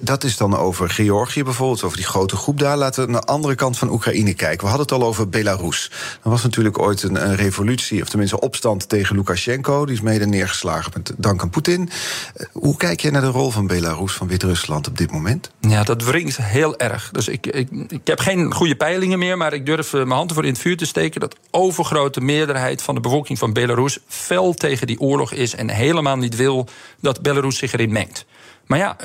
Dat 0.02 0.24
is 0.24 0.36
dan 0.36 0.56
over 0.56 0.90
Georgië 0.90 1.44
bijvoorbeeld, 1.44 1.82
over 1.82 1.96
die 1.96 2.06
grote 2.06 2.36
groep 2.36 2.58
daar. 2.58 2.76
Laten 2.76 3.04
we 3.04 3.10
naar 3.10 3.20
de 3.20 3.26
andere 3.26 3.54
kant 3.54 3.78
van 3.78 3.90
Oekraïne 3.90 4.34
kijken. 4.34 4.60
We 4.60 4.66
hadden 4.66 4.86
het 4.86 4.92
al 4.92 5.08
over 5.08 5.28
Belarus. 5.28 5.90
Er 6.22 6.30
was 6.30 6.42
natuurlijk 6.42 6.78
ooit 6.78 7.02
een, 7.02 7.28
een 7.28 7.36
revolutie, 7.36 8.02
of 8.02 8.08
tenminste 8.08 8.40
opstand 8.40 8.88
tegen 8.88 9.16
Lukashenko. 9.16 9.84
Die 9.86 9.94
is 9.94 10.00
mede 10.00 10.26
neergeslagen 10.26 10.92
met 10.94 11.12
dank 11.16 11.42
aan 11.42 11.50
Poetin. 11.50 11.90
Eh, 12.34 12.46
hoe 12.52 12.76
kijk 12.76 13.00
je 13.00 13.10
naar 13.10 13.20
de 13.20 13.26
rol 13.26 13.50
van 13.50 13.66
Belarus, 13.66 14.12
van 14.12 14.28
Wit-Rusland 14.28 14.88
op 14.88 14.98
dit 14.98 15.10
moment? 15.10 15.50
Ja, 15.60 15.82
dat 15.82 16.04
wringt 16.04 16.36
heel 16.36 16.78
erg. 16.78 17.10
Dus 17.12 17.28
ik, 17.28 17.46
ik, 17.46 17.68
ik 17.88 18.00
heb 18.04 18.20
geen 18.20 18.54
goede 18.54 18.76
peilingen 18.76 19.18
meer, 19.18 19.36
maar 19.36 19.52
ik 19.52 19.66
durf 19.66 19.92
mijn 19.92 20.10
hand 20.10 20.28
ervoor 20.28 20.44
in 20.44 20.52
het 20.52 20.60
vuur 20.60 20.76
te 20.76 20.86
steken 20.86 21.20
dat 21.20 21.36
overgrote 21.50 22.20
meerderheid 22.20 22.82
van 22.82 22.94
de 22.94 23.00
bevolking 23.00 23.38
van 23.38 23.52
Belarus 23.52 23.98
fel 24.06 24.54
tegen 24.54 24.86
die 24.86 25.00
oorlog 25.00 25.32
is 25.32 25.54
en 25.54 25.70
helemaal 25.70 26.16
niet 26.16 26.36
wil 26.36 26.68
dat 27.00 27.22
Belarus 27.22 27.58
zich 27.58 27.72
erin 27.72 27.92
mengt. 27.92 28.24
Maar 28.70 28.78
ja, 28.78 28.96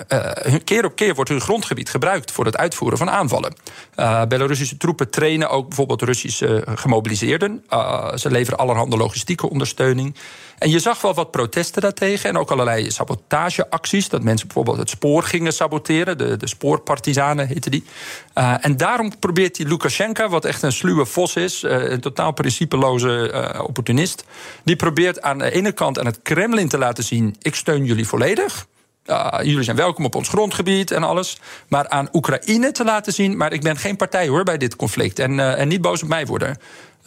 uh, 0.47 0.56
keer 0.63 0.86
op 0.86 0.95
keer 0.95 1.15
wordt 1.15 1.30
hun 1.30 1.41
grondgebied 1.41 1.89
gebruikt 1.89 2.32
voor 2.32 2.45
het 2.45 2.58
uitvoeren 2.58 2.97
van 2.97 3.10
aanvallen. 3.10 3.56
Uh, 3.95 4.25
Belarussische 4.25 4.78
troepen 4.78 5.10
trainen 5.10 5.49
ook 5.49 5.67
bijvoorbeeld 5.67 6.01
Russische 6.01 6.63
gemobiliseerden. 6.75 7.63
Uh, 7.69 8.15
ze 8.15 8.32
leveren 8.32 8.60
allerhande 8.60 8.97
logistieke 8.97 9.49
ondersteuning. 9.49 10.15
En 10.58 10.69
je 10.69 10.80
zag 10.80 11.01
wel 11.01 11.13
wat 11.13 11.32
protesten 11.32 11.82
daartegen 11.82 12.30
en 12.30 12.38
ook 12.38 12.51
allerlei 12.51 12.91
sabotageacties. 12.91 14.10
Dat 14.10 14.23
mensen 14.23 14.47
bijvoorbeeld 14.47 14.78
het 14.78 14.89
spoor 14.89 15.23
gingen 15.23 15.54
saboteren. 15.54 16.18
De, 16.18 16.38
de 16.38 16.47
spoorpartizanen 16.47 17.47
heette 17.47 17.70
die. 17.70 17.84
en 18.61 18.78
daarom 18.78 19.20
probeert 19.20 19.55
die 19.55 19.68
Lukashenko, 19.68 20.30
wat 20.30 20.45
echt 20.45 20.61
een 20.61 20.72
sluwe 20.72 21.05
vos 21.05 21.36
is, 21.36 21.63
een 21.63 22.01
totaal 22.01 22.32
principeloze 22.32 23.34
opportunist. 23.68 24.26
Die 24.63 24.76
probeert 24.76 25.22
aan 25.22 25.38
de 25.38 25.51
ene 25.51 25.72
kant 25.72 25.99
aan 25.99 26.05
het 26.05 26.20
Kremlin 26.24 26.68
te 26.68 26.78
laten 26.78 27.03
zien: 27.03 27.36
ik 27.41 27.55
steun 27.55 27.86
jullie 27.86 28.07
volledig. 28.07 28.68
Uh, 29.06 29.34
jullie 29.41 29.64
zijn 29.64 29.76
welkom 29.76 30.06
op 30.06 30.16
ons 30.16 30.30
grondgebied 30.30 30.91
en 30.91 31.03
alles. 31.03 31.38
Maar 31.68 31.89
aan 31.89 32.10
Oekraïne 32.14 32.72
te 32.72 32.84
laten 32.84 33.14
zien. 33.14 33.38
Maar 33.38 33.53
ik 33.53 33.62
ben 33.62 33.78
geen 33.78 33.95
partij 33.95 34.28
hoor 34.28 34.43
bij 34.43 34.58
dit 34.58 34.76
conflict. 34.76 35.20
En, 35.20 35.32
uh, 35.32 35.60
en 35.60 35.68
niet 35.68 35.82
boos 35.82 36.03
op 36.03 36.10
mij 36.10 36.26
worden. 36.26 36.58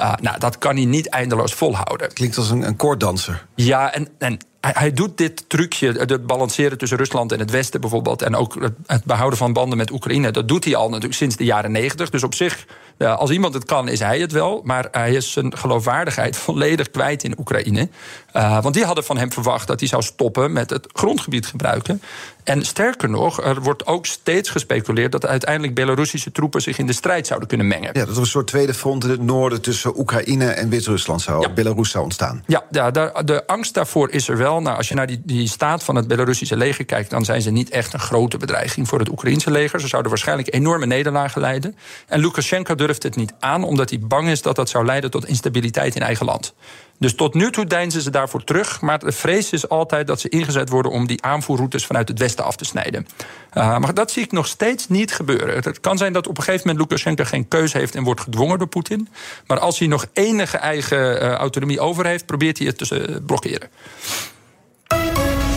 Uh, 0.01 0.15
nou, 0.21 0.39
dat 0.39 0.59
kan 0.59 0.77
hij 0.77 0.85
niet 0.85 1.09
eindeloos 1.09 1.55
volhouden. 1.55 2.13
Klinkt 2.13 2.37
als 2.37 2.51
een, 2.51 2.63
een 2.63 2.77
koorddanser. 2.77 3.47
Ja, 3.55 3.93
en, 3.93 4.09
en 4.19 4.39
hij, 4.61 4.73
hij, 4.75 4.93
doet 4.93 5.17
dit 5.17 5.49
trucje, 5.49 5.93
het 5.93 6.27
balanceren 6.27 6.79
tussen 6.79 6.99
Rusland 6.99 7.33
en 7.33 7.39
het 7.39 7.51
Westen 7.51 7.81
bijvoorbeeld. 7.81 8.23
En 8.23 8.37
ook 8.37 8.55
het, 8.61 8.75
het 8.87 9.05
behouden 9.05 9.39
van 9.39 9.53
banden 9.53 9.79
met 9.79 9.91
Oekraïne. 9.91 10.31
Dat 10.31 10.49
doet 10.49 10.65
hij 10.65 10.77
al 10.77 10.87
natuurlijk 10.87 11.15
sinds 11.15 11.37
de 11.37 11.45
jaren 11.45 11.73
negentig. 11.73 12.11
Dus 12.11 12.23
op 12.23 12.35
zich, 12.35 12.67
ja, 12.99 13.13
als 13.13 13.31
iemand 13.31 13.55
het 13.55 13.65
kan, 13.65 13.89
is 13.89 13.99
hij 13.99 14.21
het 14.21 14.33
wel. 14.33 14.61
Maar 14.65 14.89
hij 14.91 15.13
is 15.13 15.33
zijn 15.33 15.57
geloofwaardigheid 15.57 16.37
volledig 16.47 16.91
kwijt 16.91 17.25
in 17.25 17.39
Oekraïne. 17.39 17.89
Uh, 18.37 18.63
want 18.63 18.75
die 18.75 18.85
hadden 18.85 19.05
van 19.05 19.19
hem 19.19 19.33
verwacht 19.33 19.67
dat 19.67 19.81
hij 19.81 19.89
zou 19.89 20.03
stoppen 20.03 20.53
met 20.53 20.71
het 20.71 20.87
grondgebied 20.93 21.47
gebruiken. 21.47 22.03
En 22.45 22.65
sterker 22.65 23.11
nog, 23.11 23.43
er 23.43 23.63
wordt 23.63 23.87
ook 23.87 24.07
steeds 24.07 24.51
gespeculeerd 24.51 25.13
dat 25.13 25.27
uiteindelijk 25.27 25.75
Belarussische 25.75 26.33
troepen 26.33 26.63
zich 26.63 26.79
in 26.79 26.87
de 26.87 26.93
strijd 26.93 27.27
zouden 27.27 27.49
kunnen 27.49 27.67
mengen. 27.67 27.91
Ja, 27.93 28.05
dat 28.05 28.15
er 28.15 28.21
een 28.21 28.27
soort 28.27 28.47
tweede 28.47 28.75
front 28.75 29.05
in 29.05 29.11
het 29.11 29.23
noorden 29.23 29.61
tussen 29.61 29.99
Oekraïne 29.99 30.51
en 30.51 30.69
Wit-Rusland 30.69 31.21
zou, 31.21 31.41
ja. 31.41 31.53
Belarus 31.53 31.91
zou 31.91 32.05
ontstaan. 32.05 32.43
Ja, 32.47 32.65
ja 32.71 32.91
de, 32.91 33.23
de 33.25 33.47
angst 33.47 33.75
daarvoor 33.75 34.11
is 34.11 34.29
er 34.29 34.37
wel. 34.37 34.61
Nou, 34.61 34.77
als 34.77 34.89
je 34.89 34.95
naar 34.95 35.07
die, 35.07 35.21
die 35.25 35.49
staat 35.49 35.85
van 35.85 35.97
het 35.97 36.09
Belarussische 36.09 36.57
leger 36.57 36.85
kijkt, 36.85 37.11
dan 37.11 37.25
zijn 37.25 37.43
ze 37.43 37.51
niet 37.51 37.71
echt 37.71 37.93
een 37.93 38.01
grote 38.01 38.37
bedreiging 38.37 38.89
voor 38.89 38.99
het 38.99 39.09
Oekraïnse 39.09 39.51
leger. 39.51 39.81
Ze 39.81 39.89
zouden 39.89 40.11
waarschijnlijk 40.11 40.55
enorme 40.55 40.87
nederlagen 40.87 41.41
leiden. 41.41 41.77
En 42.07 42.21
Lukashenko 42.21 42.75
durft 42.75 43.03
het 43.03 43.17
niet 43.17 43.33
aan, 43.39 43.65
omdat 43.65 43.91
hij 43.91 43.99
bang 43.99 44.29
is 44.29 44.43
dat 44.43 44.57
dat 44.57 44.69
zou 44.69 44.85
leiden 44.85 45.11
tot 45.11 45.27
instabiliteit 45.27 45.95
in 45.95 46.03
eigen 46.03 46.27
land. 46.27 46.55
Dus 46.99 47.15
tot 47.15 47.35
nu 47.35 47.51
toe 47.51 47.67
deinzen 47.67 48.03
ze 48.03 48.11
daarvoor 48.11 48.45
terug. 48.45 48.81
Maar 48.81 48.99
de 48.99 49.13
vrees 49.13 49.53
is 49.53 49.69
altijd 49.69 50.07
dat 50.07 50.21
ze 50.21 50.29
ingezet 50.29 50.69
worden 50.69 50.93
om 50.93 51.07
die 51.07 51.23
aanvoerroutes 51.23 51.87
vanuit 51.87 52.09
het 52.09 52.19
westen 52.19 52.45
af 52.45 52.57
te 52.57 52.65
snijden. 52.65 53.07
Uh, 53.55 53.79
maar 53.79 53.95
dat 53.95 54.11
zie 54.11 54.23
ik 54.23 54.33
nog 54.33 54.47
steeds 54.47 54.89
niet 54.89 55.13
gebeuren. 55.13 55.55
Het 55.55 55.81
kan 55.81 55.99
zijn 55.99 56.13
dat 56.13 56.27
op 56.27 56.39
een 56.39 56.43
gegeven 56.43 56.69
moment 56.69 56.91
Lukashenko 56.91 57.25
geen 57.25 57.49
keuze 57.49 57.79
heeft 57.79 57.95
en 57.95 58.05
wordt 58.05 58.21
gedwongen 58.21 58.59
door 58.59 58.69
Poetin. 58.69 59.09
Maar 59.47 59.59
als 59.59 59.79
hij 59.79 59.89
nog 59.89 60.07
enige 60.13 60.57
eigen 60.57 61.23
uh, 61.23 61.33
autonomie 61.33 61.81
over 61.81 62.07
heeft, 62.07 62.27
probeert 62.27 62.59
hij 62.59 62.67
het 62.67 62.79
te 62.79 63.23
blokkeren. 63.27 63.69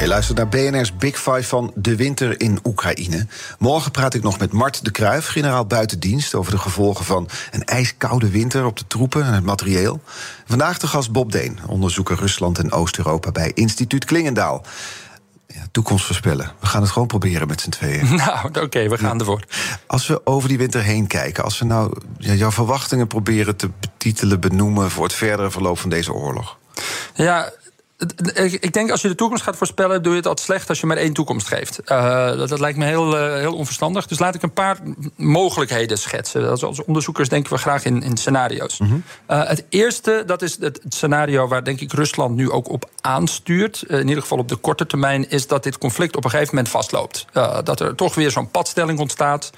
Je 0.00 0.08
luistert 0.08 0.38
naar 0.38 0.48
BNR's 0.48 0.96
Big 0.96 1.16
Five 1.16 1.42
van 1.42 1.72
de 1.74 1.96
winter 1.96 2.40
in 2.40 2.58
Oekraïne. 2.64 3.26
Morgen 3.58 3.90
praat 3.90 4.14
ik 4.14 4.22
nog 4.22 4.38
met 4.38 4.52
Mart 4.52 4.84
de 4.84 4.90
Kruijf, 4.90 5.26
generaal 5.26 5.66
buitendienst... 5.66 6.34
over 6.34 6.52
de 6.52 6.58
gevolgen 6.58 7.04
van 7.04 7.28
een 7.50 7.64
ijskoude 7.64 8.30
winter 8.30 8.64
op 8.64 8.78
de 8.78 8.86
troepen 8.86 9.24
en 9.24 9.32
het 9.32 9.44
materieel. 9.44 10.00
Vandaag 10.46 10.78
de 10.78 10.86
gast 10.86 11.12
Bob 11.12 11.32
Deen, 11.32 11.58
onderzoeker 11.66 12.16
Rusland 12.16 12.58
en 12.58 12.72
Oost-Europa... 12.72 13.32
bij 13.32 13.50
Instituut 13.54 14.04
Klingendaal. 14.04 14.64
Ja, 15.46 15.60
toekomst 15.70 16.04
voorspellen. 16.04 16.52
We 16.60 16.66
gaan 16.66 16.82
het 16.82 16.90
gewoon 16.90 17.08
proberen 17.08 17.48
met 17.48 17.60
z'n 17.60 17.70
tweeën. 17.70 18.14
Nou, 18.16 18.46
oké, 18.46 18.60
okay, 18.60 18.88
we 18.88 18.98
gaan 18.98 19.18
ervoor. 19.18 19.44
Als 19.86 20.06
we 20.06 20.26
over 20.26 20.48
die 20.48 20.58
winter 20.58 20.82
heen 20.82 21.06
kijken... 21.06 21.44
als 21.44 21.58
we 21.58 21.64
nou 21.64 21.96
ja, 22.18 22.32
jouw 22.32 22.50
verwachtingen 22.50 23.06
proberen 23.06 23.56
te 23.56 23.70
betitelen, 23.80 24.40
benoemen... 24.40 24.90
voor 24.90 25.04
het 25.04 25.14
verdere 25.14 25.50
verloop 25.50 25.78
van 25.78 25.90
deze 25.90 26.12
oorlog... 26.12 26.60
Ja, 27.14 27.52
ik 28.60 28.72
denk 28.72 28.90
als 28.90 29.02
je 29.02 29.08
de 29.08 29.14
toekomst 29.14 29.42
gaat 29.42 29.56
voorspellen, 29.56 30.02
doe 30.02 30.12
je 30.12 30.18
het 30.18 30.26
altijd 30.26 30.46
slecht 30.46 30.68
als 30.68 30.80
je 30.80 30.86
maar 30.86 30.96
één 30.96 31.12
toekomst 31.12 31.48
geeft. 31.48 31.80
Uh, 31.86 32.26
dat, 32.26 32.48
dat, 32.48 32.60
lijkt 32.60 32.78
me 32.78 32.84
heel, 32.84 33.18
uh, 33.18 33.34
heel 33.34 33.54
onverstandig. 33.54 34.06
Dus 34.06 34.18
laat 34.18 34.34
ik 34.34 34.42
een 34.42 34.52
paar 34.52 34.78
mogelijkheden 35.16 35.98
schetsen. 35.98 36.50
Als, 36.50 36.64
als 36.64 36.84
onderzoekers 36.84 37.28
denken 37.28 37.52
we 37.52 37.58
graag 37.58 37.84
in, 37.84 38.02
in 38.02 38.16
scenario's. 38.16 38.78
Mm 38.78 38.88
-hmm. 38.88 39.02
uh, 39.30 39.48
het 39.48 39.64
eerste, 39.68 40.22
dat 40.26 40.42
is 40.42 40.56
het 40.60 40.80
scenario 40.88 41.48
waar 41.48 41.64
denk 41.64 41.80
ik 41.80 41.92
Rusland 41.92 42.36
nu 42.36 42.50
ook 42.50 42.68
op 42.68 42.90
aanstuurt. 43.00 43.84
in 43.88 44.08
ieder 44.08 44.22
geval 44.22 44.38
op 44.38 44.48
de 44.48 44.56
korte 44.56 44.86
termijn, 44.86 45.30
is 45.30 45.46
dat 45.46 45.62
dit 45.62 45.78
conflict 45.78 46.16
op 46.16 46.24
een 46.24 46.30
gegeven 46.30 46.54
moment 46.54 46.72
vastloopt. 46.72 47.26
dat 47.64 47.80
er 47.80 47.94
toch 47.94 48.14
weer 48.14 48.30
zo'n 48.30 48.50
padstelling 48.50 48.98
ontstaat. 48.98 49.50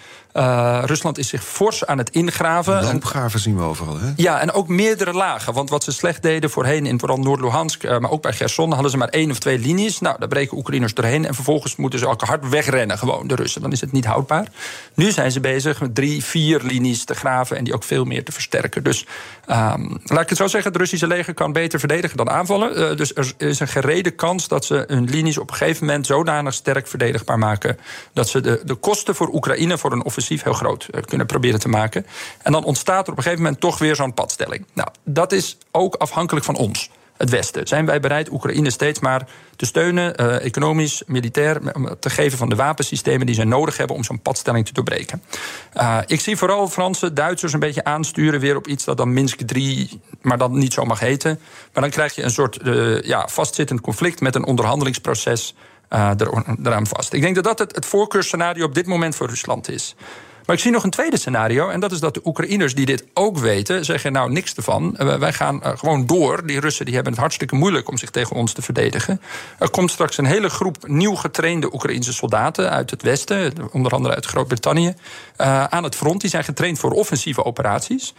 Rusland 0.84 1.18
is 1.18 1.28
zich 1.28 1.44
fors 1.44 1.86
aan 1.86 1.98
het 1.98 2.10
ingraven. 2.10 2.82
Loopgraven 2.82 3.40
zien 3.40 3.56
we 3.56 3.62
overal. 3.62 3.98
Hè? 3.98 4.12
Ja, 4.16 4.40
en 4.40 4.52
ook 4.52 4.68
meerdere 4.68 5.12
lagen. 5.12 5.52
Want 5.52 5.70
wat 5.70 5.84
ze 5.84 5.92
slecht 5.92 6.22
deden 6.22 6.50
voorheen 6.50 6.86
in 6.86 6.98
vooral 6.98 7.18
Noord-Luhansk, 7.18 7.82
maar 7.82 8.10
ook 8.10 8.22
bij 8.22 8.32
Gerson 8.32 8.72
hadden 8.72 8.90
ze 8.90 8.96
maar 8.96 9.08
één 9.08 9.30
of 9.30 9.38
twee 9.38 9.58
linies. 9.58 10.00
Nou, 10.00 10.18
daar 10.18 10.28
breken 10.28 10.56
Oekraïners 10.56 10.94
doorheen. 10.94 11.26
En 11.26 11.34
vervolgens 11.34 11.76
moeten 11.76 11.98
ze 11.98 12.06
elke 12.06 12.24
hard 12.24 12.48
wegrennen, 12.48 12.98
gewoon 12.98 13.26
de 13.26 13.34
Russen. 13.34 13.60
Dan 13.60 13.72
is 13.72 13.80
het 13.80 13.92
niet 13.92 14.04
houdbaar. 14.04 14.48
Nu 14.94 15.10
zijn 15.10 15.32
ze 15.32 15.40
bezig 15.40 15.80
met 15.80 15.94
drie, 15.94 16.24
vier 16.24 16.60
linies 16.62 17.04
te 17.04 17.14
graven 17.14 17.56
en 17.56 17.64
die 17.64 17.74
ook 17.74 17.84
veel 17.84 18.04
meer 18.04 18.24
te 18.24 18.32
versterken. 18.32 18.82
Dus 18.82 19.06
um, 19.48 20.00
laat 20.04 20.22
ik 20.22 20.28
het 20.28 20.38
zo 20.38 20.46
zeggen: 20.46 20.70
het 20.72 20.80
Russische 20.80 21.06
leger 21.06 21.34
kan 21.34 21.52
beter 21.52 21.78
verdedigen 21.78 22.16
dan 22.16 22.30
aanvallen. 22.30 22.78
Uh, 22.78 22.96
dus 22.96 23.14
er 23.14 23.34
is 23.36 23.60
een 23.60 23.68
gerede 23.68 24.10
kans 24.10 24.48
dat 24.48 24.64
ze 24.64 24.84
hun 24.86 25.04
linies 25.04 25.38
op 25.38 25.50
een 25.50 25.56
gegeven 25.56 25.86
moment 25.86 26.06
zodanig 26.06 26.54
sterk 26.54 26.86
verdedigbaar 26.86 27.38
maken. 27.38 27.78
dat 28.12 28.28
ze 28.28 28.40
de, 28.40 28.60
de 28.64 28.74
kosten 28.74 29.14
voor 29.14 29.28
Oekraïne 29.32 29.78
voor 29.78 29.92
een 29.92 30.04
offensief 30.04 30.42
heel 30.42 30.52
groot 30.52 30.88
uh, 30.90 31.00
kunnen 31.02 31.26
proberen 31.26 31.60
te 31.60 31.68
maken. 31.68 32.06
En 32.42 32.52
dan 32.52 32.64
ontstaat 32.64 33.06
er 33.06 33.12
op 33.12 33.16
een 33.16 33.22
gegeven 33.22 33.44
moment 33.44 33.60
toch 33.60 33.78
weer 33.78 33.96
zo'n 33.96 34.14
padstelling. 34.14 34.66
Nou, 34.72 34.88
dat 35.04 35.32
is 35.32 35.58
ook 35.70 35.94
afhankelijk 35.94 36.44
van 36.44 36.56
ons 36.56 36.90
het 37.16 37.30
Westen. 37.30 37.66
Zijn 37.66 37.86
wij 37.86 38.00
bereid 38.00 38.30
Oekraïne 38.30 38.70
steeds 38.70 39.00
maar 39.00 39.28
te 39.56 39.66
steunen, 39.66 40.20
uh, 40.20 40.44
economisch, 40.44 41.02
militair, 41.06 41.60
te 42.00 42.10
geven 42.10 42.38
van 42.38 42.48
de 42.48 42.54
wapensystemen 42.54 43.26
die 43.26 43.34
ze 43.34 43.44
nodig 43.44 43.76
hebben 43.76 43.96
om 43.96 44.04
zo'n 44.04 44.20
padstelling 44.20 44.66
te 44.66 44.72
doorbreken? 44.72 45.22
Uh, 45.74 45.98
ik 46.06 46.20
zie 46.20 46.36
vooral 46.36 46.68
Fransen, 46.68 47.14
Duitsers 47.14 47.52
een 47.52 47.60
beetje 47.60 47.84
aansturen 47.84 48.40
weer 48.40 48.56
op 48.56 48.66
iets 48.66 48.84
dat 48.84 48.96
dan 48.96 49.12
Minsk 49.12 49.40
3, 49.40 50.00
maar 50.20 50.38
dan 50.38 50.58
niet 50.58 50.72
zo 50.72 50.84
mag 50.84 51.00
heten. 51.00 51.40
Maar 51.72 51.82
dan 51.82 51.92
krijg 51.92 52.14
je 52.14 52.22
een 52.22 52.30
soort 52.30 52.58
uh, 52.62 53.02
ja, 53.02 53.28
vastzittend 53.28 53.80
conflict 53.80 54.20
met 54.20 54.34
een 54.34 54.44
onderhandelingsproces 54.44 55.54
eraan 55.88 56.86
vast. 56.86 57.12
Ik 57.12 57.20
denk 57.20 57.34
dat 57.34 57.44
dat 57.44 57.58
het, 57.58 57.74
het 57.74 57.86
voorkeursscenario 57.86 58.64
op 58.64 58.74
dit 58.74 58.86
moment 58.86 59.16
voor 59.16 59.28
Rusland 59.28 59.68
is. 59.68 59.94
Maar 60.46 60.56
ik 60.56 60.62
zie 60.62 60.70
nog 60.70 60.84
een 60.84 60.90
tweede 60.90 61.18
scenario. 61.18 61.68
En 61.68 61.80
dat 61.80 61.92
is 61.92 62.00
dat 62.00 62.14
de 62.14 62.20
Oekraïners 62.24 62.74
die 62.74 62.86
dit 62.86 63.04
ook 63.14 63.38
weten, 63.38 63.84
zeggen: 63.84 64.12
Nou, 64.12 64.30
niks 64.30 64.54
ervan. 64.54 64.96
Uh, 64.98 65.16
wij 65.16 65.32
gaan 65.32 65.60
uh, 65.64 65.70
gewoon 65.76 66.06
door. 66.06 66.46
Die 66.46 66.60
Russen 66.60 66.84
die 66.84 66.94
hebben 66.94 67.12
het 67.12 67.20
hartstikke 67.20 67.54
moeilijk 67.54 67.88
om 67.88 67.96
zich 67.96 68.10
tegen 68.10 68.36
ons 68.36 68.52
te 68.52 68.62
verdedigen. 68.62 69.20
Er 69.58 69.70
komt 69.70 69.90
straks 69.90 70.18
een 70.18 70.24
hele 70.24 70.48
groep 70.48 70.88
nieuw 70.88 71.14
getrainde 71.14 71.74
Oekraïnse 71.74 72.12
soldaten 72.12 72.70
uit 72.70 72.90
het 72.90 73.02
Westen, 73.02 73.52
onder 73.72 73.92
andere 73.92 74.14
uit 74.14 74.26
Groot-Brittannië, 74.26 74.94
uh, 75.40 75.64
aan 75.64 75.84
het 75.84 75.94
front. 75.94 76.20
Die 76.20 76.30
zijn 76.30 76.44
getraind 76.44 76.78
voor 76.78 76.90
offensieve 76.90 77.44
operaties. 77.44 78.14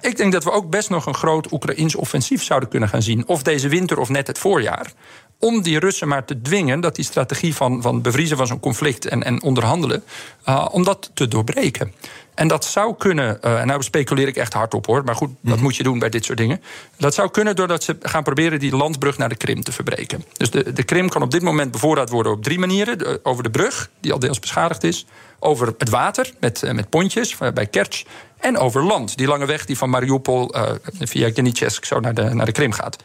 ik 0.00 0.16
denk 0.16 0.32
dat 0.32 0.44
we 0.44 0.50
ook 0.50 0.70
best 0.70 0.90
nog 0.90 1.06
een 1.06 1.14
groot 1.14 1.52
Oekraïns 1.52 1.94
offensief 1.94 2.42
zouden 2.42 2.68
kunnen 2.68 2.88
gaan 2.88 3.02
zien. 3.02 3.26
Of 3.26 3.42
deze 3.42 3.68
winter 3.68 3.98
of 3.98 4.08
net 4.08 4.26
het 4.26 4.38
voorjaar 4.38 4.92
om 5.38 5.62
die 5.62 5.78
Russen 5.78 6.08
maar 6.08 6.24
te 6.24 6.40
dwingen 6.40 6.80
dat 6.80 6.94
die 6.94 7.04
strategie 7.04 7.54
van, 7.54 7.82
van 7.82 8.02
bevriezen 8.02 8.36
van 8.36 8.46
zo'n 8.46 8.60
conflict 8.60 9.06
en, 9.06 9.22
en 9.22 9.42
onderhandelen, 9.42 10.04
uh, 10.48 10.68
om 10.70 10.84
dat 10.84 11.10
te 11.14 11.28
doorbreken. 11.28 11.92
En 12.34 12.48
dat 12.48 12.64
zou 12.64 12.94
kunnen, 12.96 13.38
uh, 13.44 13.60
en 13.60 13.66
nou 13.66 13.82
speculeer 13.82 14.28
ik 14.28 14.36
echt 14.36 14.52
hardop 14.52 14.86
hoor, 14.86 15.04
maar 15.04 15.14
goed, 15.16 15.30
dat 15.40 15.54
mhm. 15.54 15.62
moet 15.62 15.76
je 15.76 15.82
doen 15.82 15.98
bij 15.98 16.08
dit 16.08 16.24
soort 16.24 16.38
dingen. 16.38 16.62
Dat 16.96 17.14
zou 17.14 17.30
kunnen 17.30 17.56
doordat 17.56 17.82
ze 17.82 17.96
gaan 18.02 18.22
proberen 18.22 18.58
die 18.58 18.76
landbrug 18.76 19.18
naar 19.18 19.28
de 19.28 19.36
Krim 19.36 19.62
te 19.62 19.72
verbreken. 19.72 20.24
Dus 20.36 20.50
de, 20.50 20.72
de 20.72 20.82
Krim 20.82 21.08
kan 21.08 21.22
op 21.22 21.30
dit 21.30 21.42
moment 21.42 21.70
bevoorraad 21.70 22.10
worden 22.10 22.32
op 22.32 22.42
drie 22.42 22.58
manieren: 22.58 23.24
over 23.24 23.42
de 23.42 23.50
brug, 23.50 23.90
die 24.00 24.12
al 24.12 24.18
deels 24.18 24.40
beschadigd 24.40 24.84
is, 24.84 25.06
over 25.38 25.74
het 25.78 25.88
water 25.88 26.32
met, 26.40 26.62
uh, 26.62 26.70
met 26.70 26.88
pontjes 26.88 27.36
bij 27.54 27.66
Kerch. 27.66 28.04
En 28.38 28.58
over 28.58 28.84
land, 28.84 29.16
die 29.16 29.26
lange 29.26 29.46
weg 29.46 29.64
die 29.64 29.78
van 29.78 29.90
Mariupol 29.90 30.54
via 30.98 31.30
Genitschesk 31.34 31.84
zo 31.84 32.00
naar 32.00 32.14
de, 32.14 32.34
naar 32.34 32.46
de 32.46 32.52
Krim 32.52 32.72
gaat 32.72 32.96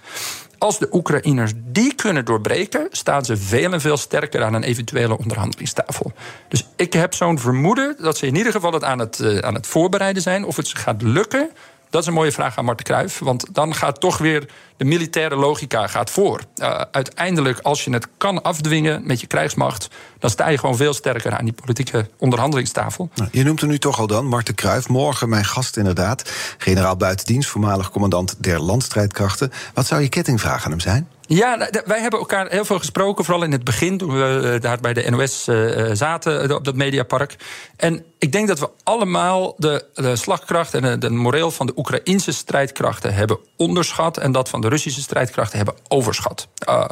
als 0.63 0.79
de 0.79 0.87
Oekraïners 0.91 1.51
die 1.55 1.95
kunnen 1.95 2.25
doorbreken, 2.25 2.87
staan 2.91 3.25
ze 3.25 3.37
veel 3.37 3.73
en 3.73 3.81
veel 3.81 3.97
sterker 3.97 4.43
aan 4.43 4.53
een 4.53 4.63
eventuele 4.63 5.17
onderhandelingstafel. 5.17 6.11
Dus 6.47 6.67
ik 6.75 6.93
heb 6.93 7.13
zo'n 7.13 7.39
vermoeden 7.39 7.95
dat 7.99 8.17
ze 8.17 8.27
in 8.27 8.35
ieder 8.35 8.51
geval 8.51 8.73
het 8.73 8.83
aan 8.83 8.99
het, 8.99 9.19
uh, 9.19 9.37
aan 9.37 9.53
het 9.53 9.67
voorbereiden 9.67 10.21
zijn. 10.21 10.45
Of 10.45 10.55
het 10.55 10.67
ze 10.67 10.75
gaat 10.75 11.01
lukken, 11.01 11.49
dat 11.93 12.01
is 12.01 12.07
een 12.07 12.13
mooie 12.13 12.31
vraag 12.31 12.57
aan 12.57 12.65
Marten 12.65 12.85
Kruijf. 12.85 13.19
Want 13.19 13.45
dan 13.51 13.75
gaat 13.75 13.99
toch 13.99 14.17
weer 14.17 14.49
de 14.77 14.85
militaire 14.85 15.35
logica 15.35 15.87
gaat 15.87 16.09
voor. 16.09 16.41
Uh, 16.55 16.81
uiteindelijk, 16.91 17.59
als 17.59 17.83
je 17.83 17.91
het 17.91 18.07
kan 18.17 18.41
afdwingen 18.41 19.07
met 19.07 19.21
je 19.21 19.27
krijgsmacht... 19.27 19.87
dan 20.19 20.29
sta 20.29 20.47
je 20.47 20.57
gewoon 20.57 20.75
veel 20.75 20.93
sterker 20.93 21.31
aan 21.31 21.45
die 21.45 21.53
politieke 21.53 22.09
onderhandelingstafel. 22.17 23.09
Nou, 23.15 23.29
je 23.31 23.43
noemt 23.43 23.59
hem 23.59 23.69
nu 23.69 23.77
toch 23.79 23.99
al 23.99 24.07
dan, 24.07 24.25
Marten 24.25 24.55
Kruijf. 24.55 24.87
Morgen 24.87 25.29
mijn 25.29 25.45
gast 25.45 25.77
inderdaad. 25.77 26.31
Generaal 26.57 26.97
buitendienst, 26.97 27.49
voormalig 27.49 27.91
commandant 27.91 28.43
der 28.43 28.59
landstrijdkrachten. 28.59 29.51
Wat 29.73 29.85
zou 29.85 30.01
je 30.01 30.09
kettingvraag 30.09 30.65
aan 30.65 30.71
hem 30.71 30.79
zijn? 30.79 31.07
Ja, 31.27 31.55
nou, 31.55 31.71
wij 31.85 31.99
hebben 31.99 32.19
elkaar 32.19 32.47
heel 32.49 32.65
veel 32.65 32.77
gesproken, 32.77 33.25
vooral 33.25 33.43
in 33.43 33.51
het 33.51 33.63
begin, 33.63 33.97
toen 33.97 34.13
we 34.13 34.51
eh, 34.53 34.61
daar 34.61 34.79
bij 34.79 34.93
de 34.93 35.09
NOS 35.09 35.47
eh, 35.47 35.89
zaten 35.93 36.55
op 36.55 36.63
dat 36.63 36.75
mediapark. 36.75 37.35
En 37.75 38.05
ik 38.23 38.31
denk 38.31 38.47
dat 38.47 38.59
we 38.59 38.69
allemaal 38.83 39.55
de, 39.57 39.85
de 39.93 40.15
slagkracht 40.15 40.73
en 40.73 40.99
de 40.99 41.09
moreel 41.09 41.51
van 41.51 41.65
de 41.65 41.73
Oekraïnse 41.75 42.31
strijdkrachten 42.31 43.13
hebben 43.13 43.37
onderschat. 43.55 44.17
En 44.17 44.31
dat 44.31 44.49
van 44.49 44.61
de 44.61 44.67
Russische 44.67 45.01
strijdkrachten 45.01 45.57
hebben 45.57 45.75
overschat. 45.87 46.47
Uh, 46.69 46.85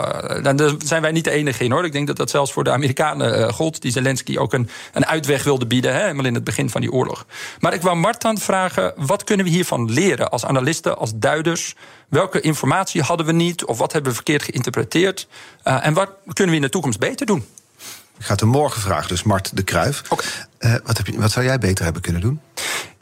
daar 0.44 0.72
zijn 0.78 1.02
wij 1.02 1.12
niet 1.12 1.24
de 1.24 1.32
enige 1.32 1.64
in 1.64 1.72
hoor. 1.72 1.86
Ik 1.86 1.92
denk 1.92 2.08
dat 2.08 2.18
dat 2.18 2.30
zelfs 2.30 2.52
voor 2.52 2.64
de 2.64 2.72
Amerikanen 2.72 3.40
uh, 3.40 3.48
gold, 3.48 3.82
die 3.82 3.92
Zelensky 3.92 4.38
ook 4.38 4.54
een, 4.54 4.70
een 4.94 5.06
uitweg 5.06 5.44
wilde 5.44 5.68
bieden, 5.68 5.94
hè, 5.94 6.02
helemaal 6.02 6.26
in 6.26 6.34
het 6.34 6.44
begin 6.44 6.70
van 6.70 6.82
die 6.82 6.92
oorlog. 6.92 7.26
Maar 7.60 7.74
ik 7.74 7.82
wou 7.82 7.98
Martan 7.98 8.38
vragen: 8.38 8.94
wat 8.96 9.24
kunnen 9.24 9.46
we 9.46 9.52
hiervan 9.52 9.92
leren 9.92 10.32
als 10.32 10.46
analisten, 10.46 10.98
als 10.98 11.12
duiders? 11.16 11.76
Welke 12.10 12.42
informatie 12.42 13.02
hadden 13.02 13.26
we 13.26 13.32
niet 13.32 13.66
of 13.66 13.78
wat 13.78 13.92
hebben 13.92 14.10
we 14.10 14.16
verkeerd 14.16 14.44
geïnterpreteerd? 14.44 15.28
En 15.64 15.94
wat 15.94 16.10
kunnen 16.34 16.54
we 16.54 16.60
in 16.60 16.66
de 16.66 16.70
toekomst 16.70 17.00
beter 17.00 17.26
doen? 17.26 17.46
Ik 18.22 18.28
ga 18.28 18.34
het 18.34 18.44
morgen 18.44 18.82
vragen, 18.82 19.08
dus 19.08 19.24
Mart 19.24 19.58
de 19.58 19.64
Kruif. 19.64 20.02
Okay. 20.10 20.26
Uh, 20.60 20.76
wat, 20.86 20.98
heb 20.98 21.08
je, 21.08 21.20
wat 21.20 21.32
zou 21.32 21.46
jij 21.46 21.58
beter 21.58 21.84
hebben 21.84 22.02
kunnen 22.02 22.22
doen? 22.22 22.42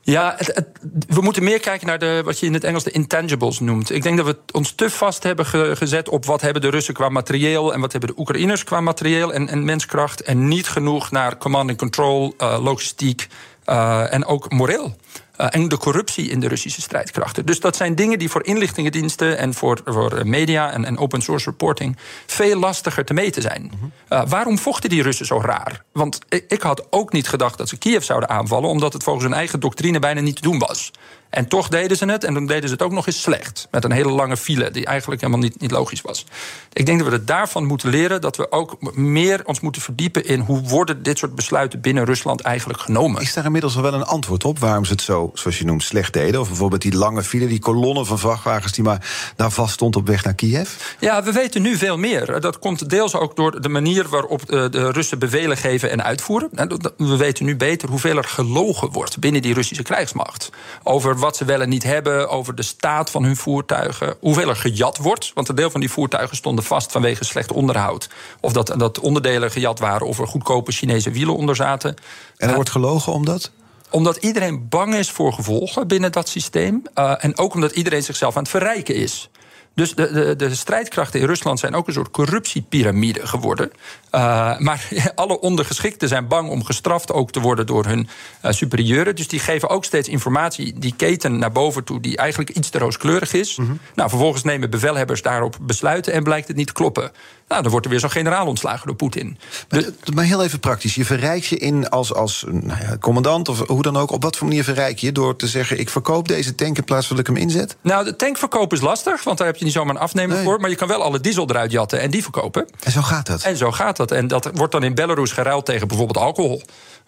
Ja, 0.01 0.33
het, 0.37 0.47
het, 0.55 0.67
we 1.07 1.21
moeten 1.21 1.43
meer 1.43 1.59
kijken 1.59 1.87
naar 1.87 1.99
de, 1.99 2.21
wat 2.25 2.39
je 2.39 2.45
in 2.45 2.53
het 2.53 2.63
Engels 2.63 2.83
de 2.83 2.91
intangibles 2.91 3.59
noemt. 3.59 3.91
Ik 3.91 4.03
denk 4.03 4.17
dat 4.17 4.25
we 4.25 4.37
ons 4.51 4.71
te 4.71 4.89
vast 4.89 5.23
hebben 5.23 5.45
ge, 5.45 5.71
gezet 5.75 6.09
op 6.09 6.25
wat 6.25 6.41
hebben 6.41 6.61
de 6.61 6.69
Russen 6.69 6.93
qua 6.93 7.09
materieel 7.09 7.73
en 7.73 7.79
wat 7.79 7.91
hebben 7.91 8.09
de 8.09 8.19
Oekraïners 8.19 8.63
qua 8.63 8.81
materieel 8.81 9.33
en, 9.33 9.47
en 9.47 9.65
menskracht. 9.65 10.21
En 10.21 10.47
niet 10.47 10.67
genoeg 10.67 11.11
naar 11.11 11.37
command 11.37 11.69
and 11.69 11.77
control, 11.77 12.33
uh, 12.37 12.59
logistiek 12.63 13.27
uh, 13.65 14.13
en 14.13 14.25
ook 14.25 14.51
moreel. 14.51 14.95
Uh, 15.41 15.47
en 15.49 15.67
de 15.67 15.77
corruptie 15.77 16.29
in 16.29 16.39
de 16.39 16.47
Russische 16.47 16.81
strijdkrachten. 16.81 17.45
Dus 17.45 17.59
dat 17.59 17.75
zijn 17.75 17.95
dingen 17.95 18.19
die 18.19 18.29
voor 18.29 18.45
inlichtingendiensten 18.45 19.37
en 19.37 19.53
voor, 19.53 19.81
voor 19.85 20.27
media 20.27 20.71
en, 20.71 20.85
en 20.85 20.97
open 20.97 21.21
source 21.21 21.49
reporting 21.49 21.97
veel 22.25 22.59
lastiger 22.59 23.05
te 23.05 23.13
meten 23.13 23.41
zijn. 23.41 23.71
uh, 24.09 24.21
waarom 24.27 24.57
vochten 24.57 24.89
die 24.89 25.01
Russen 25.01 25.25
zo 25.25 25.41
raar? 25.41 25.83
Want 25.91 26.19
ik, 26.29 26.45
ik, 26.47 26.61
had 26.61 26.87
ook 26.89 27.11
niet 27.11 27.27
gedacht 27.27 27.57
dat 27.57 27.69
ze 27.69 27.77
Kiev 27.77 28.03
zouden 28.03 28.29
aanvallen, 28.29 28.69
omdat 28.69 28.93
het 28.93 29.03
volgens 29.03 29.25
hun 29.25 29.33
eigen 29.33 29.59
doctrine 29.59 29.99
bijna 29.99 30.21
niet 30.21 30.35
te 30.35 30.41
doen 30.41 30.59
was. 30.59 30.91
En 31.29 31.47
toch 31.47 31.67
deden 31.67 31.97
ze 31.97 32.05
het, 32.05 32.23
en 32.23 32.33
dan 32.33 32.45
deden 32.45 32.69
ze 32.69 32.73
het 32.73 32.83
ook 32.83 32.91
nog 32.91 33.07
eens 33.07 33.21
slecht. 33.21 33.67
Met 33.71 33.83
een 33.83 33.91
hele 33.91 34.09
lange 34.09 34.37
file, 34.37 34.71
die 34.71 34.85
eigenlijk 34.85 35.21
helemaal 35.21 35.43
niet, 35.43 35.61
niet 35.61 35.71
logisch 35.71 36.01
was. 36.01 36.25
Ik 36.73 36.85
denk 36.85 36.99
dat 36.99 37.07
we 37.07 37.13
het 37.13 37.27
daarvan 37.27 37.65
moeten 37.65 37.89
leren, 37.89 38.21
dat 38.21 38.37
we 38.37 38.51
ook 38.51 38.95
meer 38.95 39.41
ons 39.45 39.59
moeten 39.59 39.81
verdiepen 39.81 40.25
in 40.25 40.39
hoe 40.39 40.61
worden 40.61 41.03
dit 41.03 41.17
soort 41.17 41.35
besluiten 41.35 41.81
binnen 41.81 42.05
Rusland 42.05 42.41
eigenlijk 42.41 42.79
genomen. 42.79 43.21
Is 43.21 43.33
daar 43.33 43.45
inmiddels 43.45 43.75
al 43.75 43.81
wel 43.81 43.93
een 43.93 44.05
antwoord 44.05 44.43
op 44.43 44.59
waarom 44.59 44.85
ze 44.85 44.91
het 44.91 45.01
zo, 45.01 45.31
zoals 45.33 45.57
je 45.57 45.65
noemt, 45.65 45.83
slecht 45.83 46.13
deden? 46.13 46.39
Of 46.39 46.47
bijvoorbeeld 46.47 46.81
die 46.81 46.95
lange 46.95 47.23
file, 47.23 47.47
die 47.47 47.59
kolonnen 47.59 48.05
van 48.05 48.19
vrachtwagens 48.19 48.71
die 48.73 48.83
maar 48.83 49.33
daar 49.35 49.51
vast 49.51 49.73
stond 49.73 49.95
op 49.95 50.07
weg 50.07 50.23
naar 50.23 50.33
Kiev? 50.33 50.69
Ja, 50.99 51.23
we 51.23 51.31
weten 51.31 51.61
nu 51.61 51.75
veel 51.75 51.97
meer. 51.97 52.41
Dat 52.41 52.59
komt 52.59 52.89
deels 52.89 53.15
ook 53.15 53.35
door 53.35 53.61
de 53.61 53.69
manier 53.69 54.09
waarop 54.09 54.45
de 54.47 54.91
Russen 54.91 55.19
bevelen 55.19 55.57
geven 55.57 55.91
en 55.91 56.03
uitvoeren. 56.03 56.49
We 56.97 57.17
weten 57.17 57.45
nu 57.45 57.55
beter 57.55 57.89
hoeveel 57.89 58.17
er 58.17 58.23
gelogen 58.23 58.91
wordt 58.91 59.19
binnen 59.19 59.41
die 59.41 59.53
Russische 59.53 59.83
krijgsmacht. 59.83 60.49
Over 60.83 61.18
wat 61.19 61.37
ze 61.37 61.45
wel 61.45 61.61
en 61.61 61.69
niet 61.69 61.83
hebben, 61.83 62.29
over 62.29 62.55
de 62.55 62.61
staat 62.61 63.09
van 63.09 63.23
hun 63.23 63.35
voertuigen, 63.35 64.15
hoeveel 64.19 64.49
er 64.49 64.55
gejat 64.55 64.97
wordt. 64.97 65.31
Want 65.33 65.49
een 65.49 65.55
deel 65.55 65.69
van 65.69 65.79
die 65.79 65.91
voertuigen 65.91 66.35
stonden 66.37 66.63
vast 66.63 66.91
vanwege 66.91 67.23
slecht 67.23 67.51
onderhoud. 67.51 68.09
Of 68.39 68.53
dat, 68.53 68.73
dat 68.77 68.99
onderdelen 68.99 69.51
gejat 69.51 69.79
waren 69.79 70.07
of 70.07 70.19
er 70.19 70.27
goedkope 70.27 70.71
Chinese 70.71 71.11
wielen 71.11 71.35
onder 71.35 71.55
zaten. 71.55 71.95
En 72.37 72.49
er 72.49 72.55
wordt 72.55 72.69
gelogen 72.69 73.13
omdat? 73.13 73.51
Omdat 73.89 74.17
iedereen 74.17 74.69
bang 74.69 74.95
is 74.95 75.11
voor 75.11 75.33
gevolgen 75.33 75.87
binnen 75.87 76.11
dat 76.11 76.29
systeem. 76.29 76.81
Uh, 76.95 77.13
en 77.23 77.37
ook 77.37 77.53
omdat 77.53 77.71
iedereen 77.71 78.03
zichzelf 78.03 78.35
aan 78.35 78.41
het 78.41 78.51
verrijken 78.51 78.95
is. 78.95 79.29
Dus 79.73 79.95
de, 79.95 80.11
de, 80.11 80.35
de, 80.35 80.55
strijdkrachten 80.55 81.19
in 81.19 81.25
Rusland 81.25 81.59
zijn 81.59 81.75
ook 81.75 81.87
een 81.87 81.93
soort 81.93 82.11
corruptiepyramide 82.11 83.27
geworden. 83.27 83.71
Uh, 84.11 84.59
maar 84.59 84.87
alle 85.15 85.39
ondergeschikten 85.39 86.07
zijn 86.07 86.27
bang 86.27 86.49
om 86.49 86.63
gestraft 86.63 87.11
ook 87.11 87.31
te 87.31 87.39
worden 87.39 87.65
door 87.65 87.85
hun 87.85 88.09
uh, 88.45 88.51
superieuren. 88.51 89.15
Dus 89.15 89.27
die 89.27 89.39
geven 89.39 89.69
ook 89.69 89.85
steeds 89.85 90.07
informatie, 90.07 90.79
die 90.79 90.93
keten 90.95 91.39
naar 91.39 91.51
boven 91.51 91.83
toe, 91.83 91.99
die 91.99 92.17
eigenlijk 92.17 92.49
iets 92.49 92.69
te 92.69 92.77
rooskleurig 92.77 93.33
is. 93.33 93.55
Mm 93.55 93.65
-hmm. 93.65 93.79
Nou, 93.95 94.09
vervolgens 94.09 94.43
nemen 94.43 94.69
bevelhebbers 94.69 95.21
daarop 95.21 95.57
besluiten 95.61 96.13
en 96.13 96.23
blijkt 96.23 96.47
het 96.47 96.57
niet 96.57 96.67
te 96.67 96.73
kloppen. 96.73 97.11
Nou, 97.49 97.61
dan 97.61 97.71
wordt 97.71 97.85
er 97.85 97.91
weer 97.91 98.01
zo'n 98.01 98.11
generaal 98.11 98.45
ontslagen 98.45 98.87
door 98.87 98.95
Poetin. 98.95 99.37
Maar, 99.69 99.83
maar 100.13 100.25
heel 100.25 100.43
even 100.43 100.59
praktisch. 100.59 100.95
Je 100.95 101.05
verrijk 101.05 101.43
je 101.43 101.57
in 101.57 101.89
als, 101.89 102.13
als 102.13 102.45
nou 102.47 102.81
ja, 102.81 102.97
commandant 102.99 103.49
of 103.49 103.67
hoe 103.67 103.81
dan 103.81 103.97
ook. 103.97 104.11
Op 104.11 104.23
wat 104.23 104.37
voor 104.37 104.47
manier 104.47 104.63
verrijk 104.63 104.99
je 104.99 105.11
door 105.11 105.35
te 105.35 105.47
zeggen: 105.47 105.79
ik 105.79 105.89
verkoop 105.89 106.27
deze 106.27 106.55
tank 106.55 106.77
in 106.77 106.83
plaats 106.83 107.07
van 107.07 107.15
dat 107.15 107.27
ik 107.27 107.33
hem 107.33 107.43
inzet? 107.43 107.77
Nou, 107.81 108.03
de 108.03 108.15
tankverkoop 108.15 108.73
is 108.73 108.81
lastig, 108.81 109.23
want 109.23 109.37
daar 109.37 109.47
heb 109.47 109.55
je 109.55 109.63
niet 109.63 109.73
zomaar 109.73 109.95
een 109.95 110.01
afnemer 110.01 110.35
nee. 110.35 110.45
voor. 110.45 110.59
Maar 110.59 110.69
je 110.69 110.75
kan 110.75 110.87
wel 110.87 111.03
alle 111.03 111.19
diesel 111.19 111.49
eruit 111.49 111.71
jatten 111.71 111.99
en 112.01 112.11
die 112.11 112.23
verkopen. 112.23 112.67
En 112.83 112.91
zo 112.91 113.01
gaat 113.01 113.25
dat. 113.25 113.41
En 113.41 113.57
zo 113.57 113.71
gaat 113.71 113.97
dat. 113.97 114.11
En 114.11 114.27
dat 114.27 114.49
wordt 114.53 114.71
dan 114.71 114.83
in 114.83 114.95
Belarus 114.95 115.31
geruild 115.31 115.65
tegen 115.65 115.87
bijvoorbeeld 115.87 116.17
alcohol. 116.17 116.61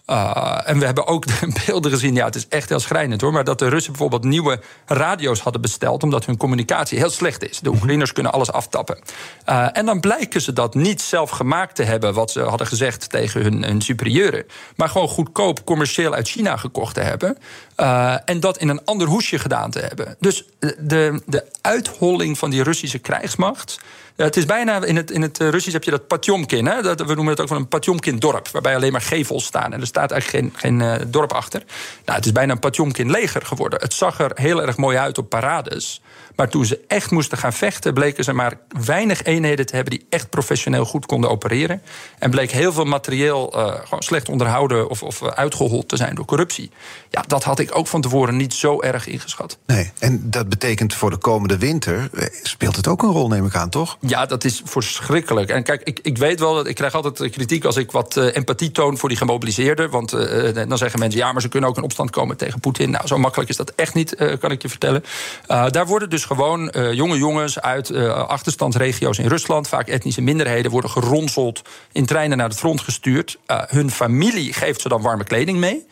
Uh, 0.06 0.58
en 0.64 0.78
we 0.78 0.84
hebben 0.84 1.06
ook 1.06 1.24
beelden 1.66 1.90
gezien, 1.90 2.14
ja, 2.14 2.24
het 2.24 2.34
is 2.34 2.48
echt 2.48 2.68
heel 2.68 2.80
schrijnend 2.80 3.20
hoor. 3.20 3.32
Maar 3.32 3.44
dat 3.44 3.58
de 3.58 3.68
Russen 3.68 3.92
bijvoorbeeld 3.92 4.24
nieuwe 4.24 4.60
radio's 4.86 5.40
hadden 5.40 5.60
besteld. 5.62 6.02
omdat 6.02 6.26
hun 6.26 6.36
communicatie 6.36 6.98
heel 6.98 7.10
slecht 7.10 7.48
is. 7.50 7.60
De 7.60 7.68
mhm. 7.68 7.78
Oekraïners 7.78 8.12
kunnen 8.12 8.32
alles 8.32 8.52
aftappen. 8.52 8.98
Uh, 9.48 9.66
en 9.72 9.86
dan 9.86 10.00
blijken 10.00 10.40
ze 10.40 10.52
dat 10.52 10.74
niet 10.74 11.00
zelf 11.00 11.30
gemaakt 11.30 11.74
te 11.74 11.82
hebben. 11.82 12.14
wat 12.14 12.30
ze 12.30 12.40
hadden 12.40 12.66
gezegd 12.66 13.10
tegen 13.10 13.42
hun, 13.42 13.64
hun 13.64 13.80
superieuren. 13.80 14.44
maar 14.76 14.88
gewoon 14.88 15.08
goedkoop 15.08 15.64
commercieel 15.64 16.14
uit 16.14 16.28
China 16.28 16.56
gekocht 16.56 16.94
te 16.94 17.00
hebben. 17.00 17.38
Uh, 17.76 18.14
en 18.24 18.40
dat 18.40 18.58
in 18.58 18.68
een 18.68 18.84
ander 18.84 19.06
hoesje 19.06 19.38
gedaan 19.38 19.70
te 19.70 19.78
hebben. 19.78 20.16
Dus 20.20 20.44
de, 20.78 21.22
de 21.26 21.44
uitholling 21.60 22.38
van 22.38 22.50
die 22.50 22.62
Russische 22.62 22.98
krijgsmacht. 22.98 23.78
Het 24.24 24.36
is 24.36 24.46
bijna, 24.46 24.84
in 24.84 24.96
het, 24.96 25.10
in 25.10 25.22
het 25.22 25.38
Russisch 25.38 25.72
heb 25.72 25.84
je 25.84 25.90
dat 25.90 26.06
Patjomkin. 26.06 26.66
Hè? 26.66 26.82
Dat, 26.82 27.00
we 27.00 27.14
noemen 27.14 27.26
het 27.26 27.40
ook 27.40 27.48
van 27.48 27.56
een 27.56 27.68
Patjomkin-dorp. 27.68 28.48
Waarbij 28.48 28.76
alleen 28.76 28.92
maar 28.92 29.00
gevels 29.00 29.44
staan. 29.44 29.72
En 29.72 29.80
er 29.80 29.86
staat 29.86 30.10
eigenlijk 30.10 30.44
geen, 30.44 30.60
geen 30.60 30.80
uh, 30.80 30.94
dorp 31.06 31.32
achter. 31.32 31.62
Nou, 32.04 32.16
het 32.16 32.26
is 32.26 32.32
bijna 32.32 32.52
een 32.52 32.58
Patjomkin-leger 32.58 33.42
geworden. 33.46 33.80
Het 33.80 33.94
zag 33.94 34.20
er 34.20 34.30
heel 34.34 34.62
erg 34.62 34.76
mooi 34.76 34.96
uit 34.96 35.18
op 35.18 35.28
parades. 35.28 36.02
Maar 36.36 36.48
toen 36.48 36.64
ze 36.64 36.80
echt 36.88 37.10
moesten 37.10 37.38
gaan 37.38 37.52
vechten, 37.52 37.94
bleken 37.94 38.24
ze 38.24 38.32
maar 38.32 38.58
weinig 38.84 39.22
eenheden 39.22 39.66
te 39.66 39.74
hebben 39.74 39.92
die 39.92 40.06
echt 40.08 40.30
professioneel 40.30 40.84
goed 40.84 41.06
konden 41.06 41.30
opereren. 41.30 41.82
En 42.18 42.30
bleek 42.30 42.50
heel 42.50 42.72
veel 42.72 42.84
materieel 42.84 43.52
uh, 43.54 43.74
gewoon 43.84 44.02
slecht 44.02 44.28
onderhouden 44.28 44.88
of, 44.88 45.02
of 45.02 45.22
uitgehold 45.22 45.88
te 45.88 45.96
zijn 45.96 46.14
door 46.14 46.24
corruptie. 46.24 46.70
Ja, 47.10 47.24
dat 47.26 47.44
had 47.44 47.58
ik 47.58 47.76
ook 47.76 47.86
van 47.86 48.00
tevoren 48.00 48.36
niet 48.36 48.54
zo 48.54 48.80
erg 48.80 49.06
ingeschat. 49.06 49.58
Nee, 49.66 49.92
en 49.98 50.30
dat 50.30 50.48
betekent 50.48 50.94
voor 50.94 51.10
de 51.10 51.16
komende 51.16 51.58
winter 51.58 52.10
eh, 52.12 52.26
speelt 52.42 52.76
het 52.76 52.88
ook 52.88 53.02
een 53.02 53.10
rol, 53.10 53.28
neem 53.28 53.46
ik 53.46 53.54
aan, 53.54 53.68
toch? 53.68 53.96
Ja, 54.00 54.26
dat 54.26 54.44
is 54.44 54.62
verschrikkelijk. 54.64 55.50
En 55.50 55.62
kijk, 55.62 55.82
ik, 55.82 55.98
ik 56.02 56.18
weet 56.18 56.40
wel 56.40 56.54
dat 56.54 56.66
ik 56.66 56.74
krijg 56.74 56.94
altijd 56.94 57.30
kritiek 57.30 57.64
als 57.64 57.76
ik 57.76 57.90
wat 57.90 58.16
uh, 58.16 58.36
empathie 58.36 58.70
toon 58.70 58.98
voor 58.98 59.08
die 59.08 59.18
gemobiliseerden. 59.18 59.90
Want 59.90 60.14
uh, 60.14 60.54
dan 60.68 60.78
zeggen 60.78 60.98
mensen 60.98 61.20
ja, 61.20 61.32
maar 61.32 61.42
ze 61.42 61.48
kunnen 61.48 61.68
ook 61.68 61.76
in 61.76 61.82
opstand 61.82 62.10
komen 62.10 62.36
tegen 62.36 62.60
Poetin. 62.60 62.90
Nou, 62.90 63.06
zo 63.06 63.18
makkelijk 63.18 63.50
is 63.50 63.56
dat 63.56 63.72
echt 63.76 63.94
niet, 63.94 64.38
kan 64.40 64.50
ik 64.50 64.62
je 64.62 64.68
vertellen. 64.68 65.04
daar 65.46 65.86
worden 65.86 66.10
dus 66.10 66.21
gewoon 66.24 66.72
jonge 66.92 67.16
jongens 67.16 67.60
uit 67.60 67.94
achterstandsregio's 68.10 69.18
in 69.18 69.26
Rusland, 69.26 69.68
vaak 69.68 69.88
etnische 69.88 70.20
minderheden, 70.20 70.70
worden 70.70 70.90
geronseld, 70.90 71.62
in 71.92 72.06
treinen 72.06 72.36
naar 72.36 72.48
het 72.48 72.58
front 72.58 72.80
gestuurd. 72.80 73.38
hun 73.46 73.90
familie 73.90 74.52
geeft 74.52 74.80
ze 74.80 74.88
dan 74.88 75.02
warme 75.02 75.24
kleding 75.24 75.58
mee. 75.58 75.86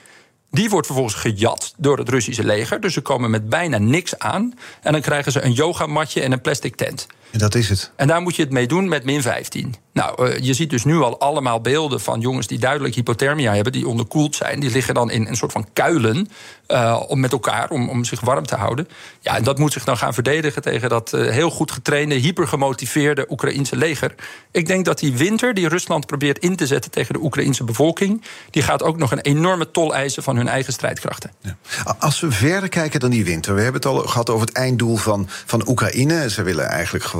Die 0.51 0.71
wordt 0.71 0.87
vervolgens 0.87 1.17
gejat 1.17 1.75
door 1.77 1.99
het 1.99 2.09
Russische 2.09 2.45
leger. 2.45 2.81
Dus 2.81 2.93
ze 2.93 3.01
komen 3.01 3.31
met 3.31 3.49
bijna 3.49 3.79
niks 3.79 4.19
aan. 4.19 4.55
En 4.83 4.93
dan 4.93 5.01
krijgen 5.01 5.33
ze 5.33 5.43
een 5.43 5.53
yogamatje 5.53 6.21
en 6.21 6.33
een 6.33 6.41
plastic 6.41 6.77
tent. 6.77 7.07
En 7.31 7.39
dat 7.39 7.55
is 7.55 7.69
het. 7.69 7.91
En 7.97 8.07
daar 8.07 8.23
moet 8.23 8.37
je 8.37 8.43
het 8.43 8.53
mee 8.53 8.67
doen 8.67 8.89
met 8.89 9.05
min 9.05 9.23
15. 9.23 9.75
Nou, 9.93 10.29
uh, 10.29 10.39
je 10.39 10.55
ziet 10.55 10.71
dus 10.71 10.85
nu 10.85 10.99
al 10.99 11.21
allemaal 11.21 11.61
beelden 11.61 12.01
van 12.01 12.21
jongens 12.21 12.47
die 12.47 12.59
duidelijk 12.59 12.95
hypothermia 12.95 13.55
hebben, 13.55 13.73
die 13.73 13.87
onderkoeld 13.87 14.37
zijn. 14.37 14.61
Die 14.61 14.71
liggen 14.71 14.95
dan 14.95 15.11
in 15.11 15.27
een 15.27 15.37
soort 15.37 15.53
van 15.53 15.67
kuilen 15.73 16.29
uh, 16.69 17.03
om 17.09 17.21
met 17.21 17.33
elkaar, 17.33 17.71
om, 17.71 17.89
om 17.89 18.05
zich 18.05 18.21
warm 18.21 18.47
te 18.47 18.57
houden. 18.57 18.89
Ja, 19.21 19.37
en 19.37 19.45
dat 19.45 19.59
moet 19.59 19.73
zich 19.73 19.85
dan 19.85 19.97
gaan 19.97 20.15
verdedigen 20.15 20.63
tegen 20.63 20.89
dat 20.89 21.13
uh, 21.15 21.31
heel 21.31 21.51
goed 21.51 21.71
getrainde, 21.71 22.15
hypergemotiveerde 22.15 23.27
Oekraïense 23.31 23.77
leger. 23.77 24.15
Ik 24.51 24.67
denk 24.67 24.85
dat 24.85 24.99
die 24.99 25.17
winter 25.17 25.55
die 25.55 25.69
Rusland 25.69 26.07
probeert 26.07 26.39
in 26.39 26.57
te 26.57 26.67
zetten 26.67 26.91
tegen 26.91 27.15
de 27.15 27.21
Oekraïense 27.21 27.65
bevolking, 27.65 28.25
die 28.51 28.63
gaat 28.63 28.83
ook 28.83 28.97
nog 28.97 29.13
een 29.13 29.21
enorme 29.21 29.71
tol 29.71 29.95
eisen 29.95 30.23
van 30.23 30.37
hun 30.37 30.49
eigen 30.49 30.73
strijdkrachten. 30.73 31.31
Ja. 31.41 31.57
Als 31.99 32.21
we 32.21 32.31
verder 32.31 32.69
kijken 32.69 33.01
dan 33.01 33.11
die 33.11 33.25
winter, 33.25 33.55
we 33.55 33.63
hebben 33.63 33.81
het 33.81 33.91
al 33.91 33.99
gehad 33.99 34.31
over 34.31 34.47
het 34.47 34.57
einddoel 34.57 34.97
van, 34.97 35.29
van 35.47 35.69
Oekraïne. 35.69 36.31
Ze 36.31 36.43
willen 36.43 36.69
eigenlijk 36.69 37.05
gewoon, 37.05 37.20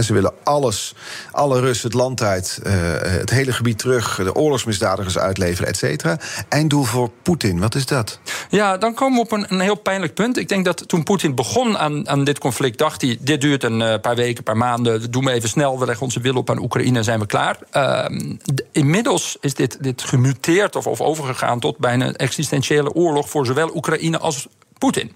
ze 0.00 0.12
willen 0.12 0.32
alles, 0.42 0.94
alle 1.30 1.60
Russen 1.60 1.88
het 1.88 1.98
land 1.98 2.22
uit, 2.22 2.60
uh, 2.66 2.72
het 3.00 3.30
hele 3.30 3.52
gebied 3.52 3.78
terug, 3.78 4.16
de 4.16 4.34
oorlogsmisdadigers 4.34 5.18
uitleveren, 5.18 5.68
et 5.68 5.76
cetera. 5.76 6.18
Einddoel 6.48 6.84
voor 6.84 7.10
Poetin, 7.22 7.60
wat 7.60 7.74
is 7.74 7.86
dat? 7.86 8.18
Ja, 8.48 8.78
dan 8.78 8.94
komen 8.94 9.18
we 9.18 9.24
op 9.24 9.32
een, 9.32 9.46
een 9.48 9.60
heel 9.60 9.74
pijnlijk 9.74 10.14
punt. 10.14 10.36
Ik 10.36 10.48
denk 10.48 10.64
dat 10.64 10.88
toen 10.88 11.02
Poetin 11.02 11.34
begon 11.34 11.78
aan, 11.78 12.08
aan 12.08 12.24
dit 12.24 12.38
conflict, 12.38 12.78
dacht 12.78 13.00
hij: 13.00 13.16
dit 13.20 13.40
duurt 13.40 13.64
een 13.64 13.80
uh, 13.80 13.94
paar 14.00 14.16
weken, 14.16 14.36
een 14.36 14.42
paar 14.42 14.56
maanden, 14.56 15.10
doen 15.10 15.24
we 15.24 15.30
even 15.30 15.48
snel, 15.48 15.78
we 15.78 15.86
leggen 15.86 16.04
onze 16.04 16.20
wil 16.20 16.34
op 16.34 16.50
aan 16.50 16.62
Oekraïne 16.62 17.02
zijn 17.02 17.18
we 17.18 17.26
klaar. 17.26 17.58
Uh, 17.72 18.04
inmiddels 18.72 19.36
is 19.40 19.54
dit, 19.54 19.76
dit 19.80 20.02
gemuteerd 20.02 20.76
of, 20.76 20.86
of 20.86 21.00
overgegaan 21.00 21.60
tot 21.60 21.78
bijna 21.78 22.06
een 22.06 22.16
existentiële 22.16 22.92
oorlog 22.92 23.30
voor 23.30 23.46
zowel 23.46 23.76
Oekraïne 23.76 24.18
als 24.18 24.46
Poetin. 24.78 25.12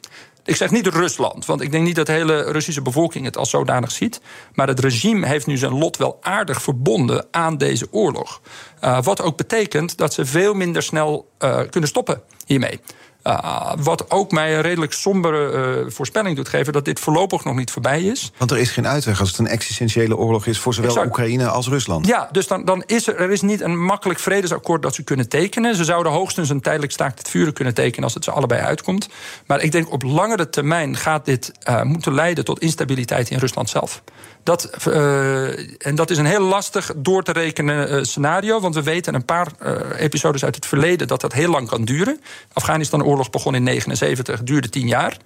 Ik 0.46 0.56
zeg 0.56 0.70
niet 0.70 0.86
Rusland, 0.86 1.46
want 1.46 1.60
ik 1.60 1.72
denk 1.72 1.84
niet 1.84 1.96
dat 1.96 2.06
de 2.06 2.12
hele 2.12 2.42
Russische 2.42 2.82
bevolking 2.82 3.24
het 3.24 3.36
als 3.36 3.50
zodanig 3.50 3.90
ziet. 3.90 4.20
Maar 4.54 4.68
het 4.68 4.80
regime 4.80 5.26
heeft 5.26 5.46
nu 5.46 5.56
zijn 5.56 5.78
lot 5.78 5.96
wel 5.96 6.18
aardig 6.20 6.62
verbonden 6.62 7.26
aan 7.30 7.58
deze 7.58 7.86
oorlog. 7.90 8.40
Uh, 8.84 9.02
wat 9.02 9.22
ook 9.22 9.36
betekent 9.36 9.96
dat 9.96 10.14
ze 10.14 10.26
veel 10.26 10.54
minder 10.54 10.82
snel 10.82 11.30
uh, 11.38 11.60
kunnen 11.70 11.88
stoppen 11.88 12.22
hiermee. 12.46 12.80
Uh, 13.26 13.72
wat 13.78 14.10
ook 14.10 14.30
mij 14.30 14.54
een 14.54 14.60
redelijk 14.60 14.92
sombere 14.92 15.52
uh, 15.84 15.90
voorspelling 15.90 16.36
doet 16.36 16.48
geven 16.48 16.72
dat 16.72 16.84
dit 16.84 17.00
voorlopig 17.00 17.44
nog 17.44 17.54
niet 17.54 17.70
voorbij 17.70 18.02
is. 18.02 18.32
Want 18.36 18.50
er 18.50 18.58
is 18.58 18.70
geen 18.70 18.86
uitweg 18.86 19.20
als 19.20 19.28
het 19.28 19.38
een 19.38 19.46
existentiële 19.46 20.16
oorlog 20.16 20.46
is 20.46 20.58
voor 20.58 20.74
zowel 20.74 20.90
exact. 20.90 21.06
Oekraïne 21.06 21.48
als 21.48 21.68
Rusland. 21.68 22.06
Ja, 22.06 22.28
dus 22.32 22.46
dan, 22.46 22.64
dan 22.64 22.82
is 22.86 23.06
er, 23.06 23.16
er 23.16 23.30
is 23.30 23.42
niet 23.42 23.60
een 23.60 23.84
makkelijk 23.84 24.18
vredesakkoord 24.18 24.82
dat 24.82 24.94
ze 24.94 25.02
kunnen 25.02 25.28
tekenen. 25.28 25.76
Ze 25.76 25.84
zouden 25.84 26.12
hoogstens 26.12 26.48
een 26.48 26.60
tijdelijk 26.60 26.92
staakt 26.92 27.18
het 27.18 27.28
vuren 27.28 27.52
kunnen 27.52 27.74
tekenen 27.74 28.04
als 28.04 28.14
het 28.14 28.24
ze 28.24 28.30
allebei 28.30 28.60
uitkomt. 28.60 29.08
Maar 29.46 29.62
ik 29.62 29.72
denk 29.72 29.92
op 29.92 30.02
langere 30.02 30.48
termijn 30.48 30.96
gaat 30.96 31.24
dit 31.24 31.52
uh, 31.68 31.82
moeten 31.82 32.14
leiden 32.14 32.44
tot 32.44 32.60
instabiliteit 32.60 33.30
in 33.30 33.38
Rusland 33.38 33.68
zelf. 33.68 34.02
Dat, 34.46 34.70
uh, 34.88 35.86
en 35.86 35.94
dat 35.94 36.10
is 36.10 36.18
een 36.18 36.26
heel 36.26 36.40
lastig 36.40 36.92
door 36.96 37.22
te 37.22 37.32
rekenen 37.32 37.92
uh, 37.92 38.02
scenario. 38.02 38.60
Want 38.60 38.74
we 38.74 38.82
weten 38.82 39.14
een 39.14 39.24
paar 39.24 39.48
uh, 39.62 39.76
episodes 39.96 40.44
uit 40.44 40.54
het 40.54 40.66
verleden 40.66 41.06
dat 41.06 41.20
dat 41.20 41.32
heel 41.32 41.50
lang 41.50 41.68
kan 41.68 41.84
duren. 41.84 42.20
Afghanistan-oorlog 42.52 43.30
begon 43.30 43.54
in 43.54 43.64
1979, 43.64 44.46
duurde 44.46 44.68
tien 44.68 44.86
jaar. 44.86 45.16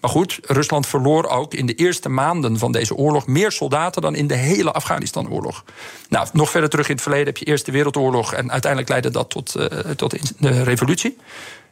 Maar 0.00 0.10
goed, 0.10 0.38
Rusland 0.42 0.86
verloor 0.86 1.28
ook 1.28 1.54
in 1.54 1.66
de 1.66 1.74
eerste 1.74 2.08
maanden 2.08 2.58
van 2.58 2.72
deze 2.72 2.94
oorlog 2.94 3.26
meer 3.26 3.52
soldaten 3.52 4.02
dan 4.02 4.14
in 4.14 4.26
de 4.26 4.36
hele 4.36 4.72
Afghanistan-oorlog. 4.72 5.64
Nou, 6.08 6.28
nog 6.32 6.50
verder 6.50 6.70
terug 6.70 6.88
in 6.88 6.94
het 6.94 7.02
verleden 7.02 7.26
heb 7.26 7.36
je 7.36 7.44
Eerste 7.44 7.70
Wereldoorlog 7.70 8.32
en 8.32 8.50
uiteindelijk 8.50 8.90
leidde 8.90 9.10
dat 9.10 9.30
tot, 9.30 9.56
tot 9.96 10.40
de 10.42 10.62
revolutie. 10.62 11.16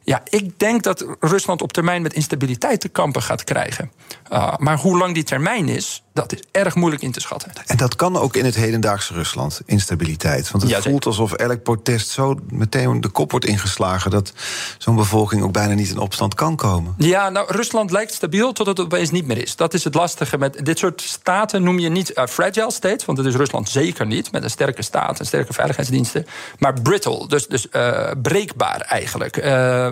Ja, 0.08 0.22
ik 0.28 0.58
denk 0.58 0.82
dat 0.82 1.04
Rusland 1.20 1.62
op 1.62 1.72
termijn 1.72 2.02
met 2.02 2.12
instabiliteit 2.12 2.80
te 2.80 2.88
kampen 2.88 3.22
gaat 3.22 3.44
krijgen. 3.44 3.90
Uh, 4.32 4.56
maar 4.56 4.78
hoe 4.78 4.98
lang 4.98 5.14
die 5.14 5.22
termijn 5.22 5.68
is, 5.68 6.02
dat 6.12 6.32
is 6.32 6.42
erg 6.50 6.74
moeilijk 6.74 7.02
in 7.02 7.12
te 7.12 7.20
schatten. 7.20 7.52
En 7.66 7.76
dat 7.76 7.96
kan 7.96 8.16
ook 8.16 8.36
in 8.36 8.44
het 8.44 8.54
hedendaagse 8.54 9.14
Rusland, 9.14 9.60
instabiliteit. 9.66 10.50
Want 10.50 10.62
het 10.62 10.72
ja, 10.72 10.80
voelt 10.80 11.06
alsof 11.06 11.32
elk 11.32 11.62
protest 11.62 12.08
zo 12.08 12.38
meteen 12.50 13.00
de 13.00 13.08
kop 13.08 13.30
wordt 13.30 13.46
ingeslagen... 13.46 14.10
dat 14.10 14.32
zo'n 14.78 14.96
bevolking 14.96 15.42
ook 15.42 15.52
bijna 15.52 15.74
niet 15.74 15.90
in 15.90 15.98
opstand 15.98 16.34
kan 16.34 16.56
komen. 16.56 16.94
Ja, 16.98 17.28
nou, 17.28 17.52
Rusland 17.52 17.90
lijkt 17.90 18.12
stabiel 18.12 18.52
tot 18.52 18.66
het 18.66 18.80
opeens 18.80 19.10
niet 19.10 19.26
meer 19.26 19.42
is. 19.42 19.56
Dat 19.56 19.74
is 19.74 19.84
het 19.84 19.94
lastige 19.94 20.38
met 20.38 20.64
dit 20.64 20.78
soort 20.78 21.00
staten 21.00 21.62
noem 21.62 21.78
je 21.78 21.88
niet 21.88 22.12
uh, 22.14 22.26
fragile 22.26 22.72
states... 22.72 23.04
want 23.04 23.18
dat 23.18 23.26
is 23.26 23.34
Rusland 23.34 23.68
zeker 23.68 24.06
niet, 24.06 24.32
met 24.32 24.42
een 24.42 24.50
sterke 24.50 24.82
staat 24.82 25.18
en 25.18 25.26
sterke 25.26 25.52
veiligheidsdiensten... 25.52 26.26
maar 26.58 26.80
brittle, 26.82 27.28
dus, 27.28 27.46
dus 27.46 27.66
uh, 27.72 28.10
breekbaar 28.22 28.80
eigenlijk. 28.80 29.36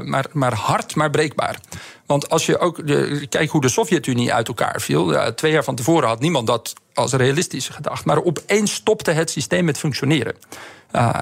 Maar, 0.06 0.26
maar 0.32 0.54
hard, 0.54 0.94
maar 0.94 1.10
breekbaar. 1.10 1.58
Want 2.06 2.30
als 2.30 2.46
je 2.46 2.58
ook 2.58 2.86
de, 2.86 3.26
kijkt 3.28 3.52
hoe 3.52 3.60
de 3.60 3.68
Sovjet-Unie 3.68 4.34
uit 4.34 4.48
elkaar 4.48 4.80
viel. 4.80 5.12
Ja, 5.12 5.32
twee 5.32 5.52
jaar 5.52 5.64
van 5.64 5.74
tevoren 5.74 6.08
had 6.08 6.20
niemand 6.20 6.46
dat 6.46 6.72
als 6.94 7.12
realistisch 7.12 7.68
gedacht. 7.68 8.04
Maar 8.04 8.22
opeens 8.22 8.74
stopte 8.74 9.10
het 9.10 9.30
systeem 9.30 9.64
met 9.64 9.78
functioneren. 9.78 10.34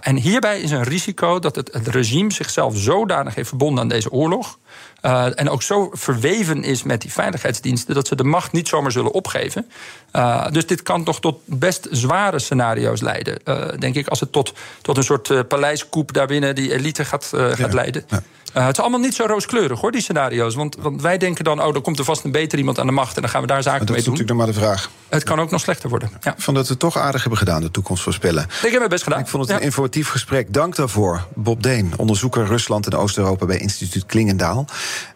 En 0.01 0.16
hierbij 0.16 0.61
is 0.61 0.70
een 0.70 0.82
risico 0.82 1.39
dat 1.39 1.57
het, 1.57 1.72
het, 1.72 1.89
regime 1.89 2.32
zichzelf 2.32 2.76
zodanig 2.76 3.35
heeft 3.35 3.49
verbonden 3.49 3.82
aan 3.82 3.89
deze 3.89 4.11
oorlog. 4.11 4.59
Uh, 5.05 5.41
en 5.41 5.51
ook 5.51 5.63
zo 5.63 5.91
verweven 5.93 6.63
is 6.63 6.83
met 6.83 7.01
die 7.01 7.13
veiligheidsdiensten 7.13 7.95
dat 7.95 8.07
ze 8.07 8.17
de 8.17 8.25
macht 8.25 8.53
niet 8.53 8.69
zomaar 8.69 8.93
zullen 8.93 9.13
opgeven. 9.13 9.67
Uh, 10.13 10.47
dus 10.51 10.67
dit 10.67 10.83
kan 10.83 11.05
toch 11.05 11.21
tot 11.21 11.41
best 11.45 11.89
zware 11.91 12.39
scenario's 12.39 13.01
leiden. 13.01 13.39
denk 13.79 13.95
ik, 13.95 14.09
als 14.09 14.21
het 14.21 14.33
tot, 14.33 14.53
tot 14.83 14.97
een 14.97 15.05
soort 15.05 15.49
paleiskoep 15.49 16.13
daarbinnen 16.13 16.55
die 16.55 16.73
elite 16.73 17.05
gaat, 17.05 17.31
gaat 17.33 17.59
ja, 17.59 17.69
leiden. 17.69 18.05
Ja. 18.09 18.23
Uh, 18.57 18.67
het 18.67 18.77
is 18.77 18.81
allemaal 18.81 19.01
niet 19.01 19.15
zo 19.15 19.25
rooskleurig 19.27 19.81
hoor, 19.81 19.93
die 19.93 20.01
scenario's. 20.01 20.55
Want, 20.55 20.77
want 20.79 21.03
wij 21.03 21.19
denken 21.19 21.45
dan, 21.45 21.63
oh, 21.63 21.73
dan 21.73 21.83
komt 21.83 21.99
er 21.99 22.05
vast 22.05 22.25
een 22.25 22.31
beter 22.31 22.59
iemand 22.59 22.79
aan 22.79 22.87
de 22.87 22.93
macht 22.93 23.17
en 23.17 23.23
dan 23.23 23.31
gaan 23.31 23.41
we 23.41 23.47
daar 23.47 23.63
zaken 23.63 23.79
mee 23.79 23.87
doen. 23.87 23.97
Dat 23.97 24.05
is 24.05 24.21
natuurlijk 24.21 24.39
nog 24.39 24.47
maar 24.47 24.55
de 24.55 24.81
vraag. 24.81 24.91
Het 25.09 25.23
kan 25.23 25.41
ook 25.41 25.51
nog 25.51 25.61
slechter 25.61 25.89
worden. 25.89 26.11
Ja. 26.21 26.33
Ik 26.33 26.43
vond 26.43 26.57
dat 26.57 26.67
we 26.67 26.73
het 26.73 26.81
toch 26.81 26.99
aardig 26.99 27.21
hebben 27.21 27.39
gedaan, 27.39 27.61
de 27.61 27.71
toekomst 27.71 28.03
voorspellen. 28.03 28.47
Ik 28.63 28.73
heb 28.73 28.81
het 28.81 28.91
best 28.91 29.03
gedaan. 29.03 29.21
Ik 29.21 29.27
vond 29.27 29.43
het 29.43 29.53
ja. 29.53 29.59
een 29.59 29.65
informatief 29.65 30.09
gesprek. 30.09 30.53
Dank 30.53 30.77
daarvoor. 30.77 31.27
Bob 31.35 31.63
Deen, 31.63 31.93
onderzoeker 31.97 32.47
Rusland 32.47 32.87
en 32.87 32.99
Oost-Europa 32.99 33.47
bij 33.47 33.59
instituut 33.59 34.07
Klingendaal. 34.07 34.67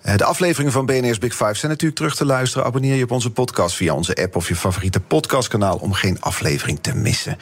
Uh, 0.07 0.17
de 0.17 0.25
afleveringen 0.25 0.73
van 0.73 0.87
BNR's 0.87 1.19
Big 1.19 1.33
Five 1.33 1.55
zijn 1.55 1.71
natuurlijk 1.71 1.99
terug 1.99 2.17
te 2.17 2.25
luisteren. 2.25 2.67
Abonneer 2.67 2.95
je 2.95 3.05
op 3.05 3.11
onze 3.11 3.31
podcast 3.31 3.77
via 3.77 3.95
onze 3.95 4.15
app 4.15 4.37
of 4.37 4.49
je 4.49 4.57
favoriete 4.57 5.01
podcastkanaal 5.01 5.77
om 5.77 5.93
geen 5.93 6.21
aflevering 6.21 6.79
te 6.81 6.95
missen. 6.95 7.39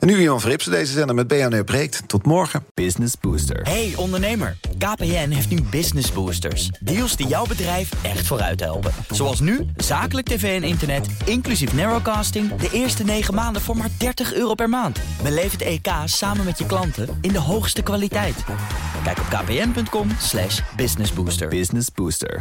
En 0.00 0.06
nu 0.06 0.22
Jan 0.22 0.40
Fripsen, 0.40 0.72
deze 0.72 0.92
zender 0.92 1.14
met 1.14 1.26
BNR 1.28 1.64
Breekt. 1.64 2.02
Tot 2.06 2.26
morgen. 2.26 2.64
Business 2.74 3.14
Booster. 3.20 3.62
Hey 3.62 3.92
ondernemer, 3.96 4.56
KPN 4.78 5.30
heeft 5.30 5.50
nu 5.50 5.62
Business 5.62 6.12
Boosters. 6.12 6.70
Deals 6.80 7.16
die 7.16 7.26
jouw 7.26 7.46
bedrijf 7.46 7.90
echt 8.02 8.26
vooruit 8.26 8.60
helpen. 8.60 8.92
Zoals 9.10 9.40
nu, 9.40 9.66
zakelijk 9.76 10.26
tv 10.26 10.62
en 10.62 10.68
internet, 10.68 11.06
inclusief 11.24 11.74
narrowcasting... 11.74 12.54
de 12.54 12.68
eerste 12.72 13.04
9 13.04 13.34
maanden 13.34 13.62
voor 13.62 13.76
maar 13.76 13.90
30 13.98 14.34
euro 14.34 14.54
per 14.54 14.68
maand. 14.68 14.98
Beleef 15.22 15.52
het 15.52 15.62
EK 15.62 15.88
samen 16.04 16.44
met 16.44 16.58
je 16.58 16.66
klanten 16.66 17.18
in 17.20 17.32
de 17.32 17.40
hoogste 17.40 17.82
kwaliteit. 17.82 18.44
Kijk 19.04 19.18
op 19.18 19.26
kpn.com 19.28 20.08
slash 20.18 20.60
businessbooster. 20.76 21.48
Business 21.48 21.88
Booster. 21.94 22.40